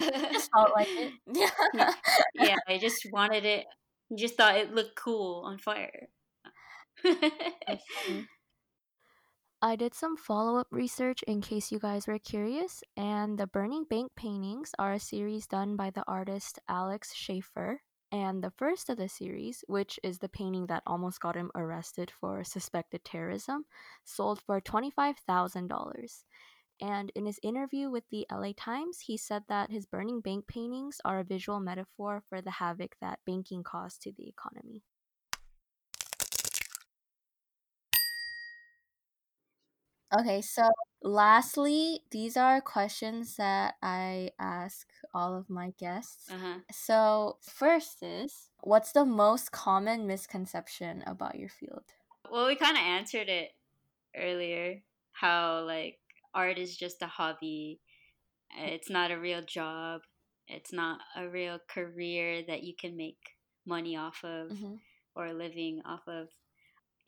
just 0.00 0.50
felt 0.52 0.70
like 0.74 0.88
it. 0.88 1.12
yeah, 1.74 1.92
yeah, 2.34 2.56
I 2.68 2.78
just 2.78 3.06
wanted 3.12 3.44
it. 3.44 3.66
Just 4.16 4.36
thought 4.36 4.56
it 4.56 4.74
looked 4.74 4.96
cool 4.96 5.42
on 5.44 5.58
fire. 5.58 6.08
I 9.62 9.76
did 9.76 9.92
some 9.92 10.16
follow 10.16 10.56
up 10.56 10.68
research 10.70 11.22
in 11.24 11.42
case 11.42 11.70
you 11.70 11.78
guys 11.78 12.06
were 12.06 12.18
curious, 12.18 12.82
and 12.96 13.36
the 13.36 13.46
Burning 13.46 13.84
Bank 13.84 14.12
paintings 14.16 14.72
are 14.78 14.94
a 14.94 14.98
series 14.98 15.46
done 15.46 15.76
by 15.76 15.90
the 15.90 16.02
artist 16.08 16.58
Alex 16.66 17.14
Schaefer. 17.14 17.82
And 18.10 18.42
the 18.42 18.52
first 18.52 18.88
of 18.88 18.96
the 18.96 19.06
series, 19.06 19.62
which 19.68 20.00
is 20.02 20.18
the 20.18 20.30
painting 20.30 20.66
that 20.68 20.82
almost 20.86 21.20
got 21.20 21.36
him 21.36 21.50
arrested 21.54 22.10
for 22.10 22.42
suspected 22.42 23.04
terrorism, 23.04 23.66
sold 24.02 24.40
for 24.40 24.62
$25,000. 24.62 26.24
And 26.80 27.12
in 27.14 27.26
his 27.26 27.38
interview 27.42 27.90
with 27.90 28.04
the 28.10 28.26
LA 28.32 28.52
Times, 28.56 29.00
he 29.00 29.18
said 29.18 29.42
that 29.50 29.70
his 29.70 29.84
Burning 29.84 30.22
Bank 30.22 30.46
paintings 30.46 31.02
are 31.04 31.18
a 31.18 31.24
visual 31.24 31.60
metaphor 31.60 32.22
for 32.30 32.40
the 32.40 32.52
havoc 32.52 32.96
that 33.02 33.20
banking 33.26 33.62
caused 33.62 34.00
to 34.02 34.12
the 34.12 34.26
economy. 34.26 34.84
Okay, 40.18 40.42
so 40.42 40.70
lastly, 41.02 42.04
these 42.10 42.36
are 42.36 42.60
questions 42.60 43.36
that 43.36 43.76
I 43.82 44.32
ask 44.38 44.88
all 45.14 45.36
of 45.36 45.48
my 45.48 45.70
guests. 45.78 46.30
Uh-huh. 46.30 46.60
So, 46.70 47.38
first 47.42 48.02
is 48.02 48.50
what's 48.62 48.92
the 48.92 49.04
most 49.04 49.52
common 49.52 50.06
misconception 50.08 51.02
about 51.06 51.36
your 51.38 51.48
field? 51.48 51.94
Well, 52.30 52.46
we 52.46 52.56
kind 52.56 52.76
of 52.78 52.82
answered 52.82 53.28
it 53.28 53.52
earlier 54.16 54.82
how 55.12 55.64
like 55.64 56.00
art 56.34 56.58
is 56.58 56.76
just 56.76 57.02
a 57.02 57.06
hobby. 57.08 57.82
It's 58.50 58.90
not 58.90 59.10
a 59.12 59.20
real 59.20 59.42
job. 59.42 60.02
It's 60.48 60.72
not 60.72 61.02
a 61.16 61.28
real 61.28 61.60
career 61.60 62.42
that 62.44 62.62
you 62.64 62.76
can 62.76 62.96
make 62.96 63.38
money 63.66 63.96
off 63.96 64.24
of 64.24 64.54
Mhm. 64.54 64.80
or 65.16 65.26
a 65.26 65.34
living 65.34 65.82
off 65.84 66.08
of. 66.08 66.30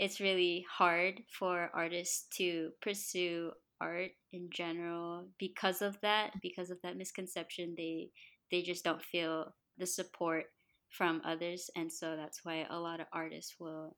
It's 0.02 0.18
really 0.18 0.66
hard 0.68 1.22
for 1.30 1.70
artists 1.72 2.26
to 2.38 2.70
pursue 2.82 3.52
art 3.80 4.10
in 4.32 4.50
general 4.50 5.28
because 5.38 5.80
of 5.80 5.94
that, 6.02 6.32
because 6.42 6.70
of 6.70 6.78
that 6.82 6.96
misconception. 6.96 7.74
They 7.76 8.10
they 8.50 8.62
just 8.62 8.82
don't 8.84 9.02
feel 9.02 9.54
the 9.78 9.86
support 9.86 10.46
from 10.90 11.22
others 11.24 11.70
and 11.74 11.90
so 11.90 12.16
that's 12.16 12.44
why 12.44 12.66
a 12.68 12.78
lot 12.78 13.00
of 13.00 13.06
artists 13.14 13.54
will 13.58 13.96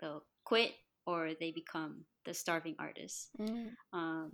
they'll 0.00 0.24
quit 0.44 0.72
or 1.06 1.30
they 1.38 1.52
become 1.52 2.04
the 2.24 2.34
starving 2.34 2.74
artists 2.80 3.30
Mm. 3.38 3.70
um, 3.92 4.32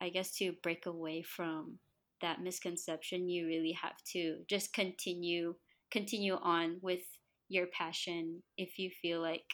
I 0.00 0.08
guess 0.10 0.36
to 0.36 0.52
break 0.62 0.86
away 0.86 1.22
from 1.22 1.78
that 2.20 2.40
misconception, 2.40 3.28
you 3.28 3.46
really 3.46 3.72
have 3.72 3.96
to 4.12 4.38
just 4.48 4.72
continue 4.72 5.56
continue 5.90 6.34
on 6.34 6.78
with 6.82 7.02
your 7.48 7.66
passion. 7.66 8.42
If 8.56 8.78
you 8.78 8.90
feel 9.02 9.20
like 9.20 9.44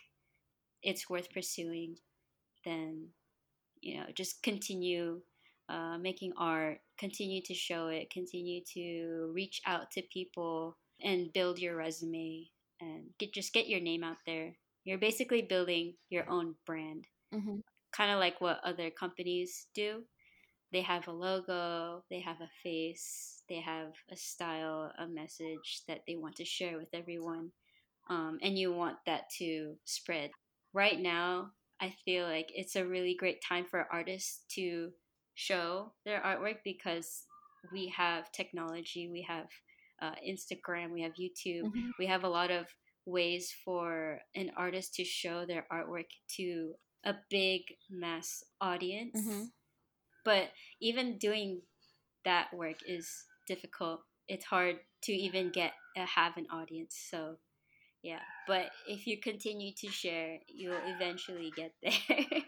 it's 0.85 1.11
worth 1.11 1.31
pursuing, 1.33 1.99
then 2.65 3.11
you 3.81 3.97
know 3.99 4.07
just 4.15 4.43
continue 4.43 5.23
uh, 5.69 5.99
making 5.99 6.33
art, 6.37 6.81
continue 6.99 7.43
to 7.43 7.55
show 7.55 7.89
it, 7.89 8.11
continue 8.11 8.63
to 8.75 9.33
reach 9.35 9.61
out 9.67 9.91
to 9.93 10.03
people 10.13 10.79
and 11.03 11.33
build 11.33 11.59
your 11.59 11.77
resume 11.77 12.51
and 12.81 13.11
get 13.19 13.33
just 13.35 13.53
get 13.55 13.69
your 13.69 13.81
name 13.81 14.05
out 14.05 14.19
there. 14.27 14.57
You're 14.85 14.99
basically 14.99 15.43
building 15.43 15.97
your 16.11 16.29
own 16.31 16.57
brand 16.67 17.07
Mhm. 17.33 17.63
kind 17.93 18.11
of 18.11 18.19
like 18.19 18.41
what 18.41 18.61
other 18.65 18.91
companies 18.91 19.69
do. 19.75 20.05
They 20.73 20.83
have 20.83 21.09
a 21.09 21.13
logo, 21.13 22.05
they 22.11 22.21
have 22.21 22.41
a 22.41 22.51
face, 22.63 23.43
they 23.49 23.61
have 23.61 23.95
a 24.11 24.17
style, 24.17 24.93
a 24.99 25.07
message 25.09 25.83
that 25.89 26.03
they 26.07 26.17
want 26.17 26.37
to 26.37 26.45
share 26.45 26.79
with 26.79 26.89
everyone. 26.95 27.53
Um, 28.09 28.39
and 28.43 28.59
you 28.59 28.73
want 28.73 28.99
that 29.07 29.31
to 29.39 29.79
spread. 29.85 30.33
Right 30.75 30.99
now, 31.01 31.53
I 31.81 31.95
feel 32.05 32.27
like 32.27 32.51
it's 32.55 32.77
a 32.77 32.87
really 32.87 33.15
great 33.15 33.41
time 33.43 33.65
for 33.65 33.87
artists 33.93 34.45
to 34.57 34.93
show 35.35 35.93
their 36.05 36.21
artwork 36.21 36.59
because 36.65 37.25
we 37.73 37.89
have 37.97 38.31
technology, 38.33 39.09
we 39.09 39.23
have 39.23 39.47
uh, 40.03 40.15
Instagram, 40.27 40.91
we 40.91 41.03
have 41.03 41.15
YouTube, 41.15 41.63
Mhm. 41.73 41.93
we 41.99 42.07
have 42.07 42.25
a 42.25 42.29
lot 42.29 42.51
of 42.51 42.67
ways 43.07 43.53
for 43.65 44.21
an 44.35 44.51
artist 44.57 44.95
to 44.95 45.05
show 45.05 45.47
their 45.47 45.67
artwork 45.71 46.11
to 46.37 46.75
a 47.05 47.15
big 47.31 47.63
mass 47.89 48.43
audience. 48.61 49.15
Mhm. 49.21 49.53
But 50.25 50.53
even 50.81 51.19
doing 51.19 51.63
that 52.25 52.53
work 52.53 52.83
is 52.87 53.27
difficult. 53.47 54.05
It's 54.27 54.45
hard 54.47 54.81
to 55.03 55.13
even 55.13 55.51
get 55.51 55.75
uh, 55.97 56.07
have 56.07 56.37
an 56.37 56.47
audience. 56.51 56.97
So 56.97 57.39
yeah, 58.05 58.21
but 58.47 58.67
if 58.89 59.07
you 59.09 59.21
continue 59.21 59.73
to 59.79 59.89
share, 59.89 60.39
you'll 60.49 60.81
eventually 60.87 61.53
get 61.57 61.73
there. 61.83 62.43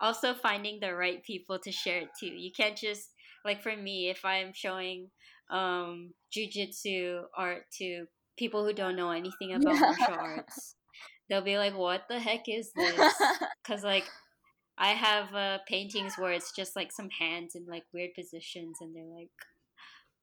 also 0.00 0.34
finding 0.34 0.80
the 0.80 0.94
right 0.94 1.24
people 1.24 1.58
to 1.60 1.72
share 1.72 2.00
it 2.02 2.10
to. 2.20 2.26
You 2.26 2.52
can't 2.56 2.76
just 2.76 3.10
like 3.44 3.62
for 3.62 3.76
me, 3.76 4.10
if 4.10 4.24
I'm 4.24 4.52
showing 4.54 5.10
um 5.50 6.14
jujitsu 6.36 7.22
art 7.36 7.64
to 7.78 8.06
people 8.38 8.64
who 8.66 8.74
don't 8.74 8.96
know 8.96 9.10
anything 9.12 9.54
about 9.54 9.80
Yeah. 9.80 9.80
martial 9.80 10.14
arts, 10.16 10.76
they'll 11.28 11.42
be 11.42 11.58
like, 11.58 11.76
"What 11.76 12.04
the 12.08 12.20
heck 12.20 12.48
is 12.48 12.72
this?" 12.74 13.14
Because 13.64 13.84
like 13.84 14.04
I 14.78 14.90
have 14.90 15.34
uh, 15.34 15.58
paintings 15.68 16.18
where 16.18 16.32
it's 16.32 16.52
just 16.56 16.76
like 16.76 16.92
some 16.92 17.10
hands 17.10 17.54
in 17.56 17.66
like 17.66 17.84
weird 17.94 18.14
positions, 18.14 18.78
and 18.80 18.94
they're 18.96 19.04
like, 19.06 19.30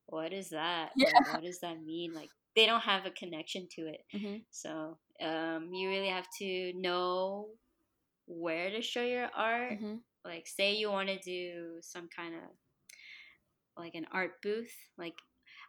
"What 0.08 0.34
is 0.34 0.50
that? 0.50 0.92
Yeah. 0.96 1.08
Like, 1.14 1.34
what 1.34 1.44
does 1.44 1.60
that 1.62 1.82
mean?" 1.84 2.14
Like 2.14 2.32
they 2.56 2.66
don't 2.66 2.82
have 2.82 3.06
a 3.06 3.12
connection 3.12 3.68
to 3.76 3.82
it. 3.88 4.02
Mhm. 4.14 4.46
So 4.52 4.98
um, 5.22 5.74
you 5.74 5.90
really 5.90 6.10
have 6.10 6.28
to 6.40 6.74
know 6.76 7.50
where 8.28 8.70
to 8.70 8.82
show 8.82 9.04
your 9.04 9.30
art. 9.36 9.80
Mhm. 9.80 10.02
Like, 10.24 10.48
say 10.48 10.74
you 10.76 10.90
want 10.92 11.10
to 11.10 11.20
do 11.20 11.80
some 11.82 12.10
kind 12.10 12.36
of 12.36 12.42
like 13.78 13.96
an 13.96 14.06
art 14.12 14.42
booth. 14.42 14.74
Like, 14.98 15.16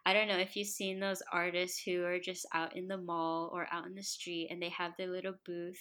I 0.05 0.13
don't 0.13 0.27
know 0.27 0.37
if 0.37 0.55
you've 0.55 0.67
seen 0.67 0.99
those 0.99 1.21
artists 1.31 1.81
who 1.83 2.03
are 2.05 2.19
just 2.19 2.45
out 2.53 2.75
in 2.75 2.87
the 2.87 2.97
mall 2.97 3.49
or 3.53 3.67
out 3.71 3.85
in 3.85 3.95
the 3.95 4.03
street 4.03 4.47
and 4.49 4.61
they 4.61 4.69
have 4.69 4.93
their 4.97 5.09
little 5.11 5.35
booth 5.45 5.79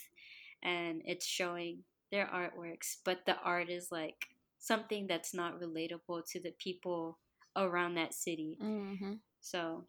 and 0.62 1.02
it's 1.04 1.26
showing 1.26 1.84
their 2.11 2.26
artworks, 2.26 2.96
but 3.04 3.24
the 3.26 3.36
art 3.44 3.68
is 3.70 3.88
like 3.92 4.16
something 4.59 5.07
that's 5.07 5.34
not 5.34 5.61
relatable 5.61 6.22
to 6.32 6.40
the 6.40 6.52
people 6.59 7.18
around 7.57 7.94
that 7.94 8.14
city. 8.14 8.59
Mhm. 8.61 9.20
So, 9.40 9.86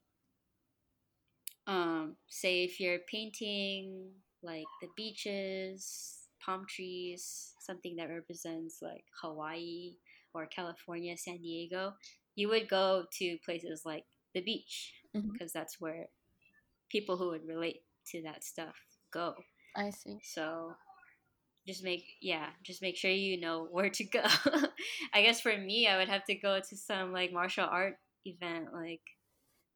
um, 1.67 2.17
say 2.27 2.63
if 2.63 2.79
you're 2.79 2.99
painting 3.11 4.11
like 4.43 4.65
the 4.81 4.89
beaches, 4.95 6.27
palm 6.45 6.65
trees, 6.67 7.53
something 7.59 7.95
that 7.97 8.09
represents 8.09 8.79
like 8.81 9.05
Hawaii 9.21 9.95
or 10.33 10.47
California, 10.47 11.17
San 11.17 11.37
Diego, 11.41 11.93
you 12.35 12.49
would 12.49 12.69
go 12.69 13.05
to 13.19 13.37
places 13.45 13.83
like 13.85 14.05
the 14.33 14.41
beach 14.41 14.93
Mhm. 15.13 15.37
because 15.37 15.53
that's 15.53 15.79
where 15.81 16.07
people 16.89 17.17
who 17.17 17.29
would 17.29 17.47
relate 17.47 17.83
to 18.07 18.21
that 18.23 18.43
stuff 18.43 18.75
go. 19.11 19.35
I 19.75 19.91
see. 19.91 20.19
So 20.23 20.73
just 21.67 21.83
make 21.83 22.05
yeah, 22.21 22.49
just 22.63 22.81
make 22.81 22.97
sure 22.97 23.11
you 23.11 23.39
know 23.39 23.65
where 23.65 23.89
to 23.89 24.03
go. 24.05 24.23
I 25.13 25.21
guess 25.21 25.41
for 25.41 25.57
me, 25.57 25.87
I 25.87 25.97
would 25.97 26.09
have 26.09 26.25
to 26.25 26.35
go 26.35 26.59
to 26.59 26.77
some 26.77 27.11
like 27.11 27.33
martial 27.33 27.65
art 27.69 27.97
event. 28.25 28.73
Like, 28.73 29.01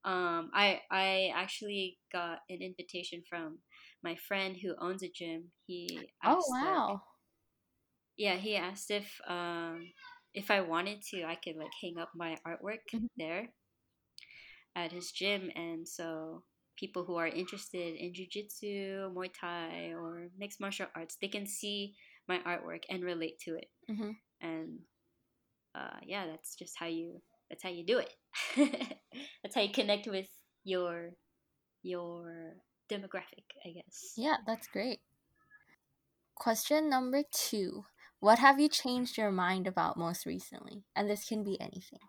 um, 0.06 0.52
I 0.54 0.82
I 0.92 1.32
actually 1.36 2.00
got 2.12 2.40
an 2.50 2.62
invitation 2.62 3.24
from 3.30 3.60
my 4.04 4.16
friend 4.16 4.58
who 4.58 4.76
owns 4.80 5.04
a 5.04 5.10
gym. 5.10 5.52
He 5.68 6.12
Oh 6.26 6.46
wow. 6.48 7.04
yeah, 8.18 8.36
he 8.36 8.56
asked 8.56 8.92
if 8.92 9.20
um 9.28 9.92
if 10.34 10.50
I 10.52 10.62
wanted 10.62 11.02
to, 11.12 11.24
I 11.24 11.36
could 11.36 11.56
like 11.58 11.74
hang 11.82 11.98
up 11.98 12.12
my 12.16 12.38
artwork 12.48 12.86
Mhm. 12.94 13.08
there 13.18 13.50
at 14.76 14.92
his 14.92 15.12
gym, 15.12 15.50
and 15.56 15.88
so 15.88 16.44
people 16.78 17.04
who 17.04 17.16
are 17.16 17.28
interested 17.28 17.96
in 17.96 18.14
jujitsu, 18.14 19.14
Muay 19.14 19.30
Thai, 19.40 19.94
or 19.94 20.30
mixed 20.38 20.60
martial 20.60 20.88
arts, 20.96 21.18
they 21.22 21.28
can 21.28 21.46
see 21.46 21.96
my 22.28 22.40
artwork 22.40 22.84
and 22.90 23.04
relate 23.04 23.40
to 23.40 23.56
it. 23.56 23.70
Mhm. 23.90 24.12
And 24.42 24.80
uh, 25.76 26.00
yeah, 26.06 26.28
that's 26.28 26.56
just 26.56 26.76
how 26.78 26.88
you 26.88 27.22
that's 27.52 27.64
how 27.64 27.70
you 27.70 27.86
do 27.86 28.00
it. 28.00 28.16
that's 29.44 29.56
how 29.56 29.62
you 29.62 29.72
connect 29.72 30.08
with 30.08 30.30
your 30.64 31.12
your 31.84 32.54
demographic, 32.90 33.44
I 33.66 33.72
guess. 33.72 34.14
Yeah, 34.16 34.38
that's 34.48 34.68
great. 34.68 35.00
Question 36.36 36.90
number 36.90 37.24
two. 37.30 37.84
What 38.22 38.40
have 38.40 38.60
you 38.60 38.70
changed 38.70 39.18
your 39.18 39.32
mind 39.32 39.68
about 39.68 39.98
most 39.98 40.26
recently? 40.26 40.84
And 40.96 41.10
this 41.10 41.28
can 41.28 41.44
be 41.44 41.60
anything. 41.60 42.00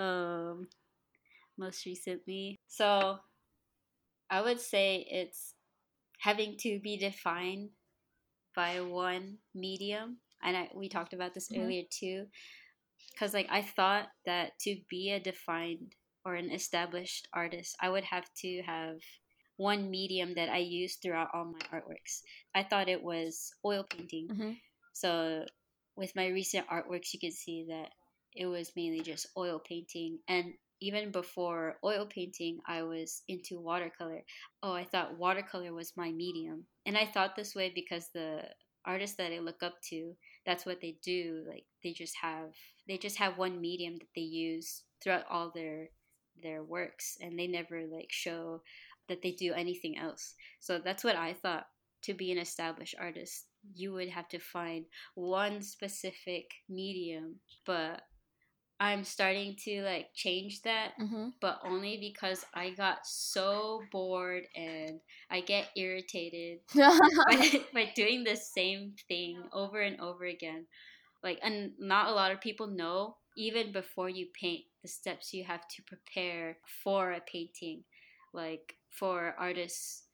Um 0.00 0.66
most 1.56 1.86
recently. 1.86 2.58
So 2.66 3.18
I 4.28 4.40
would 4.40 4.60
say 4.60 5.06
it's 5.08 5.54
having 6.18 6.56
to 6.58 6.80
be 6.80 6.96
defined 6.96 7.70
by 8.56 8.80
one 8.80 9.38
medium. 9.54 10.18
And 10.42 10.56
I, 10.56 10.70
we 10.74 10.88
talked 10.88 11.12
about 11.12 11.34
this 11.34 11.48
mm-hmm. 11.48 11.62
earlier 11.62 11.82
too. 11.88 12.26
Because, 13.12 13.34
like, 13.34 13.48
I 13.50 13.62
thought 13.62 14.06
that 14.26 14.58
to 14.60 14.76
be 14.88 15.10
a 15.10 15.20
defined 15.20 15.94
or 16.24 16.34
an 16.34 16.50
established 16.50 17.28
artist, 17.32 17.76
I 17.80 17.88
would 17.90 18.04
have 18.04 18.26
to 18.42 18.62
have 18.62 18.96
one 19.56 19.90
medium 19.90 20.34
that 20.34 20.48
I 20.48 20.58
use 20.58 20.96
throughout 20.96 21.28
all 21.34 21.44
my 21.44 21.78
artworks. 21.78 22.22
I 22.54 22.62
thought 22.62 22.88
it 22.88 23.02
was 23.02 23.52
oil 23.64 23.84
painting. 23.88 24.28
Mm-hmm. 24.30 24.52
So, 24.92 25.44
with 25.96 26.14
my 26.14 26.28
recent 26.28 26.66
artworks, 26.68 27.12
you 27.12 27.18
can 27.20 27.32
see 27.32 27.66
that 27.68 27.90
it 28.34 28.46
was 28.46 28.72
mainly 28.76 29.00
just 29.00 29.26
oil 29.36 29.60
painting. 29.66 30.18
And 30.28 30.54
even 30.80 31.10
before 31.10 31.76
oil 31.84 32.06
painting, 32.06 32.60
I 32.66 32.82
was 32.82 33.22
into 33.26 33.60
watercolor. 33.60 34.22
Oh, 34.62 34.72
I 34.72 34.84
thought 34.84 35.18
watercolor 35.18 35.74
was 35.74 35.96
my 35.96 36.12
medium. 36.12 36.64
And 36.86 36.96
I 36.96 37.04
thought 37.06 37.34
this 37.34 37.54
way 37.54 37.72
because 37.74 38.08
the 38.14 38.42
artists 38.88 39.16
that 39.16 39.32
I 39.32 39.38
look 39.38 39.62
up 39.62 39.80
to, 39.90 40.16
that's 40.46 40.64
what 40.66 40.80
they 40.80 40.96
do. 41.02 41.44
Like 41.46 41.64
they 41.84 41.92
just 41.92 42.16
have 42.22 42.54
they 42.88 42.96
just 42.96 43.18
have 43.18 43.36
one 43.38 43.60
medium 43.60 43.98
that 43.98 44.08
they 44.16 44.22
use 44.22 44.82
throughout 45.02 45.24
all 45.30 45.52
their 45.54 45.90
their 46.42 46.62
works 46.62 47.18
and 47.20 47.38
they 47.38 47.46
never 47.46 47.82
like 47.86 48.10
show 48.10 48.62
that 49.08 49.22
they 49.22 49.32
do 49.32 49.52
anything 49.52 49.98
else. 49.98 50.34
So 50.60 50.78
that's 50.78 51.04
what 51.04 51.16
I 51.16 51.34
thought 51.34 51.66
to 52.02 52.14
be 52.14 52.32
an 52.32 52.38
established 52.38 52.94
artist. 52.98 53.46
You 53.74 53.92
would 53.92 54.08
have 54.08 54.28
to 54.28 54.38
find 54.38 54.84
one 55.14 55.62
specific 55.62 56.50
medium, 56.68 57.36
but 57.66 58.02
I'm 58.80 59.02
starting 59.02 59.56
to 59.64 59.82
like 59.82 60.14
change 60.14 60.62
that, 60.62 60.92
mm-hmm. 61.00 61.30
but 61.40 61.60
only 61.64 61.98
because 61.98 62.44
I 62.54 62.70
got 62.70 62.98
so 63.04 63.82
bored 63.90 64.44
and 64.54 65.00
I 65.30 65.40
get 65.40 65.70
irritated 65.76 66.60
by, 66.74 67.60
by 67.74 67.92
doing 67.96 68.22
the 68.22 68.36
same 68.36 68.94
thing 69.08 69.42
over 69.52 69.80
and 69.80 70.00
over 70.00 70.24
again. 70.24 70.66
Like, 71.24 71.40
and 71.42 71.72
not 71.80 72.08
a 72.08 72.14
lot 72.14 72.30
of 72.30 72.40
people 72.40 72.68
know, 72.68 73.16
even 73.36 73.72
before 73.72 74.08
you 74.08 74.26
paint, 74.40 74.64
the 74.82 74.88
steps 74.88 75.34
you 75.34 75.42
have 75.42 75.66
to 75.68 75.82
prepare 75.82 76.58
for 76.84 77.10
a 77.10 77.20
painting. 77.20 77.82
Like, 78.32 78.76
for 78.90 79.34
artists, 79.36 80.04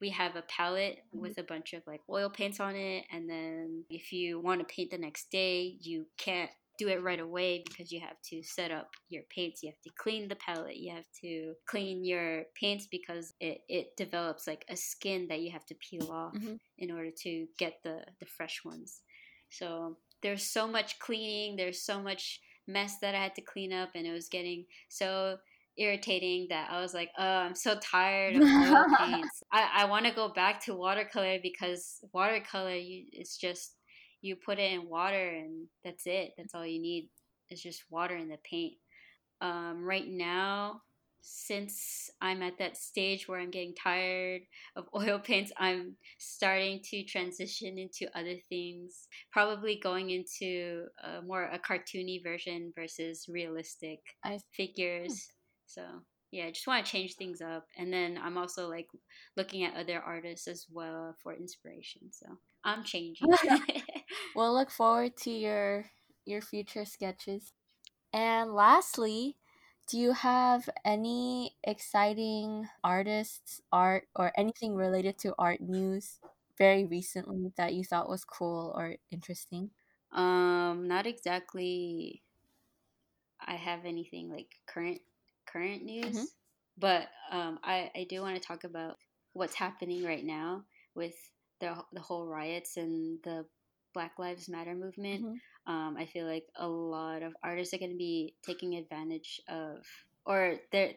we 0.00 0.10
have 0.10 0.36
a 0.36 0.42
palette 0.42 0.98
mm-hmm. 1.08 1.22
with 1.22 1.38
a 1.38 1.42
bunch 1.42 1.72
of 1.72 1.82
like 1.86 2.00
oil 2.08 2.30
paints 2.30 2.58
on 2.58 2.74
it 2.74 3.04
and 3.12 3.28
then 3.28 3.84
if 3.90 4.12
you 4.12 4.40
want 4.40 4.60
to 4.60 4.74
paint 4.74 4.90
the 4.90 4.98
next 4.98 5.30
day 5.30 5.76
you 5.80 6.06
can't 6.16 6.50
do 6.80 6.88
it 6.88 7.02
right 7.02 7.20
away 7.20 7.62
because 7.68 7.92
you 7.92 8.00
have 8.00 8.16
to 8.30 8.42
set 8.42 8.70
up 8.70 8.88
your 9.10 9.22
paints. 9.34 9.62
You 9.62 9.68
have 9.68 9.80
to 9.82 9.90
clean 9.98 10.28
the 10.28 10.36
palette. 10.36 10.78
You 10.78 10.94
have 10.94 11.04
to 11.20 11.52
clean 11.68 12.04
your 12.04 12.44
paints 12.58 12.88
because 12.90 13.34
it, 13.38 13.60
it 13.68 13.96
develops 13.98 14.46
like 14.46 14.64
a 14.70 14.76
skin 14.76 15.26
that 15.28 15.40
you 15.40 15.50
have 15.52 15.66
to 15.66 15.74
peel 15.74 16.10
off 16.10 16.32
mm-hmm. 16.32 16.54
in 16.78 16.90
order 16.90 17.10
to 17.24 17.46
get 17.58 17.74
the, 17.84 18.02
the 18.18 18.24
fresh 18.24 18.62
ones. 18.64 19.02
So 19.50 19.98
there's 20.22 20.42
so 20.42 20.66
much 20.66 20.98
cleaning, 21.00 21.56
there's 21.56 21.82
so 21.82 22.00
much 22.00 22.40
mess 22.66 22.96
that 23.02 23.14
I 23.14 23.22
had 23.22 23.34
to 23.34 23.42
clean 23.42 23.74
up, 23.74 23.90
and 23.94 24.06
it 24.06 24.12
was 24.12 24.28
getting 24.28 24.64
so 24.88 25.36
irritating 25.76 26.46
that 26.48 26.70
I 26.70 26.80
was 26.80 26.94
like, 26.94 27.10
oh, 27.18 27.24
I'm 27.24 27.54
so 27.54 27.78
tired 27.78 28.36
of 28.36 28.42
oil 28.42 28.86
paints. 28.98 29.42
I, 29.52 29.82
I 29.82 29.84
want 29.84 30.06
to 30.06 30.12
go 30.12 30.30
back 30.30 30.64
to 30.64 30.74
watercolor 30.74 31.38
because 31.42 32.00
watercolor, 32.14 32.74
you, 32.74 33.04
it's 33.12 33.36
just 33.36 33.74
you 34.22 34.36
put 34.36 34.58
it 34.58 34.72
in 34.72 34.88
water 34.88 35.28
and 35.28 35.66
that's 35.84 36.06
it. 36.06 36.32
That's 36.36 36.54
all 36.54 36.66
you 36.66 36.80
need. 36.80 37.08
It's 37.48 37.62
just 37.62 37.84
water 37.90 38.14
and 38.14 38.30
the 38.30 38.38
paint. 38.48 38.74
Um, 39.40 39.82
right 39.82 40.06
now, 40.06 40.82
since 41.22 42.10
I'm 42.20 42.42
at 42.42 42.58
that 42.58 42.76
stage 42.76 43.28
where 43.28 43.40
I'm 43.40 43.50
getting 43.50 43.74
tired 43.74 44.42
of 44.76 44.86
oil 44.94 45.18
paints, 45.18 45.52
I'm 45.58 45.96
starting 46.18 46.80
to 46.90 47.04
transition 47.04 47.78
into 47.78 48.06
other 48.16 48.36
things. 48.48 49.08
Probably 49.32 49.78
going 49.82 50.10
into 50.10 50.86
a 51.02 51.22
more 51.22 51.44
a 51.44 51.58
cartoony 51.58 52.22
version 52.22 52.72
versus 52.74 53.26
realistic 53.28 54.00
I, 54.24 54.38
figures. 54.52 55.08
Hmm. 55.12 55.16
So 55.66 55.82
yeah, 56.30 56.46
I 56.46 56.50
just 56.50 56.66
want 56.66 56.84
to 56.84 56.90
change 56.90 57.14
things 57.14 57.40
up. 57.40 57.66
And 57.76 57.92
then 57.92 58.18
I'm 58.22 58.38
also 58.38 58.68
like 58.68 58.88
looking 59.36 59.64
at 59.64 59.74
other 59.74 60.00
artists 60.00 60.46
as 60.46 60.66
well 60.70 61.14
for 61.22 61.34
inspiration. 61.34 62.12
So 62.12 62.26
I'm 62.64 62.84
changing. 62.84 63.28
we'll 64.36 64.54
look 64.54 64.70
forward 64.70 65.16
to 65.18 65.30
your 65.30 65.86
your 66.24 66.40
future 66.40 66.84
sketches. 66.84 67.52
And 68.12 68.52
lastly, 68.52 69.36
do 69.88 69.98
you 69.98 70.12
have 70.12 70.68
any 70.84 71.56
exciting 71.64 72.68
artists, 72.84 73.60
art, 73.72 74.04
or 74.14 74.32
anything 74.36 74.76
related 74.76 75.18
to 75.18 75.34
art 75.38 75.60
news 75.60 76.20
very 76.56 76.84
recently 76.84 77.52
that 77.56 77.74
you 77.74 77.82
thought 77.82 78.08
was 78.08 78.24
cool 78.24 78.72
or 78.76 78.96
interesting? 79.10 79.70
Um, 80.12 80.86
not 80.86 81.06
exactly. 81.06 82.22
I 83.40 83.54
have 83.54 83.84
anything 83.84 84.30
like 84.30 84.56
current 84.66 85.00
current 85.52 85.84
news, 85.84 86.16
mm-hmm. 86.16 86.24
but 86.78 87.08
um, 87.30 87.58
I 87.62 87.90
I 87.94 88.06
do 88.08 88.20
want 88.22 88.36
to 88.36 88.46
talk 88.46 88.64
about 88.64 88.96
what's 89.32 89.54
happening 89.54 90.04
right 90.04 90.24
now 90.24 90.64
with 90.94 91.14
the 91.60 91.76
the 91.92 92.00
whole 92.00 92.26
riots 92.26 92.76
and 92.76 93.18
the 93.24 93.44
Black 93.94 94.12
Lives 94.18 94.48
Matter 94.48 94.74
movement. 94.74 95.24
Mm-hmm. 95.24 95.72
Um, 95.72 95.96
I 95.98 96.06
feel 96.06 96.26
like 96.26 96.46
a 96.56 96.66
lot 96.66 97.22
of 97.22 97.34
artists 97.44 97.74
are 97.74 97.78
going 97.78 97.92
to 97.92 97.96
be 97.96 98.34
taking 98.44 98.74
advantage 98.74 99.40
of, 99.48 99.84
or 100.24 100.56
they're, 100.72 100.92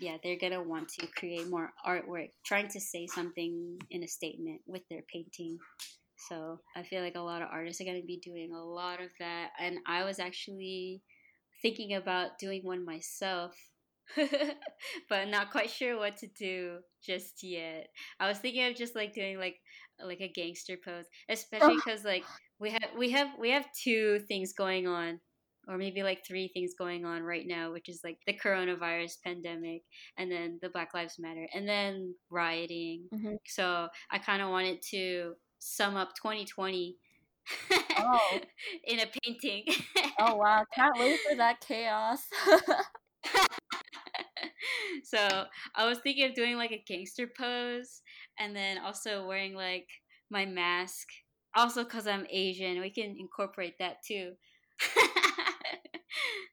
yeah, 0.00 0.16
they're 0.22 0.38
going 0.38 0.52
to 0.52 0.62
want 0.62 0.88
to 0.98 1.06
create 1.06 1.48
more 1.48 1.72
artwork, 1.86 2.30
trying 2.44 2.68
to 2.68 2.80
say 2.80 3.06
something 3.06 3.78
in 3.90 4.02
a 4.02 4.08
statement 4.08 4.60
with 4.66 4.82
their 4.90 5.02
painting. 5.12 5.58
So 6.28 6.58
I 6.76 6.82
feel 6.82 7.02
like 7.02 7.14
a 7.14 7.20
lot 7.20 7.42
of 7.42 7.48
artists 7.50 7.80
are 7.80 7.84
going 7.84 8.00
to 8.00 8.06
be 8.06 8.20
doing 8.22 8.52
a 8.52 8.62
lot 8.62 9.00
of 9.00 9.10
that. 9.20 9.50
And 9.58 9.78
I 9.86 10.04
was 10.04 10.18
actually 10.18 11.00
thinking 11.62 11.94
about 11.94 12.38
doing 12.38 12.62
one 12.64 12.84
myself 12.84 13.56
but 15.08 15.28
not 15.28 15.50
quite 15.50 15.70
sure 15.70 15.98
what 15.98 16.16
to 16.18 16.26
do 16.26 16.78
just 17.04 17.42
yet. 17.42 17.88
I 18.18 18.28
was 18.28 18.38
thinking 18.38 18.64
of 18.66 18.76
just 18.76 18.94
like 18.94 19.14
doing 19.14 19.38
like 19.38 19.56
like 20.04 20.20
a 20.20 20.32
gangster 20.32 20.76
pose, 20.82 21.06
especially 21.28 21.76
because 21.76 22.04
like 22.04 22.24
we 22.58 22.70
have 22.70 22.90
we 22.96 23.10
have 23.10 23.28
we 23.38 23.50
have 23.50 23.66
two 23.72 24.20
things 24.28 24.52
going 24.52 24.86
on, 24.86 25.20
or 25.66 25.76
maybe 25.76 26.02
like 26.02 26.24
three 26.26 26.48
things 26.48 26.72
going 26.78 27.04
on 27.04 27.22
right 27.22 27.46
now, 27.46 27.72
which 27.72 27.88
is 27.88 28.00
like 28.04 28.18
the 28.26 28.32
coronavirus 28.32 29.14
pandemic, 29.24 29.82
and 30.16 30.30
then 30.30 30.58
the 30.62 30.70
Black 30.70 30.94
Lives 30.94 31.18
Matter, 31.18 31.46
and 31.54 31.68
then 31.68 32.14
rioting. 32.30 33.08
Mm-hmm. 33.12 33.34
So 33.46 33.88
I 34.10 34.18
kind 34.18 34.42
of 34.42 34.50
wanted 34.50 34.82
to 34.90 35.34
sum 35.58 35.96
up 35.96 36.10
2020 36.22 36.96
oh. 37.98 38.38
in 38.84 39.00
a 39.00 39.06
painting. 39.22 39.64
oh 40.20 40.36
wow! 40.36 40.64
Can't 40.74 40.98
wait 40.98 41.18
for 41.28 41.36
that 41.36 41.60
chaos. 41.60 42.20
So 45.04 45.44
I 45.74 45.86
was 45.86 45.98
thinking 45.98 46.24
of 46.24 46.34
doing 46.34 46.56
like 46.56 46.72
a 46.72 46.82
gangster 46.86 47.28
pose 47.38 48.02
and 48.38 48.54
then 48.54 48.78
also 48.78 49.26
wearing 49.26 49.54
like 49.54 49.86
my 50.30 50.46
mask. 50.46 51.06
Also, 51.56 51.84
because 51.84 52.06
I'm 52.06 52.26
Asian, 52.30 52.80
we 52.80 52.90
can 52.90 53.16
incorporate 53.18 53.74
that 53.78 53.96
too. 54.06 54.32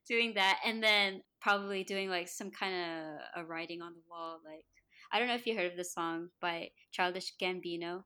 doing 0.07 0.33
that 0.35 0.59
and 0.65 0.83
then 0.83 1.21
probably 1.41 1.83
doing 1.83 2.09
like 2.09 2.27
some 2.27 2.51
kind 2.51 2.73
of 2.73 3.43
a 3.43 3.45
writing 3.45 3.81
on 3.81 3.93
the 3.93 4.01
wall. 4.09 4.39
Like, 4.45 4.65
I 5.11 5.19
don't 5.19 5.27
know 5.27 5.35
if 5.35 5.45
you 5.45 5.55
heard 5.55 5.71
of 5.71 5.77
the 5.77 5.83
song 5.83 6.29
by 6.41 6.69
Childish 6.91 7.33
Gambino. 7.41 8.03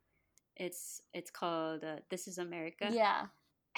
It's 0.57 1.01
it's 1.13 1.31
called 1.31 1.83
uh, 1.83 1.97
"This 2.09 2.27
Is 2.27 2.37
America." 2.37 2.89
Yeah. 2.91 3.27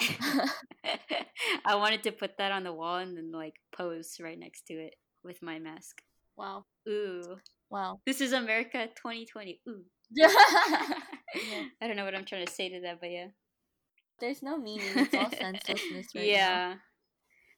I 1.64 1.76
wanted 1.76 2.02
to 2.04 2.12
put 2.12 2.38
that 2.38 2.50
on 2.50 2.64
the 2.64 2.72
wall 2.72 2.96
and 2.96 3.16
then 3.16 3.30
like 3.30 3.54
pose 3.76 4.16
right 4.20 4.38
next 4.38 4.66
to 4.66 4.74
it 4.74 4.96
with 5.22 5.42
my 5.42 5.58
mask. 5.58 6.02
Wow. 6.42 6.64
Ooh. 6.88 7.36
Wow. 7.70 8.00
This 8.04 8.20
is 8.20 8.32
America 8.32 8.88
2020. 8.96 9.60
Ooh. 9.68 9.84
yeah. 10.10 10.26
I 11.80 11.86
don't 11.86 11.94
know 11.94 12.04
what 12.04 12.16
I'm 12.16 12.24
trying 12.24 12.44
to 12.44 12.52
say 12.52 12.68
to 12.68 12.80
that, 12.80 13.00
but 13.00 13.12
yeah. 13.12 13.28
There's 14.18 14.42
no 14.42 14.58
meaning. 14.58 14.88
It's 14.96 15.14
all 15.14 15.30
senselessness 15.30 16.08
right 16.16 16.26
Yeah. 16.26 16.74
Now. 16.74 16.74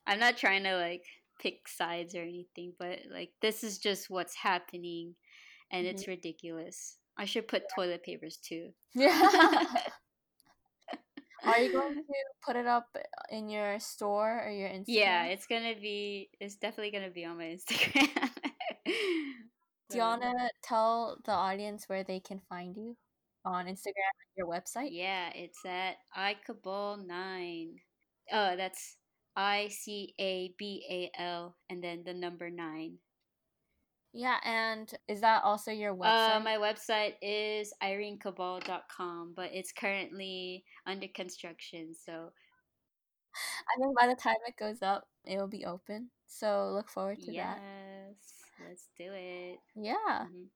I'm 0.06 0.20
not 0.20 0.36
trying 0.36 0.64
to 0.64 0.76
like 0.76 1.04
pick 1.40 1.66
sides 1.66 2.14
or 2.14 2.20
anything, 2.20 2.74
but 2.78 2.98
like 3.10 3.30
this 3.40 3.64
is 3.64 3.78
just 3.78 4.10
what's 4.10 4.34
happening 4.34 5.14
and 5.72 5.86
mm-hmm. 5.86 5.94
it's 5.94 6.06
ridiculous. 6.06 6.98
I 7.16 7.24
should 7.24 7.48
put 7.48 7.62
toilet 7.74 8.02
papers 8.02 8.36
too. 8.36 8.68
Yeah. 8.94 9.18
Are 11.46 11.58
you 11.58 11.72
going 11.72 11.94
to 11.94 12.02
put 12.44 12.56
it 12.56 12.66
up 12.66 12.94
in 13.30 13.48
your 13.48 13.78
store 13.78 14.44
or 14.46 14.50
your 14.50 14.68
Instagram? 14.68 14.84
Yeah, 14.88 15.24
it's 15.24 15.46
gonna 15.46 15.74
be. 15.74 16.30
It's 16.40 16.56
definitely 16.56 16.90
gonna 16.90 17.10
be 17.10 17.24
on 17.24 17.36
my 17.36 17.44
Instagram. 17.44 18.30
Do 19.90 19.98
you 19.98 20.02
want 20.02 20.22
to 20.22 20.50
tell 20.62 21.18
the 21.24 21.32
audience 21.32 21.88
where 21.88 22.04
they 22.04 22.20
can 22.20 22.40
find 22.48 22.76
you 22.76 22.96
on 23.44 23.66
Instagram 23.66 24.14
and 24.16 24.34
your 24.36 24.46
website? 24.48 24.88
Yeah, 24.92 25.30
it's 25.34 25.64
at 25.64 25.96
icabal9. 26.16 27.76
Oh, 28.32 28.56
that's 28.56 28.96
I 29.36 29.68
C 29.68 30.14
A 30.18 30.54
B 30.58 30.84
A 30.90 31.20
L 31.20 31.56
and 31.68 31.82
then 31.82 32.02
the 32.04 32.14
number 32.14 32.50
9. 32.50 32.98
Yeah, 34.12 34.38
and 34.44 34.92
is 35.08 35.20
that 35.22 35.42
also 35.42 35.70
your 35.72 35.92
Uh, 35.92 36.40
website? 36.40 36.44
my 36.44 36.56
website 36.56 37.14
is 37.20 37.72
irenecabal.com, 37.82 39.34
but 39.34 39.52
it's 39.52 39.72
currently 39.72 40.64
under 40.86 41.08
construction. 41.08 41.94
So, 41.94 42.32
I 43.68 43.80
think 43.80 43.98
by 43.98 44.06
the 44.06 44.14
time 44.14 44.36
it 44.46 44.56
goes 44.56 44.82
up, 44.82 45.08
it 45.24 45.36
will 45.38 45.48
be 45.48 45.64
open. 45.64 46.10
So 46.26 46.70
look 46.72 46.88
forward 46.88 47.20
to 47.22 47.32
that. 47.32 47.60
Let's 48.60 48.88
do 48.96 49.10
it. 49.12 49.58
Yeah. 49.74 50.26
Mhm. 50.30 50.48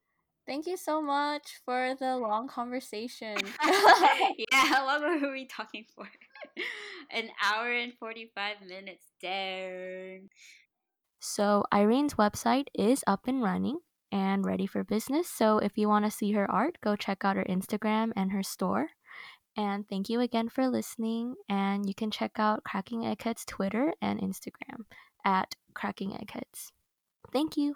Thank 0.45 0.65
you 0.65 0.77
so 0.77 0.99
much 1.01 1.61
for 1.63 1.93
the 1.99 2.17
long 2.17 2.47
conversation. 2.47 3.37
yeah, 3.63 4.65
how 4.65 4.85
long 4.87 5.21
were 5.21 5.31
we 5.31 5.45
talking 5.45 5.85
for? 5.95 6.09
An 7.11 7.29
hour 7.43 7.71
and 7.71 7.93
45 7.99 8.61
minutes. 8.67 9.05
Darn. 9.21 10.29
So, 11.19 11.63
Irene's 11.71 12.15
website 12.15 12.67
is 12.73 13.03
up 13.05 13.27
and 13.27 13.43
running 13.43 13.79
and 14.11 14.43
ready 14.45 14.65
for 14.65 14.83
business. 14.83 15.29
So, 15.29 15.59
if 15.59 15.77
you 15.77 15.87
want 15.87 16.05
to 16.05 16.11
see 16.11 16.31
her 16.31 16.49
art, 16.49 16.77
go 16.81 16.95
check 16.95 17.23
out 17.23 17.35
her 17.35 17.43
Instagram 17.43 18.11
and 18.15 18.31
her 18.31 18.41
store. 18.41 18.87
And 19.55 19.87
thank 19.87 20.09
you 20.09 20.19
again 20.21 20.49
for 20.49 20.67
listening. 20.67 21.35
And 21.49 21.87
you 21.87 21.93
can 21.93 22.09
check 22.09 22.39
out 22.39 22.63
Cracking 22.63 23.05
Eggheads 23.05 23.45
Twitter 23.45 23.93
and 24.01 24.19
Instagram 24.19 24.85
at 25.25 25.55
Cracking 25.73 26.15
Eggheads. 26.15 26.71
Thank 27.33 27.57
you. 27.57 27.75